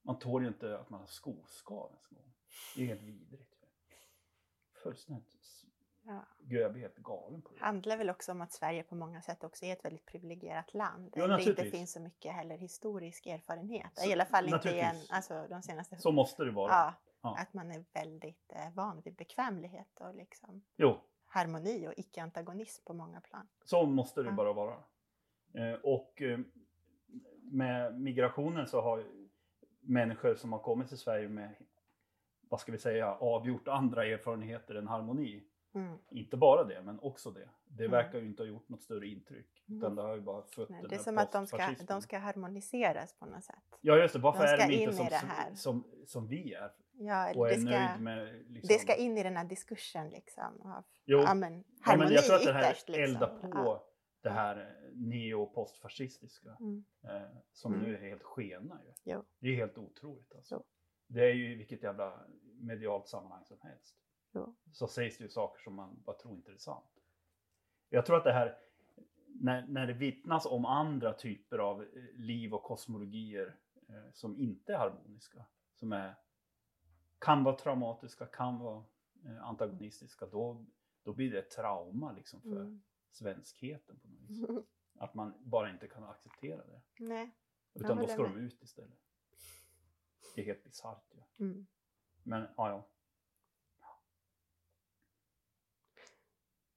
Man 0.01 0.19
tål 0.19 0.41
ju 0.41 0.47
inte 0.47 0.79
att 0.79 0.89
man 0.89 0.99
har 0.99 1.07
skoskav 1.07 1.89
ens 1.91 2.11
en 2.11 2.17
gång. 2.17 2.33
Det 2.75 2.81
är 2.83 2.87
helt 2.87 3.01
vidrigt. 3.01 3.58
Fullständigt... 4.83 5.35
Ja. 6.03 6.25
Gud, 6.39 6.61
jag 6.61 6.71
blir 6.71 6.81
helt 6.81 6.95
galen 6.95 7.41
på 7.41 7.49
det. 7.53 7.59
handlar 7.59 7.97
väl 7.97 8.09
också 8.09 8.31
om 8.31 8.41
att 8.41 8.51
Sverige 8.53 8.83
på 8.83 8.95
många 8.95 9.21
sätt 9.21 9.43
också 9.43 9.65
är 9.65 9.73
ett 9.73 9.85
väldigt 9.85 10.05
privilegierat 10.05 10.73
land. 10.73 11.13
Ja, 11.15 11.27
där 11.27 11.37
det 11.37 11.43
inte 11.43 11.63
finns 11.65 11.91
så 11.91 11.99
mycket 11.99 12.33
heller 12.33 12.57
historisk 12.57 13.25
erfarenhet. 13.27 13.91
Så- 13.93 14.09
I 14.09 14.13
alla 14.13 14.25
fall 14.25 14.45
inte 14.53 14.69
i 14.69 14.79
en, 14.79 14.85
naturligtvis. 14.85 15.11
alltså, 15.11 15.47
de 15.49 15.61
senaste... 15.61 15.97
Så 15.97 16.11
måste 16.11 16.43
det 16.43 16.51
vara. 16.51 16.71
ja, 16.71 16.93
Ja. 17.21 17.37
Att 17.37 17.53
man 17.53 17.71
är 17.71 17.85
väldigt 17.93 18.51
eh, 18.55 18.73
van 18.73 19.01
vid 19.01 19.15
bekvämlighet 19.15 19.99
och 19.99 20.15
liksom 20.15 20.61
Jo, 20.77 20.97
harmoni 21.25 21.87
och 21.87 21.93
icke-antagonism 21.97 22.83
på 22.85 22.93
många 22.93 23.21
plan. 23.21 23.47
Så 23.65 23.85
måste 23.85 24.23
det 24.23 24.31
bara 24.31 24.53
vara. 24.53 24.75
Eh, 25.53 25.73
och 25.83 26.21
eh, 26.21 26.39
med 27.41 27.99
migrationen 28.01 28.67
så 28.67 28.81
har 28.81 29.05
människor 29.81 30.35
som 30.35 30.51
har 30.53 30.59
kommit 30.59 30.87
till 30.89 30.97
Sverige 30.97 31.27
med, 31.29 31.55
vad 32.49 32.59
ska 32.59 32.71
vi 32.71 32.77
säga, 32.77 33.13
avgjort 33.15 33.67
andra 33.67 34.05
erfarenheter 34.05 34.75
än 34.75 34.87
harmoni. 34.87 35.43
Mm. 35.75 35.97
Inte 36.11 36.37
bara 36.37 36.63
det, 36.63 36.81
men 36.81 36.99
också 36.99 37.31
det. 37.31 37.49
Det 37.65 37.83
Mm. 37.85 37.91
verkar 37.91 38.19
ju 38.19 38.25
inte 38.25 38.43
ha 38.43 38.47
gjort 38.47 38.69
något 38.69 38.81
större 38.83 39.07
intryck. 39.07 39.63
Mm. 39.67 39.79
Utan 39.79 39.95
det 39.95 40.01
har 40.01 40.15
ju 40.15 40.21
bara 40.21 40.41
fött 40.43 40.69
Nej, 40.69 40.83
det 40.89 40.95
är 40.95 40.99
som 40.99 41.17
att 41.17 41.31
de 41.31 41.47
ska, 41.47 41.75
de 41.87 42.01
ska 42.01 42.17
harmoniseras 42.17 43.13
på 43.13 43.25
något 43.25 43.43
sätt. 43.43 43.55
Ja 43.81 43.97
just 43.97 44.13
det, 44.13 44.19
varför 44.19 44.43
de 44.43 44.63
är 44.63 44.67
de 44.67 44.73
in 44.73 44.81
inte 44.81 44.93
som, 44.95 45.05
det 45.05 45.15
här. 45.15 45.53
som, 45.55 45.83
som 46.05 46.27
vi 46.27 46.53
är? 46.53 46.71
Ja, 47.01 47.33
Och 47.35 47.47
är 47.49 47.55
det, 47.55 47.61
ska, 47.61 47.69
nöjd 47.69 48.01
med 48.01 48.45
liksom... 48.47 48.67
det 48.67 48.79
ska 48.79 48.95
in 48.95 49.17
i 49.17 49.23
den 49.23 49.37
här 49.37 49.45
diskursen 49.45 50.09
liksom. 50.09 50.61
Av, 50.61 50.83
Jo. 51.05 51.19
ja, 51.19 51.33
men, 51.33 51.53
Ja, 51.53 51.63
harmoni 51.81 52.05
men 52.05 52.13
jag 52.13 52.23
tror 52.25 52.35
att 52.35 52.43
det 52.45 52.53
här 52.53 52.71
ytterst. 52.71 52.89
Liksom. 52.89 53.03
eldar 53.03 53.27
på 53.41 53.47
Ja. 53.53 53.85
det 54.21 54.29
här 54.29 54.75
neo-postfascistiska. 54.93 56.57
Mm. 56.59 56.83
eh, 57.03 57.21
som 57.53 57.73
Mm. 57.73 57.85
nu 57.85 57.95
är 57.95 58.01
helt 58.09 58.23
skena 58.23 58.79
ju. 58.85 58.91
Jo. 59.13 59.23
Det 59.39 59.47
är 59.47 59.55
helt 59.55 59.77
otroligt 59.77 60.35
alltså. 60.35 60.55
Jo. 60.55 60.63
Det 61.09 61.21
är 61.29 61.33
ju 61.33 61.51
i 61.51 61.55
vilket 61.55 61.83
jävla 61.83 62.19
medialt 62.59 63.07
sammanhang 63.07 63.45
som 63.45 63.57
helst. 63.61 63.95
Jo. 64.31 64.55
Så 64.71 64.87
sägs 64.87 65.17
det 65.17 65.23
ju 65.23 65.29
saker 65.29 65.63
som 65.63 65.75
man 65.75 66.01
bara 66.05 66.17
tror 66.17 66.35
inte 66.35 66.51
är 66.51 66.57
sant. 66.57 67.01
Jag 67.89 68.05
tror 68.05 68.17
att 68.17 68.23
det 68.23 68.33
här, 68.33 68.57
när, 69.27 69.67
när 69.67 69.87
det 69.87 69.93
vittnas 69.93 70.45
om 70.45 70.65
andra 70.65 71.13
typer 71.13 71.57
av 71.57 71.81
eh, 71.81 71.87
liv 72.13 72.53
och 72.53 72.63
kosmologier 72.63 73.55
eh, 73.87 74.11
som 74.13 74.37
inte 74.37 74.73
är 74.73 74.77
harmoniska, 74.77 75.45
som 75.75 75.91
är, 75.93 76.15
kan 77.19 77.43
vara 77.43 77.55
traumatiska, 77.55 78.25
kan 78.25 78.59
vara 78.59 78.83
eh, 79.25 79.43
antagonistiska, 79.43 80.25
då, 80.25 80.65
då 81.03 81.13
blir 81.13 81.31
det 81.31 81.39
ett 81.39 81.51
trauma 81.51 82.11
liksom 82.11 82.41
för 82.41 82.61
Mm. 82.61 82.81
svenskheten 83.11 83.99
på 83.99 84.07
något 84.07 84.19
vis. 84.29 84.39
Att 84.95 85.13
man 85.13 85.33
bara 85.39 85.69
inte 85.69 85.87
kan 85.87 86.03
acceptera 86.03 86.65
det. 86.65 86.81
Nej. 87.05 87.31
Utan 87.73 87.97
då 87.97 88.07
ska 88.07 88.23
de 88.23 88.37
ut 88.37 88.63
istället. 88.63 88.99
Det 90.35 90.41
är 90.41 90.45
helt 90.45 90.63
bisarrt 90.63 91.05
ju. 91.11 91.45
Mm. 91.45 91.67
Men 92.23 92.41
ja, 92.57 92.69
ja. 92.69 92.87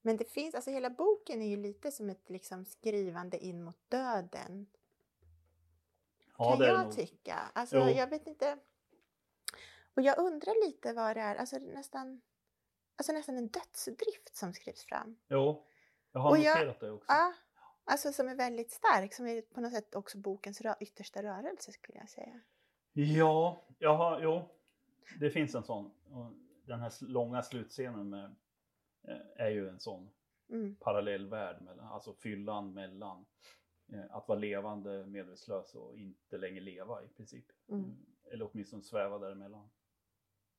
Men 0.01 0.17
det 0.17 0.25
finns, 0.25 0.55
alltså 0.55 0.71
hela 0.71 0.89
boken 0.89 1.41
är 1.41 1.47
ju 1.47 1.57
lite 1.57 1.91
som 1.91 2.09
ett 2.09 2.29
liksom 2.29 2.65
skrivande 2.65 3.37
in 3.37 3.63
mot 3.63 3.89
döden. 3.89 4.67
ja 6.37 6.49
kan 6.49 6.59
det 6.59 6.65
är 6.65 6.69
jag 6.69 6.83
nog. 6.85 6.95
tycka. 6.95 7.35
Alltså 7.53 7.77
Jo. 7.77 7.89
jag 7.89 8.07
vet 8.09 8.27
inte. 8.27 8.59
Och 9.95 10.01
jag 10.01 10.17
undrar 10.17 10.65
lite 10.67 10.93
vad 10.93 11.15
det 11.17 11.21
är, 11.21 11.35
alltså 11.35 11.57
nästan, 11.59 12.21
alltså 12.95 13.13
nästan 13.13 13.37
en 13.37 13.47
dödsdrift 13.47 14.35
som 14.35 14.53
skrivs 14.53 14.83
fram. 14.85 15.19
Jo, 15.27 15.65
jag 16.11 16.19
har 16.21 16.29
Och 16.31 16.37
jag- 16.37 16.57
noterat 16.59 16.79
det 16.79 16.91
också. 16.91 17.05
Ja, 17.13 17.33
alltså 17.83 18.13
som 18.13 18.27
är 18.27 18.35
väldigt 18.35 18.71
stark, 18.71 19.13
som 19.13 19.27
är 19.27 19.41
på 19.41 19.61
något 19.61 19.71
sätt 19.73 19.95
också 19.95 20.17
bokens 20.17 20.61
rö- 20.61 20.75
yttersta 20.79 21.23
rörelse 21.23 21.71
skulle 21.71 21.97
jag 21.97 22.09
säga. 22.09 22.41
Ja, 22.93 23.63
jag 23.79 23.97
har, 23.97 24.21
jo. 24.21 24.49
Det 25.19 25.29
finns 25.29 25.55
en 25.55 25.63
sån. 25.63 25.91
Den 26.65 26.79
här 26.79 26.91
långa 27.01 27.43
slutscenen 27.43 28.09
med, 28.09 28.35
eh, 29.07 29.17
är 29.35 29.49
ju 29.49 29.69
en 29.69 29.79
sån 29.79 30.09
Mm. 30.49 30.75
parallell 30.75 31.27
värld, 31.29 31.61
mellan, 31.61 31.87
alltså 31.87 32.13
fyllan 32.13 32.73
mellan 32.73 33.25
eh, 33.93 34.15
att 34.15 34.27
vara 34.27 34.39
levande 34.39 35.05
medvetslös 35.05 35.75
och 35.75 35.97
inte 35.97 36.37
längre 36.37 36.59
leva 36.61 37.03
i 37.03 37.07
princip. 37.07 37.45
Mm. 37.67 37.83
Mm, 37.83 38.05
Eller 38.31 38.49
åtminstone 38.51 38.83
sväva 38.83 39.17
däremellan. 39.17 39.69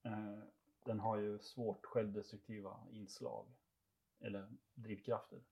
Eh, 0.03 0.39
den 0.85 1.01
har 1.01 1.17
ju 1.19 1.39
svårt 1.39 1.87
självdestruktiva 1.87 2.81
inslag. 2.91 3.47
Eller 4.21 4.53
drivkrafter. 4.75 5.43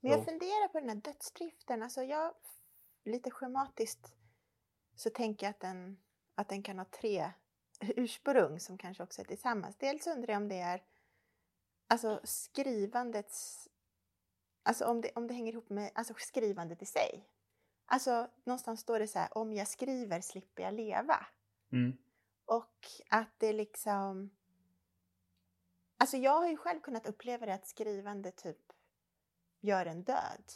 Men 0.00 0.12
jag 0.12 0.24
funderar 0.24 0.68
på 0.68 0.80
den 0.80 0.88
här 0.88 0.96
dödsdriften. 0.96 1.82
Alltså 1.82 2.02
jag, 2.02 2.34
lite 3.04 3.30
schematiskt 3.30 4.14
så 4.94 5.10
tänker 5.10 5.46
jag 5.46 5.50
att 5.50 5.60
den, 5.60 6.00
att 6.40 6.48
den 6.48 6.62
kan 6.62 6.78
ha 6.78 6.84
tre 6.84 7.32
ursprung 7.80 8.60
som 8.60 8.78
kanske 8.78 9.02
också 9.02 9.20
är 9.20 9.24
tillsammans. 9.24 9.76
Dels 9.76 10.06
undrar 10.06 10.32
jag 10.32 10.42
om 10.42 10.48
det 10.48 10.60
är 10.60 10.82
alltså 11.88 12.20
skrivandets, 12.24 13.68
alltså 14.62 14.84
om 14.84 15.00
det, 15.00 15.10
om 15.14 15.26
det 15.26 15.34
hänger 15.34 15.52
ihop 15.52 15.70
med 15.70 15.90
alltså 15.94 16.14
skrivandet 16.18 16.82
i 16.82 16.86
sig. 16.86 17.28
Alltså 17.86 18.30
någonstans 18.44 18.80
står 18.80 18.98
det 18.98 19.08
så 19.08 19.18
här, 19.18 19.38
om 19.38 19.52
jag 19.52 19.68
skriver 19.68 20.20
slipper 20.20 20.62
jag 20.62 20.74
leva. 20.74 21.26
Mm. 21.72 21.96
Och 22.44 22.86
att 23.10 23.38
det 23.38 23.52
liksom... 23.52 24.30
Alltså 25.96 26.16
jag 26.16 26.40
har 26.40 26.48
ju 26.48 26.56
själv 26.56 26.80
kunnat 26.80 27.06
uppleva 27.06 27.46
det 27.46 27.54
att 27.54 27.66
skrivande 27.66 28.30
typ 28.30 28.72
gör 29.60 29.86
en 29.86 30.02
död. 30.02 30.52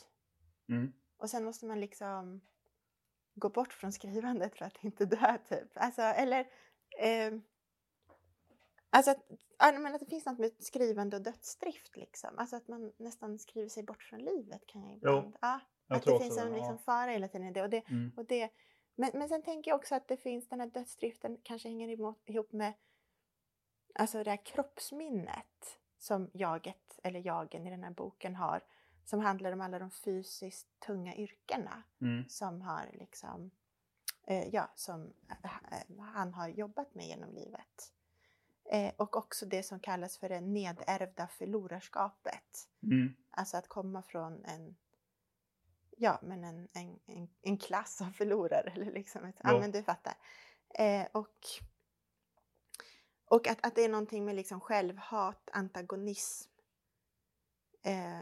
Mm. 0.68 0.92
Och 1.16 1.30
sen 1.30 1.44
måste 1.44 1.66
man 1.66 1.80
liksom 1.80 2.40
gå 3.34 3.48
bort 3.48 3.72
från 3.72 3.92
skrivandet 3.92 4.58
för 4.58 4.64
att 4.64 4.84
inte 4.84 5.06
dö 5.06 5.38
typ. 5.48 5.68
Alltså, 5.74 6.02
eller... 6.02 6.40
Eh, 6.98 7.32
alltså 8.90 9.10
att, 9.10 9.24
men 9.58 9.94
att 9.94 10.00
det 10.00 10.06
finns 10.06 10.26
något 10.26 10.38
med 10.38 10.52
skrivande 10.58 11.16
och 11.16 11.22
dödsdrift 11.22 11.96
liksom. 11.96 12.38
Alltså 12.38 12.56
att 12.56 12.68
man 12.68 12.92
nästan 12.96 13.38
skriver 13.38 13.68
sig 13.68 13.82
bort 13.82 14.02
från 14.02 14.20
livet 14.20 14.66
kan 14.66 14.82
jag 14.82 14.96
ibland. 14.96 15.36
Ja, 15.40 15.60
Jag 15.86 15.96
att 15.96 16.04
det 16.04 16.18
finns 16.18 16.38
en 16.38 16.52
liksom, 16.52 16.74
ja. 16.74 16.78
fara 16.78 17.10
hela 17.10 17.28
tiden 17.28 17.46
i 17.46 17.52
det. 17.52 17.62
Och 17.62 17.70
det, 17.70 17.88
Mm. 17.88 18.12
och 18.16 18.24
det 18.24 18.50
men, 18.94 19.10
men 19.14 19.28
sen 19.28 19.42
tänker 19.42 19.70
jag 19.70 19.76
också 19.76 19.94
att 19.94 20.08
det 20.08 20.16
finns 20.16 20.48
den 20.48 20.60
här 20.60 20.66
dödsdriften 20.66 21.38
kanske 21.42 21.68
hänger 21.68 21.88
ihop 22.26 22.52
med 22.52 22.72
alltså 23.94 24.24
det 24.24 24.30
här 24.30 24.44
kroppsminnet 24.44 25.78
som 25.98 26.30
jaget, 26.34 27.00
eller 27.02 27.20
jagen 27.20 27.66
i 27.66 27.70
den 27.70 27.84
här 27.84 27.90
boken 27.90 28.36
har. 28.36 28.62
Som 29.04 29.20
handlar 29.20 29.52
om 29.52 29.60
alla 29.60 29.78
de 29.78 29.90
fysiskt 29.90 30.80
tunga 30.80 31.16
yrkena 31.16 31.82
Mm. 32.00 32.28
som 32.28 32.60
har 32.62 32.90
liksom, 32.92 33.50
eh, 34.26 34.48
ja, 34.48 34.70
som 34.74 35.12
eh, 35.44 36.04
han 36.04 36.34
har 36.34 36.48
jobbat 36.48 36.94
med 36.94 37.06
genom 37.06 37.34
livet. 37.34 37.92
Eh, 38.64 38.92
och 38.96 39.16
också 39.16 39.46
det 39.46 39.62
som 39.62 39.80
kallas 39.80 40.18
för 40.18 40.28
det 40.28 40.40
nedärvda 40.40 41.28
förlorarskapet. 41.28 42.68
Mm. 42.82 43.14
Alltså 43.30 43.56
att 43.56 43.68
komma 43.68 44.02
från 44.02 44.44
en, 44.44 44.76
ja, 45.96 46.18
men 46.22 46.44
en, 46.44 46.68
en, 46.72 47.00
en, 47.06 47.28
en 47.42 47.58
klass 47.58 48.00
av 48.02 48.10
förlorare. 48.10 48.72
Eller 48.74 48.92
liksom 48.92 49.24
ett, 49.24 49.36
ja. 49.42 49.52
Ja. 49.52 49.60
men 49.60 49.70
du 49.70 49.82
fattar. 49.82 50.14
Eh, 50.74 51.06
och 51.12 51.46
och 53.26 53.46
att, 53.48 53.66
att 53.66 53.74
det 53.74 53.84
är 53.84 53.88
någonting 53.88 54.24
med 54.24 54.36
liksom 54.36 54.60
självhat, 54.60 55.50
antagonism, 55.52 56.50
eh, 57.82 58.20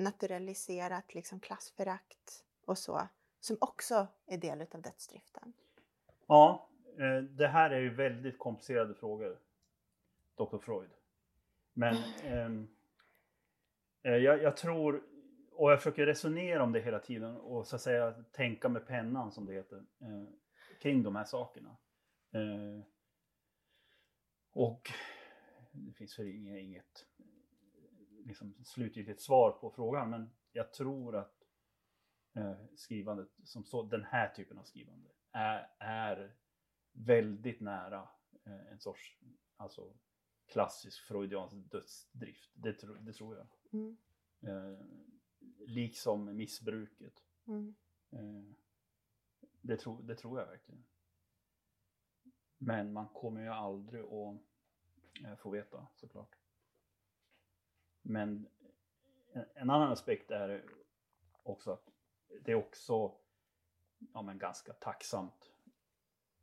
naturaliserat 0.00 1.14
liksom 1.14 1.40
klassförakt 1.40 2.44
och 2.64 2.78
så. 2.78 3.08
Som 3.40 3.56
också 3.60 4.06
är 4.26 4.38
del 4.38 4.60
av 4.60 4.82
dödsdriften. 4.82 5.52
Ja, 6.26 6.68
eh, 6.98 7.22
det 7.22 7.48
här 7.48 7.70
är 7.70 7.80
ju 7.80 7.94
väldigt 7.94 8.38
komplicerade 8.38 8.94
frågor. 8.94 9.38
Dr. 10.36 10.58
Freud. 10.58 10.90
Men 11.72 11.96
ehm, 12.24 12.68
eh, 14.02 14.16
jag, 14.16 14.42
jag 14.42 14.56
tror, 14.56 15.02
och 15.52 15.72
jag 15.72 15.78
försöker 15.78 16.06
resonera 16.06 16.62
om 16.62 16.72
det 16.72 16.80
hela 16.80 16.98
tiden 16.98 17.36
och 17.36 17.66
så 17.66 17.76
att 17.76 17.82
säga 17.82 18.12
tänka 18.32 18.68
med 18.68 18.86
pennan 18.86 19.32
som 19.32 19.46
det 19.46 19.54
heter. 19.54 19.84
Eh, 20.00 20.24
kring 20.80 21.02
de 21.02 21.16
här 21.16 21.24
sakerna. 21.24 21.76
Eh, 22.32 22.84
och 24.52 24.90
det 25.72 25.92
finns 25.92 26.18
väl 26.18 26.28
inget 26.58 27.06
liksom, 28.24 28.64
slutgiltigt 28.64 29.20
svar 29.20 29.50
på 29.50 29.70
frågan 29.70 30.10
men 30.10 30.30
jag 30.52 30.72
tror 30.72 31.16
att 31.16 31.46
eh, 32.34 32.56
skrivandet 32.76 33.28
som 33.44 33.64
så, 33.64 33.82
den 33.82 34.04
här 34.04 34.28
typen 34.28 34.58
av 34.58 34.64
skrivande 34.64 35.10
är, 35.32 35.70
är 35.78 36.36
väldigt 36.92 37.60
nära 37.60 38.08
eh, 38.46 38.72
en 38.72 38.80
sorts 38.80 39.18
alltså, 39.56 39.94
klassisk 40.46 41.02
freudiansk 41.02 41.56
dödsdrift. 41.70 42.50
Det, 42.54 42.72
tro, 42.72 42.94
det 42.94 43.12
tror 43.12 43.36
jag. 43.36 43.46
Mm. 43.72 43.96
Eh, 44.40 44.78
liksom 45.58 46.36
missbruket. 46.36 47.24
Mm. 47.46 47.74
Eh, 48.10 48.54
det, 49.60 49.76
tro, 49.76 50.02
det 50.02 50.16
tror 50.16 50.40
jag 50.40 50.46
verkligen. 50.46 50.84
Men 52.58 52.92
man 52.92 53.08
kommer 53.08 53.40
ju 53.40 53.48
aldrig 53.48 54.02
att 54.02 54.40
eh, 55.24 55.36
få 55.36 55.50
veta 55.50 55.86
såklart. 55.94 56.39
Men 58.02 58.46
en, 59.32 59.70
annan 59.70 59.92
aspekt 59.92 60.30
är 60.30 60.64
också 61.42 61.72
att 61.72 61.92
det 62.44 62.52
är 62.52 62.56
också 62.56 63.14
ja, 64.14 64.22
men 64.22 64.38
ganska 64.38 64.72
tacksamt 64.72 65.52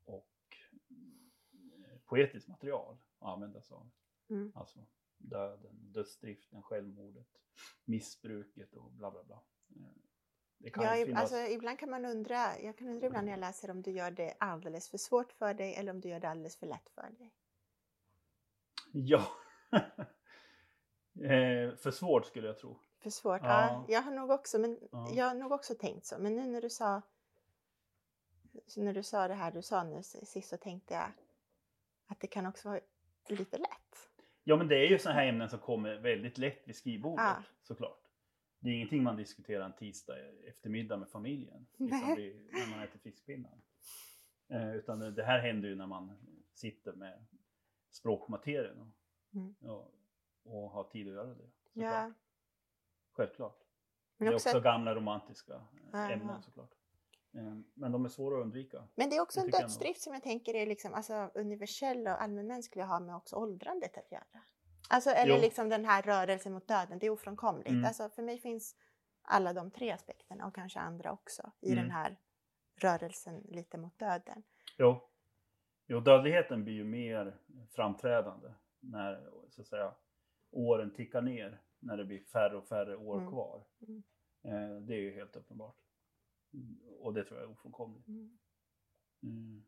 och 0.06 0.58
eh, 0.90 1.98
poetiskt 2.06 2.48
material 2.48 2.98
att 3.20 3.28
använda 3.28 3.62
sig 3.62 3.76
av. 3.76 3.90
Mm. 4.30 4.52
Alltså 4.56 4.86
döden, 5.18 5.92
dödsdriften, 5.94 6.64
självmordet, 6.64 7.42
missbruket 7.86 8.74
och 8.74 8.92
bla 8.92 9.12
bla 9.12 9.24
bla. 9.24 9.42
Eh, 9.70 10.08
Ja, 10.60 10.94
finnas... 11.06 11.22
alltså, 11.22 11.38
ibland 11.38 11.80
kan 11.80 11.90
man 11.90 12.06
undra, 12.06 12.60
jag 12.60 12.78
kan 12.78 12.90
undra 12.90 13.08
ibland 13.08 13.26
när 13.26 13.34
jag 13.34 13.40
läser 13.40 13.72
om 13.72 13.82
du 13.82 13.92
gör 13.92 14.12
det 14.12 14.36
alldeles 14.40 14.90
för 14.90 14.98
svårt 14.98 15.32
för 15.32 15.54
dig 15.54 15.76
eller 15.76 15.92
om 15.92 16.02
du 16.02 16.10
gör 16.10 16.20
det 16.20 16.30
alldeles 16.30 16.56
för 16.56 16.68
lätt 16.68 16.90
för 16.90 17.02
dig. 17.02 17.34
Ja. 18.92 19.28
eh, 21.22 21.76
för 21.76 21.92
svårt 21.92 22.26
skulle 22.26 22.48
jag 22.48 22.58
tro. 22.60 22.80
För 23.00 23.10
svårt? 23.10 23.42
Ja. 23.44 23.48
Ja. 23.48 23.86
jag 23.88 24.02
har 24.02 24.12
nog 24.12 24.32
också, 24.32 24.60
men 24.60 24.80
Ja. 24.92 25.10
jag 25.14 25.26
har 25.26 25.36
nog 25.36 25.52
också 25.52 25.76
tänkt 25.76 26.06
så. 26.06 26.16
Men 26.20 26.36
nu 26.36 26.46
när 26.48 26.62
du 26.62 26.70
sa 26.70 27.02
när 28.78 28.94
du 28.94 29.04
sa 29.04 29.28
det 29.28 29.34
här 29.34 29.52
du 29.52 29.62
sa 29.62 29.84
nu 29.84 30.04
sist 30.04 30.50
så 30.50 30.58
tänkte 30.58 30.94
jag 30.94 31.12
att 32.08 32.20
det 32.20 32.28
kan 32.28 32.46
också 32.46 32.70
vara 32.70 32.80
lite 33.30 33.58
lätt. 33.58 34.10
Ja 34.44 34.56
men 34.56 34.68
det 34.68 34.76
är 34.76 34.90
ju 34.90 35.00
sådana 35.00 35.20
här 35.20 35.28
ämnen 35.28 35.50
som 35.50 35.60
kommer 35.60 35.96
väldigt 35.96 36.38
lätt 36.38 36.68
vid 36.68 36.76
skrivbordet 36.76 37.26
Ja. 37.26 37.44
såklart. 37.64 38.04
Det 38.60 38.70
är 38.70 38.74
ingenting 38.74 39.04
man 39.04 39.16
diskuterar 39.18 39.66
en 39.66 39.74
tisdag 39.74 40.14
eftermiddag 40.48 40.98
med 40.98 41.10
familjen. 41.10 41.68
Liksom 41.78 42.08
när 42.52 42.70
man 42.70 42.80
äter 42.80 43.00
fiskpinnar. 43.00 43.62
Eh, 44.50 44.76
utan 44.76 45.00
det 45.00 45.24
här 45.24 45.40
händer 45.40 45.70
ju 45.70 45.76
när 45.76 45.88
man 45.88 46.12
sitter 46.54 46.94
med 46.94 47.26
språkmaterien 47.92 48.80
och, 48.80 48.88
Mm. 49.34 49.56
och, 49.62 49.92
och 50.48 50.72
har 50.72 50.84
tid 50.84 51.08
att 51.08 51.14
göra 51.14 51.28
det. 51.28 51.36
såklart. 51.36 51.94
Ja, 51.94 52.12
Självklart. 53.12 53.64
men, 54.18 54.26
det 54.28 54.32
är 54.32 54.36
också, 54.36 54.50
också 54.50 54.60
gamla 54.62 54.96
romantiska 54.96 55.54
Aha. 55.94 56.12
ämnen 56.12 56.42
såklart. 56.42 56.72
Eh, 57.34 57.56
Men 57.74 57.92
de 57.92 58.06
är 58.06 58.10
svåra 58.10 58.38
att 58.38 58.42
undvika. 58.44 58.88
men 58.96 59.10
det 59.10 59.16
är 59.18 59.22
också 59.22 59.40
en 59.40 59.50
dödsdrift 59.50 60.02
som 60.02 60.14
jag 60.14 60.24
tänker 60.24 60.54
är 60.54 60.66
liksom, 60.66 60.94
alltså, 60.94 61.32
universell 61.36 62.08
och 62.08 62.22
allmänmänsklig 62.22 62.84
och 62.84 62.90
har 62.90 63.00
med 63.00 63.16
också 63.16 63.36
åldrandet 63.36 63.98
att 63.98 64.12
göra. 64.12 64.42
Alltså, 64.90 65.10
eller 65.10 65.36
Jo. 65.36 65.42
liksom 65.42 65.70
den 65.70 65.86
här 65.86 66.02
rörelsen 66.02 66.54
mot 66.54 66.68
döden, 66.68 67.00
det 67.00 67.06
är 67.06 67.10
ofrånkomligt. 67.10 67.70
Mm. 67.70 67.86
Alltså, 67.86 68.10
för 68.10 68.22
mig 68.24 68.38
finns 68.40 68.76
alla 69.22 69.54
de 69.54 69.72
tre 69.72 69.92
aspekterna 69.92 70.48
och 70.48 70.56
kanske 70.56 70.80
andra 70.80 71.12
också 71.12 71.52
i 71.62 71.72
Mm. 71.72 71.84
den 71.84 71.92
här 71.92 72.18
rörelsen 72.76 73.42
lite 73.48 73.78
mot 73.78 74.00
döden. 74.00 74.44
Jo. 74.78 75.10
jo, 75.88 76.00
dödligheten 76.00 76.64
blir 76.64 76.74
ju 76.74 76.84
mer 76.84 77.38
framträdande 77.72 78.54
när 78.80 79.30
så 79.50 79.62
att 79.62 79.68
säga, 79.68 79.94
åren 80.52 80.94
tickar 80.94 81.22
ner, 81.22 81.62
när 81.80 81.98
det 81.98 82.06
blir 82.06 82.20
färre 82.20 82.58
och 82.58 82.68
färre 82.68 82.98
år 82.98 83.18
Mm. 83.18 83.30
kvar. 83.32 83.64
Mm. 83.88 84.04
Eh, 84.42 84.82
det 84.82 84.94
är 84.94 85.00
ju 85.00 85.12
helt 85.14 85.36
uppenbart. 85.36 85.76
Mm, 86.54 86.80
Och 87.00 87.14
det 87.14 87.24
tror 87.24 87.40
jag 87.40 87.50
är 87.50 87.52
ofrånkomligt. 87.52 88.08
Mm. 88.08 88.38
Mm. 89.24 89.64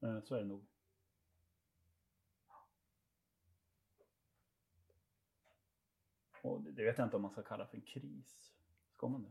Eh, 0.00 0.22
Så 0.22 0.34
är 0.34 0.38
det 0.38 0.46
nog. 0.46 0.64
Och 6.42 6.60
det 6.62 6.70
det 6.72 6.84
vet 6.84 6.98
jag 6.98 7.06
inte 7.06 7.16
om 7.16 7.22
man 7.22 7.30
ska 7.30 7.42
kalla 7.42 7.66
för 7.66 7.76
en 7.76 7.82
kris. 7.82 8.52
Ska 8.96 9.08
man 9.08 9.22
det? 9.22 9.30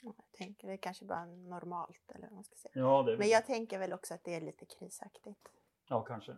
Jag 0.00 0.14
tänker 0.32 0.66
det 0.68 0.72
är 0.72 0.76
kanske 0.76 1.04
bara 1.04 1.24
normalt 1.26 2.10
eller 2.14 2.26
vad 2.26 2.34
man 2.34 2.44
ska 2.44 2.56
säga. 2.56 2.72
Ja, 2.74 3.02
det 3.02 3.18
Men 3.18 3.28
jag 3.28 3.46
tänker 3.46 3.78
väl 3.78 3.92
också 3.92 4.14
att 4.14 4.24
det 4.24 4.34
är 4.34 4.40
lite 4.40 4.66
krisaktigt. 4.66 5.48
Ja 5.88 6.02
kanske. 6.04 6.36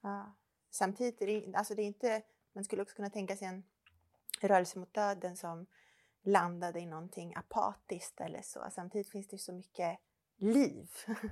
Ja. 0.00 0.32
Samtidigt 0.70 1.22
är 1.22 1.26
det, 1.26 1.54
alltså 1.54 1.74
det 1.74 1.82
är 1.82 1.86
inte, 1.86 2.22
man 2.52 2.64
skulle 2.64 2.82
också 2.82 2.96
kunna 2.96 3.10
tänka 3.10 3.36
sig 3.36 3.48
en 3.48 3.64
rörelse 4.40 4.78
mot 4.78 4.94
döden 4.94 5.36
som 5.36 5.66
landade 6.22 6.80
i 6.80 6.86
någonting 6.86 7.34
apatiskt 7.36 8.20
eller 8.20 8.42
så. 8.42 8.66
Samtidigt 8.70 9.10
finns 9.10 9.26
det 9.28 9.34
ju 9.34 9.38
så 9.38 9.52
mycket 9.52 9.98
liv. 10.36 10.90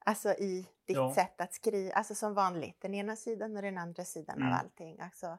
Alltså 0.00 0.28
i 0.32 0.68
ditt 0.84 0.96
Ja. 0.96 1.14
sätt 1.14 1.40
att 1.40 1.54
skriva, 1.54 1.92
alltså 1.94 2.14
som 2.14 2.34
vanligt, 2.34 2.80
den 2.80 2.94
ena 2.94 3.16
sidan 3.16 3.56
och 3.56 3.62
den 3.62 3.78
andra 3.78 4.04
sidan 4.04 4.36
Mm. 4.36 4.48
av 4.48 4.54
allting. 4.58 5.00
Alltså, 5.00 5.38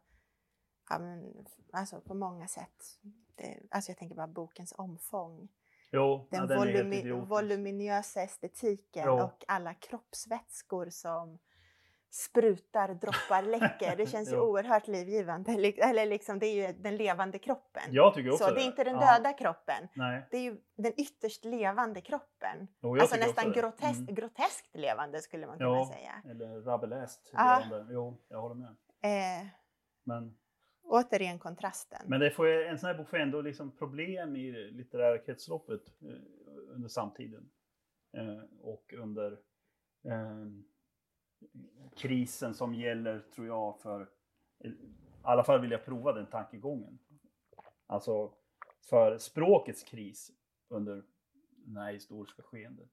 ja, 0.90 1.00
men, 1.00 1.46
alltså 1.74 2.02
på 2.02 2.14
många 2.14 2.48
sätt. 2.48 3.00
Det, 3.36 3.60
alltså 3.72 3.92
jag 3.92 3.98
tänker 3.98 4.16
bara 4.16 4.28
bokens 4.28 4.74
omfång. 4.78 5.50
Jo, 5.92 6.28
Den 6.32 6.40
ja, 6.40 6.46
den 6.46 6.60
volumi- 6.60 7.26
voluminösa 7.26 8.22
estetiken 8.22 9.04
Ja. 9.06 9.24
och 9.24 9.44
alla 9.48 9.74
kroppsvätskor 9.74 10.90
som 10.90 11.40
sprutar, 12.12 12.88
droppar, 12.94 13.42
läcker. 13.44 13.96
Det 13.98 14.06
känns 14.12 14.32
ju 14.32 14.40
oerhört 14.40 14.88
livgivande. 14.88 15.52
Eller 15.78 16.06
liksom, 16.06 16.40
det 16.40 16.46
är 16.48 16.68
ju 16.68 16.74
den 16.74 16.96
levande 16.98 17.40
kroppen. 17.40 17.84
Jag 17.90 18.14
tycker 18.14 18.32
också 18.32 18.44
Så 18.44 18.54
det 18.54 18.62
är 18.62 18.66
inte 18.66 18.84
den 18.84 18.96
Ja. 18.96 19.14
döda 19.18 19.34
kroppen. 19.34 19.88
Nej, 19.94 20.28
Det 20.32 20.38
är 20.38 20.42
ju 20.42 20.58
den 20.78 20.94
ytterst 20.98 21.46
levande 21.46 22.02
kroppen. 22.02 22.68
jo, 22.82 23.00
Alltså 23.00 23.16
nästan 23.16 23.52
grotesk, 23.52 24.00
Mm. 24.00 24.16
groteskt 24.16 24.76
levande 24.76 25.20
skulle 25.22 25.48
man 25.48 25.58
kunna 25.58 25.70
Ja. 25.70 25.92
säga. 25.94 26.32
Eller 26.32 26.62
rabeläst. 26.62 27.30
Ja. 27.34 27.62
levande. 27.66 27.94
Jo, 27.94 28.18
jag 28.28 28.42
håller 28.42 28.56
med. 28.56 28.70
Eh, 29.02 29.48
Men, 30.04 30.38
återigen 30.90 31.40
kontrasten. 31.40 32.02
men 32.08 32.20
det 32.20 32.32
får, 32.32 32.48
en 32.48 32.80
sån 32.80 32.88
här 32.88 32.98
bok 32.98 33.10
får 33.10 33.18
ändå 33.18 33.42
liksom 33.42 33.72
problem 33.72 34.36
i 34.36 34.52
det 34.52 34.72
litterära 34.72 35.18
kretsloppet 35.18 35.82
eh, 36.02 36.76
under 36.76 36.88
samtiden. 36.88 37.50
Eh, 38.14 38.42
och 38.62 38.94
under 38.94 39.32
eh, 40.04 40.48
krisen 41.96 42.54
som 42.54 42.74
gäller, 42.74 43.20
tror 43.20 43.48
jag, 43.48 43.80
för... 43.80 44.10
I 44.64 44.74
alla 45.22 45.44
fall 45.44 45.62
vill 45.62 45.72
jag 45.72 45.86
prova 45.86 46.14
den 46.14 46.26
tankegången. 46.26 47.00
Alltså 47.88 48.34
för 48.90 49.18
språkets 49.18 49.84
kris 49.84 50.32
under 50.68 51.04
det 51.66 51.80
här 51.80 51.94
historiska 51.94 52.44
skeendet. 52.44 52.90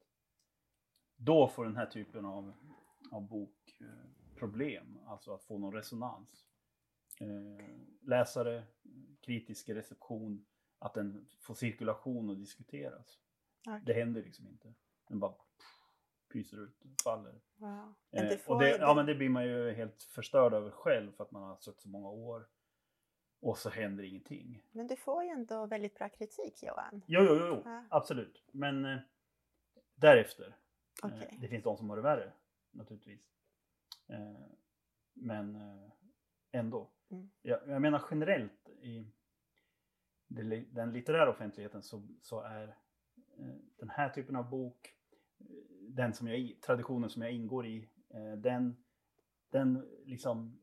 Då 1.16 1.48
får 1.48 1.64
den 1.64 1.76
här 1.76 1.86
typen 1.86 2.24
av, 2.24 2.52
av 3.12 3.28
bok 3.28 3.78
eh, 3.80 4.36
problem, 4.38 4.98
alltså 5.06 5.34
att 5.34 5.44
få 5.44 5.58
någon 5.58 5.74
resonans. 5.74 6.46
Eh, 7.20 7.66
läsare, 8.02 8.64
kritisk 9.20 9.68
reception, 9.68 10.46
att 10.78 10.94
den 10.94 11.28
får 11.40 11.54
cirkulation 11.54 12.30
och 12.30 12.36
diskuteras. 12.36 13.20
Okej. 13.68 13.82
Det 13.86 13.92
händer 13.92 14.22
liksom 14.22 14.48
inte. 14.48 14.74
Den 15.08 15.20
bara 15.20 15.34
pyser 16.32 16.64
ut, 16.64 16.82
faller. 17.04 17.40
Wow. 17.56 17.94
Men 18.10 18.24
Eh, 18.24 18.28
det 18.28 18.46
och 18.46 18.60
det, 18.60 18.76
ja, 18.76 18.94
men 18.94 19.06
det 19.06 19.14
blir 19.14 19.28
man 19.28 19.44
ju 19.44 19.72
helt 19.72 20.02
förstörd 20.02 20.54
över 20.54 20.70
själv 20.70 21.12
för 21.12 21.24
att 21.24 21.30
man 21.30 21.42
har 21.42 21.56
suttit 21.56 21.80
så 21.80 21.88
många 21.88 22.10
år. 22.10 22.48
Och 23.40 23.58
så 23.58 23.70
händer 23.70 24.04
ingenting. 24.04 24.62
men 24.72 24.86
du 24.86 24.96
får 24.96 25.24
ju 25.24 25.30
ändå 25.30 25.66
väldigt 25.66 25.94
bra 25.94 26.08
kritik 26.08 26.62
Johan. 26.62 27.02
Jo, 27.06 27.20
jo, 27.28 27.34
jo. 27.34 27.62
Ja. 27.64 27.84
absolut. 27.90 28.44
Men 28.52 28.84
eh, 28.84 28.98
därefter. 29.94 30.56
Okej. 31.02 31.28
Eh, 31.32 31.40
det 31.40 31.48
finns 31.48 31.64
de 31.64 31.76
som 31.76 31.90
har 31.90 31.96
det 31.96 32.02
värre, 32.02 32.32
naturligtvis. 32.70 33.20
Eh, 34.08 34.46
men 35.12 35.56
eh, 35.56 35.90
ändå. 36.52 36.90
Mm. 37.10 37.30
Jag, 37.42 37.68
jag 37.68 37.82
menar 37.82 38.04
generellt 38.10 38.68
i 38.68 39.06
den 40.70 40.92
litterära 40.92 41.30
offentligheten 41.30 41.82
så, 41.82 42.02
så 42.20 42.40
är 42.40 42.68
eh, 43.38 43.54
den 43.76 43.90
här 43.90 44.08
typen 44.08 44.36
av 44.36 44.50
bok, 44.50 44.94
eh, 45.38 45.46
den 45.88 46.12
som 46.12 46.28
jag, 46.28 46.60
traditionen 46.60 47.10
som 47.10 47.22
jag 47.22 47.32
ingår 47.32 47.66
i, 47.66 47.88
eh, 48.14 48.32
den, 48.32 48.76
den 49.50 49.88
liksom 50.04 50.58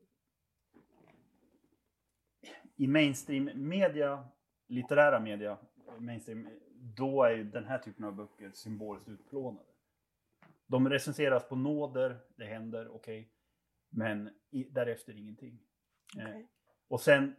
i 2.76 2.88
mainstream 2.88 3.50
media, 3.56 4.28
litterära 4.68 5.20
media, 5.20 5.58
mainstream, 6.00 6.50
då 6.76 7.24
är 7.24 7.32
ju 7.32 7.44
den 7.44 7.66
här 7.66 7.80
typen 7.80 8.06
av 8.06 8.16
böcker 8.16 8.52
symboliskt 8.52 9.10
utplånade. 9.10 9.70
De 10.68 10.90
recenseras 10.90 11.50
på 11.50 11.56
nåder, 11.56 12.20
det 12.36 12.46
händer, 12.46 12.96
okej. 12.96 13.32
men 13.90 14.30
i, 14.50 14.64
därefter 14.64 15.18
ingenting. 15.18 15.60
Eh, 16.20 16.46
och 16.88 17.02
sen 17.02 17.36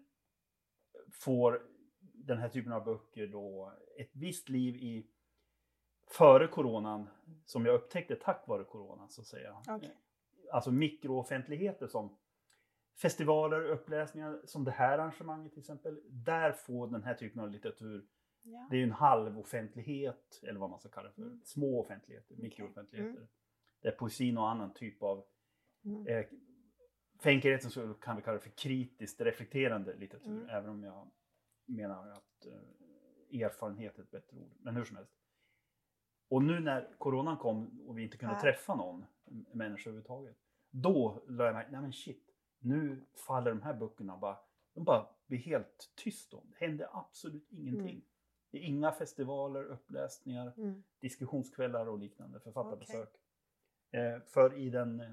får 1.12 1.62
den 2.00 2.38
här 2.38 2.48
typen 2.48 2.72
av 2.72 2.84
böcker 2.84 3.26
då 3.26 3.72
ett 3.98 4.10
visst 4.16 4.48
liv 4.48 4.76
i 4.76 5.06
före 6.10 6.48
coronan, 6.48 7.08
som 7.44 7.66
jag 7.66 7.74
upptäckte 7.74 8.16
tack 8.16 8.48
vare 8.48 8.64
coronan 8.64 9.08
så 9.10 9.20
att 9.20 9.26
säga. 9.26 9.62
Okej. 9.68 9.96
Alltså 10.52 10.70
mikrooffentligheter 10.72 11.86
som 11.86 12.16
festivaler, 13.02 13.64
uppläsningar, 13.64 14.40
som 14.44 14.64
det 14.64 14.70
här 14.70 14.98
arrangemanget 14.98 15.52
till 15.52 15.60
exempel. 15.60 16.00
Där 16.08 16.52
får 16.52 16.86
den 16.86 17.02
här 17.02 17.14
typen 17.14 17.40
av 17.40 17.50
litteratur, 17.50 18.06
Ja. 18.42 18.66
det 18.70 18.76
är 18.76 18.78
ju 18.78 18.84
en 18.84 18.90
halv 18.92 19.38
offentlighet, 19.38 20.40
eller 20.42 20.60
vad 20.60 20.70
man 20.70 20.78
ska 20.80 20.88
kalla 20.88 21.08
det 21.08 21.14
för, 21.14 21.22
Mm. 21.22 21.40
små 21.44 21.80
offentligheter, 21.80 22.34
Okej. 22.34 22.42
mikrooffentligheter. 22.42 23.26
Där 23.80 23.90
poesin 23.90 24.38
och 24.38 24.48
annan 24.50 24.74
typ 24.74 25.02
av 25.02 25.24
Mm. 25.84 26.06
Eh, 26.06 26.24
för 27.18 27.30
enkelheten 27.30 27.70
så 27.70 27.94
kan 27.94 28.16
vi 28.16 28.22
kalla 28.22 28.36
det 28.38 28.42
för 28.42 28.50
kritiskt 28.50 29.20
reflekterande 29.20 29.94
litteratur, 29.96 30.30
Mm. 30.30 30.48
även 30.48 30.70
om 30.70 30.82
jag 30.84 31.10
menar 31.66 32.08
att 32.10 32.46
eh, 32.46 33.40
erfarenhet 33.42 33.98
är 33.98 34.02
ett 34.02 34.10
bättre 34.10 34.36
ord. 34.36 34.52
Men 34.58 34.76
hur 34.76 34.84
som 34.84 34.96
helst. 34.96 35.12
Och 36.28 36.42
nu 36.42 36.60
när 36.60 36.94
coronan 36.98 37.36
kom 37.36 37.80
och 37.88 37.98
vi 37.98 38.02
inte 38.02 38.16
kunde 38.16 38.34
Ja. 38.34 38.40
träffa 38.40 38.74
någon 38.74 39.04
människa 39.52 39.90
överhuvudtaget. 39.90 40.36
Då 40.70 41.22
lade 41.28 41.44
jag 41.48 41.54
märke 41.54 41.70
nej 41.70 41.80
men 41.80 41.92
shit, 41.92 42.30
nu 42.58 43.04
faller 43.26 43.50
de 43.50 43.62
här 43.62 43.74
böckerna 43.74 44.16
bara, 44.16 44.38
de 44.74 44.84
bara 44.84 45.06
blir 45.26 45.38
helt 45.38 45.92
tyst 45.96 46.34
om. 46.34 46.46
Det 46.50 46.66
händer 46.66 46.88
absolut 46.92 47.52
ingenting. 47.52 47.88
Mm. 47.90 48.02
Det 48.50 48.58
är 48.58 48.62
inga 48.62 48.92
festivaler, 48.92 49.64
uppläsningar, 49.64 50.52
Mm. 50.56 50.82
diskussionskvällar 51.00 51.86
och 51.86 51.98
liknande, 51.98 52.40
författarbesök. 52.40 53.14
Eh, 53.90 54.20
för 54.26 54.54
i 54.58 54.70
den 54.70 55.00
eh, 55.00 55.12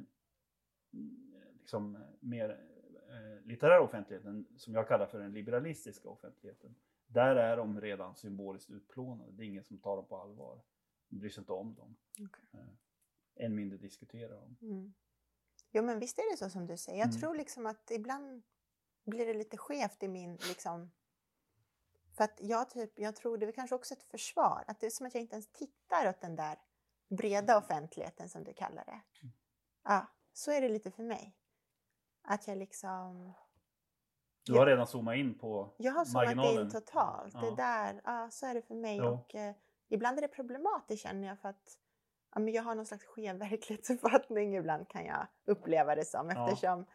liksom, 1.62 1.96
eh, 1.96 2.02
mer 2.20 2.50
eh, 3.10 3.46
litterära 3.46 3.82
offentligheten, 3.82 4.48
som 4.58 4.74
jag 4.74 4.88
kallar 4.88 5.06
för 5.08 5.20
den 5.20 5.34
liberalistiska 5.34 6.10
offentligheten, 6.10 6.76
där 7.08 7.36
är 7.36 7.58
de 7.58 7.82
redan 7.82 8.16
symboliskt 8.16 8.70
utplånade. 8.70 9.32
Det 9.32 9.44
är 9.44 9.48
ingen 9.48 9.64
som 9.64 9.80
tar 9.80 9.96
dem 9.96 10.06
på 10.08 10.18
allvar. 10.18 10.62
De 11.10 11.20
bryr 11.20 11.30
sig 11.30 11.42
inte 11.42 11.54
om 11.54 11.76
dem. 11.76 11.96
Okej. 12.22 12.46
Eh, 12.54 13.46
än 13.46 13.56
mindre 13.56 13.78
diskuterar 13.78 14.36
dem. 14.36 14.58
Mm. 14.62 14.94
Jo 15.72 15.84
men 15.84 16.00
visst 16.00 16.18
är 16.20 16.32
det 16.32 16.38
så 16.38 16.50
som 16.50 16.68
du 16.68 16.78
säger. 16.78 17.00
Jag 17.00 17.08
Mm. 17.10 17.20
tror 17.22 17.36
liksom 17.36 17.66
att 17.66 17.92
ibland 17.92 18.44
blir 19.06 19.26
det 19.26 19.34
lite 19.34 19.58
skevt 19.58 20.04
i 20.04 20.08
min 20.08 20.36
liksom 20.36 20.92
för 22.18 22.24
att 22.24 22.40
jag 22.42 22.70
typ, 22.70 23.00
jag 23.00 23.16
tror 23.16 23.38
det 23.38 23.46
är 23.46 23.52
kanske 23.52 23.76
också 23.76 23.94
ett 23.94 24.04
försvar. 24.04 24.64
Att 24.68 24.80
det 24.80 24.86
är 24.86 24.90
som 24.90 25.06
att 25.06 25.14
jag 25.14 25.22
inte 25.22 25.36
ens 25.36 25.52
tittar 25.52 26.10
åt 26.10 26.22
den 26.22 26.36
där 26.36 26.58
breda 27.10 27.58
offentligheten 27.58 28.30
som 28.30 28.44
du 28.44 28.54
kallar 28.54 28.86
det. 28.86 29.02
Mm. 29.22 29.34
Ja, 29.84 30.08
så 30.34 30.52
är 30.52 30.62
det 30.62 30.70
lite 30.70 30.92
för 30.92 31.04
mig. 31.04 31.36
Att 32.22 32.48
jag 32.48 32.58
liksom, 32.58 33.34
Du 34.46 34.54
Ja. 34.54 34.60
har 34.60 34.66
redan 34.66 34.88
zoomat 34.88 35.16
in 35.16 35.40
på 35.40 35.74
jag 35.78 35.92
har 35.94 36.06
zoomat 36.06 36.26
marginalen. 36.26 36.66
in 36.66 36.72
totalt. 36.72 37.34
Det 37.34 37.46
Ja. 37.48 37.56
där, 37.56 38.02
ja 38.04 38.30
så 38.32 38.46
är 38.46 38.54
det 38.54 38.62
för 38.62 38.76
mig. 38.76 38.98
Jo. 38.98 39.06
Och 39.06 39.36
eh, 39.36 39.56
ibland 39.88 40.18
är 40.18 40.22
det 40.22 40.28
problematiskt 40.28 41.04
känner 41.04 41.28
jag 41.28 41.40
för 41.40 41.50
att 41.50 41.78
ja, 42.34 42.40
men 42.40 42.54
jag 42.54 42.64
har 42.64 42.76
någon 42.76 42.86
slags 42.86 43.06
skev 43.06 43.38
verklighetsuppfattning 43.50 44.56
ibland 44.56 44.88
kan 44.90 45.06
jag 45.06 45.28
uppleva 45.46 45.96
det 45.96 46.06
som 46.06 46.30
Ja. 46.30 46.50
eftersom 46.50 46.86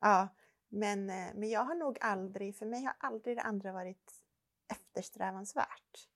ja, 0.00 0.28
men, 0.68 1.10
eh, 1.10 1.26
men 1.34 1.50
jag 1.50 1.64
har 1.64 1.74
nog 1.74 1.98
aldrig, 2.00 2.56
för 2.56 2.66
mig 2.66 2.84
har 2.84 2.94
aldrig 2.98 3.36
det 3.36 3.42
andra 3.42 3.72
varit 3.72 4.12
eftersträvansvärt. 4.68 6.08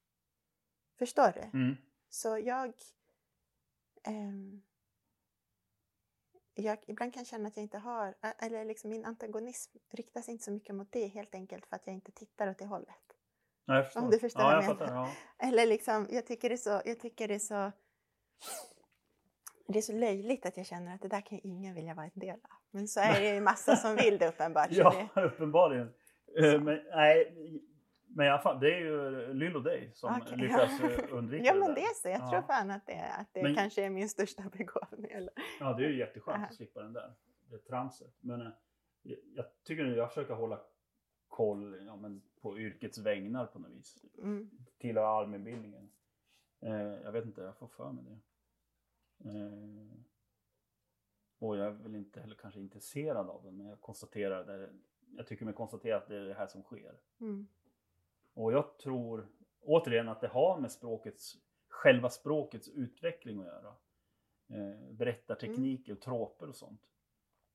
Förstår 0.99 1.32
du? 1.34 1.59
Mm. 1.59 1.76
Så 2.09 2.38
jag, 2.38 2.72
ehm, 4.03 4.62
jag 6.63 6.79
ibland 6.87 7.15
kan 7.15 7.25
känna 7.25 7.49
att 7.49 7.57
jag 7.57 7.63
inte 7.63 7.79
har, 7.79 8.15
eller 8.39 8.65
liksom 8.65 8.91
min 8.91 9.05
antagonism 9.05 9.79
riktas 9.93 10.29
inte 10.29 10.45
så 10.45 10.51
mycket 10.51 10.75
mot 10.75 10.93
det 10.93 11.07
helt 11.07 11.35
enkelt 11.35 11.67
för 11.67 11.77
att 11.77 11.87
jag 11.87 11.95
inte 11.95 12.13
tittar 12.13 12.51
åt 12.51 12.59
det 12.59 12.67
hållet. 12.67 12.97
Jag 13.65 13.85
förstår. 13.85 14.01
Om 14.01 14.11
du 14.11 14.19
förstår 14.19 14.43
ja, 14.43 14.47
vad 14.47 14.57
jag 14.57 14.71
jag 14.71 14.79
fattar. 14.79 14.95
Ja. 14.95 15.11
Eller 15.49 15.67
liksom, 15.67 16.07
jag 16.11 16.27
tycker 16.27 16.49
det 16.49 16.55
är 16.55 16.57
så, 16.57 16.83
jag 16.85 17.01
tycker 17.01 17.29
det 17.29 17.35
är 17.35 17.39
så 17.39 17.73
Det 19.69 19.79
är 19.79 19.83
så 19.83 19.93
löjligt 19.93 20.47
att 20.47 20.57
jag 20.57 20.67
känner 20.67 20.95
att 20.95 21.03
det 21.03 21.09
där 21.09 21.21
kan 21.21 21.41
ingen 21.43 21.75
vilja 21.75 21.95
vara 21.95 22.07
en 22.07 22.21
del 22.21 22.35
av. 22.35 22.51
Men 22.71 22.89
så 22.89 23.01
är 23.01 23.21
det 23.21 23.35
ju 23.35 23.41
massa 23.41 23.77
som 23.77 23.97
vill 24.05 24.19
det 24.19 24.29
uppenbart. 24.29 24.75
så 24.75 24.81
ja, 24.81 25.09
det, 25.15 25.23
uppenbarligen. 25.23 25.95
Eh, 26.43 26.61
Men, 26.61 26.81
nej, 26.95 27.33
men 28.19 28.27
i 28.27 28.31
alla 28.31 28.43
fall, 28.43 28.61
det 28.61 28.75
är 28.75 28.79
ju 28.79 29.33
Lill 29.35 29.57
och 29.57 29.62
dig 29.62 29.91
som 29.95 30.21
Okej. 30.23 30.37
lyckas 30.39 30.81
eh, 30.81 31.16
undvika 31.16 31.45
ja 31.47 31.55
men 31.55 31.75
det 31.75 31.81
är 31.81 31.95
så. 31.95 32.09
Jag 32.09 32.21
Ja. 32.21 32.31
tror 32.31 32.43
fan 32.43 32.71
att 32.71 32.87
det, 32.87 33.12
att 33.12 33.29
det 33.35 33.43
Men- 33.43 33.55
kanske 33.55 33.85
är 33.85 33.91
min 33.91 34.09
största 34.09 34.43
begåvning. 34.53 35.11
Eller? 35.11 35.33
Ja, 35.61 35.73
det 35.73 35.85
är 35.85 35.89
ju 35.89 35.99
jätteskönt 35.99 36.37
Aha. 36.37 36.47
att 36.47 36.55
slippa 36.55 36.83
den 36.83 36.93
där, 36.93 37.14
det 37.51 37.59
tramset. 37.59 38.14
Men 38.21 38.41
eh, 38.41 38.53
jag- 39.03 39.19
jag 39.35 39.45
tycker 39.64 39.85
nu 39.85 39.97
jag 39.97 40.09
försöker 40.09 40.35
hålla 40.35 40.61
koll 41.29 41.87
ja, 41.87 41.97
men 41.97 42.23
på 42.41 42.59
yrkets 42.59 42.99
vägnar 42.99 43.47
på 43.47 43.59
något 43.59 43.71
vis. 43.71 44.05
Mm. 44.19 44.51
Tillhör 44.79 45.05
allmänbildningen. 45.05 45.91
Eh, 46.62 46.73
jag 46.83 47.12
vet 47.12 47.25
inte, 47.25 47.41
jag 47.41 47.57
får 47.57 47.69
för 47.69 47.93
mig 47.93 48.05
det. 48.05 48.19
Eh, 49.31 49.99
och 51.39 51.57
jag 51.57 51.66
är 51.66 51.71
väl 51.71 51.95
inte 51.95 52.21
heller 52.21 52.35
kanske 52.37 52.61
intresserad 52.61 53.29
av 53.31 53.43
den, 53.45 53.57
men 53.57 53.66
jag 53.66 53.81
konstaterar 53.81 54.45
det. 54.45 54.71
Jag 55.16 55.27
tycker 55.27 55.45
mig 55.45 55.55
konstatera 55.55 55.97
att 55.97 56.09
det 56.09 56.16
är 56.16 56.21
det 56.25 56.35
här 56.35 56.47
som 56.47 56.62
sker. 56.62 56.95
Mm. 57.21 57.49
Och 58.39 58.53
jag 58.53 58.78
tror 58.78 59.28
återigen 59.61 60.09
att 60.09 60.20
det 60.20 60.28
har 60.28 60.61
med 60.61 60.72
språkets, 60.72 61.36
själva 61.68 62.11
språkets 62.11 62.68
utveckling 62.68 63.41
att 63.41 63.47
göra. 63.47 63.74
Eh, 64.49 64.93
berättartekniker 64.93 65.93
och 65.93 66.01
troper 66.01 66.49
och 66.49 66.57
sånt. 66.57 66.80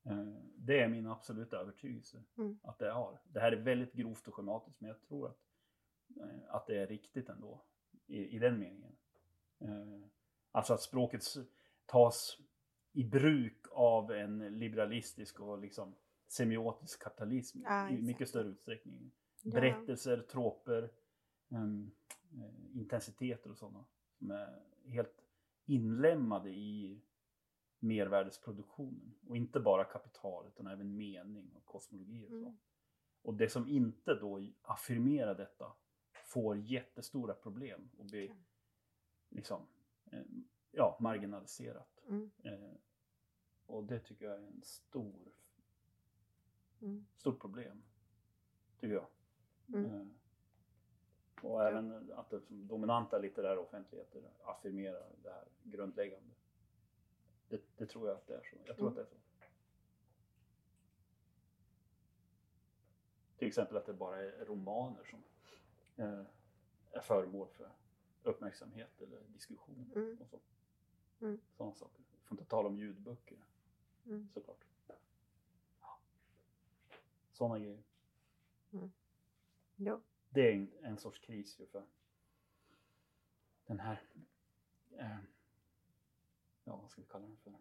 Eh, 0.06 0.26
det 0.56 0.80
är 0.80 0.88
min 0.88 1.08
absoluta 1.08 1.58
övertygelse 1.58 2.24
Mm. 2.38 2.60
att 2.64 2.80
det 2.80 2.92
har. 2.92 3.20
Det 3.24 3.40
här 3.40 3.52
är 3.52 3.56
väldigt 3.62 3.94
grovt 3.94 4.28
och 4.28 4.34
schematiskt 4.34 4.82
men 4.82 4.88
jag 4.88 5.02
tror 5.02 5.28
att, 5.28 5.38
eh, 6.20 6.56
att 6.56 6.68
det 6.68 6.78
är 6.78 6.88
riktigt 6.88 7.30
ändå 7.30 7.64
i, 8.08 8.36
i 8.36 8.40
den 8.40 8.60
meningen. 8.60 8.96
Eh, 9.60 10.08
alltså 10.52 10.74
att 10.74 10.82
språket 10.82 11.24
tas 11.86 12.38
i 12.92 13.04
bruk 13.04 13.66
av 13.72 14.12
en 14.12 14.60
liberalistisk 14.60 15.40
och 15.40 15.60
liksom 15.60 15.96
semiotisk 16.28 17.04
kapitalism 17.04 17.62
Ja, 17.64 17.90
i 17.90 18.02
mycket 18.02 18.30
större 18.30 18.48
utsträckning. 18.48 19.12
Berättelser, 19.44 20.22
troper, 20.22 20.92
eh, 21.50 21.70
intensiteter 22.74 23.50
och 23.52 23.58
sådana. 23.58 23.86
Som 24.18 24.32
är 24.32 24.62
helt 24.86 25.26
inlämnade 25.66 26.50
i 26.50 27.02
mervärdesproduktionen. 27.80 29.16
Och 29.28 29.38
inte 29.38 29.60
bara 29.60 29.84
kapital 29.84 30.48
utan 30.48 30.68
även 30.68 30.98
mening 30.98 31.52
och 31.56 31.66
kosmologi 31.66 32.26
och 32.26 32.30
så. 32.30 32.36
Mm. 32.46 32.58
Och 33.22 33.34
det 33.34 33.50
som 33.50 33.68
inte 33.68 34.14
då 34.16 34.48
affirmerar 34.62 35.36
detta 35.36 35.74
får 36.26 36.58
jättestora 36.58 37.34
problem 37.34 37.90
och 37.98 38.06
blir 38.06 38.26
Okej. 38.32 38.44
liksom, 39.30 39.62
eh, 40.12 40.22
ja, 40.72 40.98
marginaliserat. 41.00 42.04
Mm. 42.08 42.32
Eh, 42.44 42.74
och 43.66 43.84
det 43.84 44.00
tycker 44.00 44.26
jag 44.26 44.34
är 44.44 44.48
en 44.48 44.62
stor, 44.64 45.32
Mm. 46.82 47.06
stort 47.18 47.40
problem. 47.40 47.84
Tycker 48.80 48.94
jag. 48.94 49.08
Mm. 49.68 49.86
Eh, 49.86 50.08
Och 51.44 51.64
även 51.68 52.12
att 52.14 52.30
det 52.30 52.42
som 52.42 52.68
dominanta 52.68 53.18
litterära 53.18 53.60
offentligheter 53.60 54.22
affirmerar 54.44 55.12
det 55.24 55.30
här 55.32 55.46
grundläggande. 55.64 56.34
Det, 57.50 57.62
det 57.78 57.86
tror 57.86 58.08
jag 58.08 58.18
att 58.18 58.28
det 58.28 58.36
är 58.36 58.44
så. 58.44 58.56
Jag 58.66 58.76
tror 58.78 58.88
Mm. 58.88 58.88
att 58.88 58.96
det 58.96 59.02
är 59.16 59.20
så. 59.20 59.24
Till 63.38 63.48
exempel 63.48 63.78
att 63.78 63.86
det 63.86 63.94
bara 63.94 64.18
är 64.24 64.46
romaner 64.46 65.04
som 65.04 65.24
eh, 66.06 66.24
är 66.92 67.02
föremål 67.02 67.48
för 67.48 67.72
uppmärksamhet 68.24 69.02
eller 69.02 69.22
diskussion. 69.34 69.92
Mm. 69.96 70.18
Och 70.22 70.28
så. 70.30 70.40
Mm. 71.26 71.40
Sådana 71.58 71.76
saker. 71.76 72.02
Jag 72.12 72.28
får 72.28 72.36
inte 72.40 72.50
tala 72.50 72.68
om 72.68 72.78
ljudböcker 72.78 73.38
Mm. 74.06 74.30
såklart. 74.34 74.66
Ja. 75.82 75.98
Sådana 77.34 77.60
grejer. 77.60 77.84
Jo. 79.86 80.02
Det 80.30 80.50
är 80.50 80.54
en, 80.54 80.72
en 80.82 80.98
sorts 80.98 81.20
kris 81.20 81.60
ju 81.60 81.66
för 81.66 81.84
den 83.66 83.80
här, 83.80 84.02
eh, 84.92 85.18
ja 86.64 86.76
vad 86.76 86.92
ska 86.92 87.02
vi 87.02 87.08
kalla 87.08 87.28
den 87.28 87.38
för? 87.38 87.54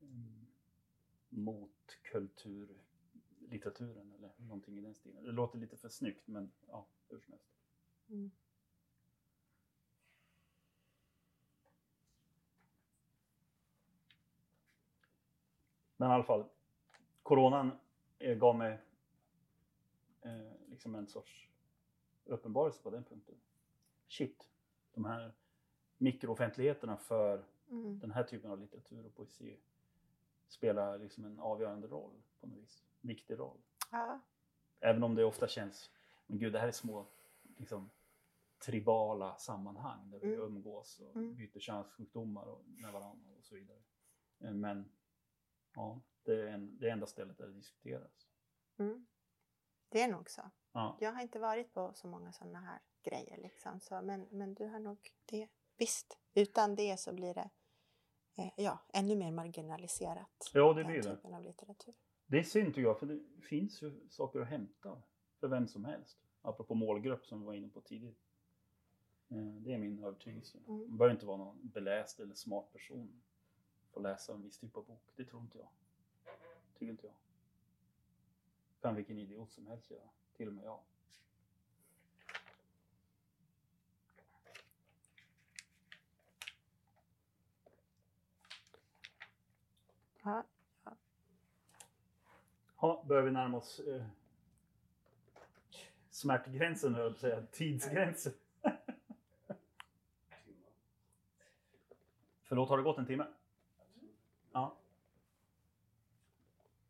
Mm, 0.00 0.46
motkulturlitteraturen 1.28 4.12
eller 4.12 4.32
någonting 4.36 4.78
i 4.78 4.80
den 4.80 4.94
stilen. 4.94 5.24
Det 5.24 5.32
låter 5.32 5.58
lite 5.58 5.76
för 5.76 5.88
snyggt 5.88 6.26
men 6.26 6.52
ja, 6.68 6.86
hur 7.08 7.20
som 7.20 7.32
helst. 7.32 7.48
Mm. 8.08 8.30
Men 15.96 16.10
i 16.10 16.12
alla 16.12 16.24
fall, 16.24 16.48
coronan 17.22 17.70
eh, 18.18 18.38
gav 18.38 18.56
mig 18.56 18.78
eh, 20.22 20.49
liksom 20.80 20.94
en 20.94 21.06
sorts 21.06 21.48
uppenbarelse 22.24 22.82
på 22.82 22.90
den 22.90 23.04
punkten. 23.04 23.34
Shit, 24.08 24.50
de 24.94 25.04
här 25.04 25.32
mikrooffentligheterna 25.98 26.96
för 26.96 27.44
Mm. 27.70 27.98
den 27.98 28.10
här 28.10 28.24
typen 28.24 28.50
av 28.50 28.60
litteratur 28.60 29.06
och 29.06 29.14
poesi 29.14 29.60
spelar 30.48 30.98
liksom 30.98 31.24
en 31.24 31.38
avgörande 31.40 31.86
roll 31.86 32.22
på 32.40 32.46
något 32.46 32.58
vis. 32.58 32.84
Viktig 33.00 33.38
roll. 33.38 33.58
Ja. 33.90 34.20
Även 34.80 35.02
om 35.02 35.14
det 35.14 35.24
ofta 35.24 35.48
känns, 35.48 35.90
men 36.26 36.38
gud 36.38 36.52
det 36.52 36.58
här 36.58 36.68
är 36.68 36.72
små 36.72 37.06
liksom, 37.56 37.90
tribala 38.58 39.36
sammanhang 39.36 40.10
där 40.10 40.18
vi 40.18 40.34
Mm. 40.34 40.40
umgås 40.46 41.00
och 41.00 41.16
Mm. 41.16 41.34
byter 41.36 41.60
könssjukdomar 41.60 42.44
och, 42.46 42.64
med 42.68 42.92
varandra 42.92 43.30
och 43.38 43.44
så 43.44 43.54
vidare. 43.54 43.78
Eh, 44.38 44.52
Men 44.54 44.92
ja, 45.74 46.00
det 46.22 46.32
är 46.32 46.46
en, 46.46 46.78
det 46.78 46.90
enda 46.90 47.06
stället 47.06 47.38
där 47.38 47.46
det 47.46 47.52
diskuteras. 47.52 48.28
Mm. 48.76 49.06
Det 49.88 50.00
är 50.02 50.12
nog 50.12 50.30
så. 50.30 50.42
Ja, 50.72 50.96
Jag 51.00 51.12
har 51.12 51.22
inte 51.22 51.38
varit 51.38 51.74
på 51.74 51.92
så 51.94 52.06
många 52.08 52.32
sådana 52.32 52.60
här 52.60 52.78
grejer. 53.02 53.36
Liksom, 53.36 53.80
så, 53.80 54.02
men, 54.02 54.26
men 54.30 54.54
du 54.54 54.66
har 54.66 54.78
nog 54.78 54.98
det. 55.24 55.48
Visst, 55.76 56.18
utan 56.34 56.74
det 56.74 57.00
så 57.00 57.12
blir 57.12 57.34
det 57.34 57.50
eh, 58.36 58.52
ja, 58.56 58.78
ännu 58.92 59.16
mer 59.16 59.30
marginaliserat. 59.32 60.50
ja 60.54 60.72
det 60.72 60.84
blir 60.84 61.02
det. 61.02 61.16
typen 61.16 61.34
av 61.34 61.42
litteratur. 61.42 61.94
Det 62.26 62.38
är 62.38 62.42
synd 62.42 62.66
tycker 62.74 62.82
jag, 62.82 62.98
för 62.98 63.06
det 63.06 63.20
finns 63.42 63.82
ju 63.82 64.08
saker 64.08 64.40
att 64.40 64.48
hämta 64.48 65.02
för 65.40 65.48
vem 65.48 65.68
som 65.68 65.84
helst. 65.84 66.18
Apropå 66.42 66.74
målgrupp 66.74 67.26
som 67.26 67.40
vi 67.40 67.46
var 67.46 67.54
inne 67.54 67.68
på 67.68 67.80
tidigare. 67.80 68.14
Eh, 69.28 69.36
Det 69.36 69.72
är 69.72 69.78
min 69.78 70.04
övertygelse. 70.04 70.58
Mm. 70.58 70.88
Man 70.88 70.96
behöver 70.98 71.14
inte 71.14 71.26
vara 71.26 71.36
någon 71.36 71.68
beläst 71.68 72.20
eller 72.20 72.34
smart 72.34 72.72
person 72.72 73.22
för 73.90 74.00
att 74.00 74.02
läsa 74.02 74.32
en 74.32 74.42
viss 74.42 74.58
typ 74.58 74.76
av 74.76 74.86
bok. 74.86 75.12
Det 75.16 75.24
tror 75.24 75.42
inte 75.42 75.58
jag. 75.58 75.68
Tycker 76.78 76.92
inte 76.92 77.06
jag. 77.06 77.14
kan 78.80 78.94
vilken 78.94 79.18
idiot 79.18 79.52
som 79.52 79.66
helst 79.66 79.90
göra. 79.90 80.10
Till 80.40 80.48
och 80.48 80.54
med 80.54 80.64
jag. 80.64 80.80
Ja. 90.22 90.44
Ja, 92.80 93.04
börjar 93.08 93.22
vi 93.22 93.30
närma 93.30 93.56
oss 93.56 93.80
eh, 93.80 94.04
smärtgränsen, 96.10 96.94
höll 96.94 97.04
jag 97.04 97.16
säga. 97.16 97.46
Tidsgränsen. 97.52 98.32
Förlåt, 102.42 102.68
har 102.68 102.76
det 102.76 102.82
gått 102.82 102.98
en 102.98 103.06
timme? 103.06 103.26
Ja. 104.52 104.76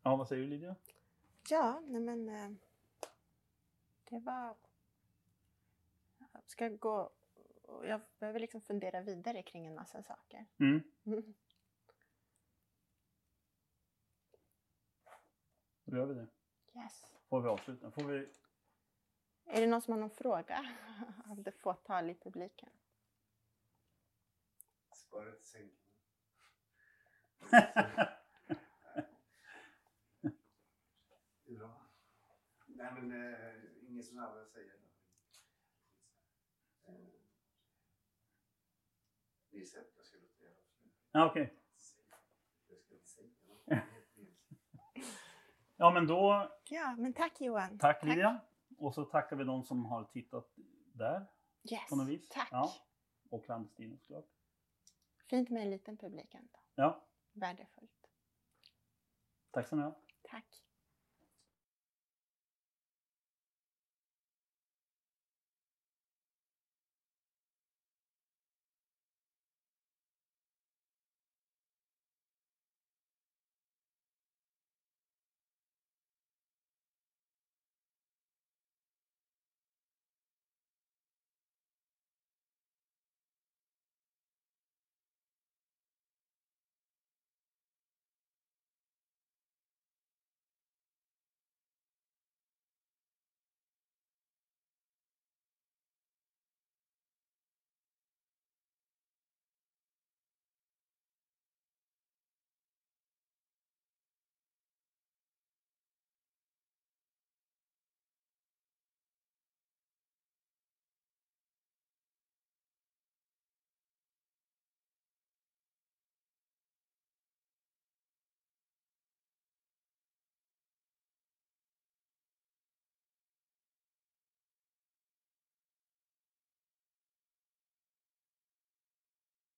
Ja, 0.03 0.15
vad 0.15 0.27
säger 0.27 0.41
du 0.41 0.47
Lydia? 0.47 0.75
Ja, 1.49 1.81
nej 1.87 2.01
men 2.01 2.29
eh, 2.29 2.51
det 4.11 4.19
var... 4.19 4.55
Jag 6.33 6.43
ska 6.45 6.69
gå... 6.69 7.11
och 7.63 7.87
Jag 7.87 8.01
behöver 8.19 8.39
liksom 8.39 8.61
fundera 8.61 9.01
vidare 9.01 9.43
kring 9.43 9.65
en 9.65 9.75
massa 9.75 10.03
saker. 10.03 10.45
Mm. 10.59 10.83
Mm. 11.05 11.23
Då 15.83 15.97
gör 15.97 16.05
vi 16.05 16.13
det. 16.13 16.27
Yes. 16.75 17.05
Får 17.29 17.41
vi 17.41 17.49
avsluta. 17.49 17.91
Får 17.91 18.03
vi... 18.03 18.29
Är 19.45 19.61
det 19.61 19.67
någon 19.67 19.81
som 19.81 19.91
har 19.93 19.99
någon 19.99 20.09
fråga 20.09 20.75
av 21.25 21.43
det 21.43 21.51
fåtal 21.51 22.09
i 22.09 22.15
publiken? 22.15 22.69
Spara 24.93 25.31
till 25.31 25.71
är 31.51 31.57
bra. 31.57 31.81
Nej 32.65 32.91
men 32.93 33.11
eh, 33.11 33.50
inget 34.01 34.07
som 34.09 34.17
jag 34.17 34.35
vill 34.35 34.45
säga. 34.49 34.73
Eh, 36.87 36.93
Nils, 39.49 39.73
jag 39.75 40.05
ska 40.05 40.17
låta 40.17 40.45
avsluta. 40.45 40.89
ja, 41.11 41.29
okej. 41.29 41.53
Jag 42.67 42.79
ska 42.81 42.95
inte 42.95 43.07
säga 43.09 43.27
något. 43.47 43.67
Ja, 45.77 45.91
men 45.93 46.07
då 46.07 46.51
Ja, 46.69 46.95
men 46.97 47.13
tack 47.13 47.41
Johan. 47.41 47.79
tack 47.79 48.03
Lydia. 48.03 48.39
Och 48.77 48.93
så 48.93 49.05
tackar 49.05 49.35
vi 49.35 49.43
de 49.43 49.63
som 49.63 49.85
har 49.85 50.03
tittat 50.03 50.51
där 50.93 51.25
Yes. 51.71 51.89
på 51.89 51.95
något 51.95 52.07
vis. 52.07 52.29
Tack. 52.29 52.49
Ja. 52.51 52.73
Och 53.29 53.45
clandestino 53.45 53.97
såklart. 53.97 54.25
Fint 55.29 55.49
med 55.49 55.63
en 55.63 55.69
liten 55.69 55.97
publik 55.97 56.33
ändå. 56.33 56.59
Ja, 56.75 57.05
Värdefullt. 57.33 58.07
tack 59.51 59.67
så 59.67 59.75
ha. 59.75 60.01
Tack. 60.21 60.65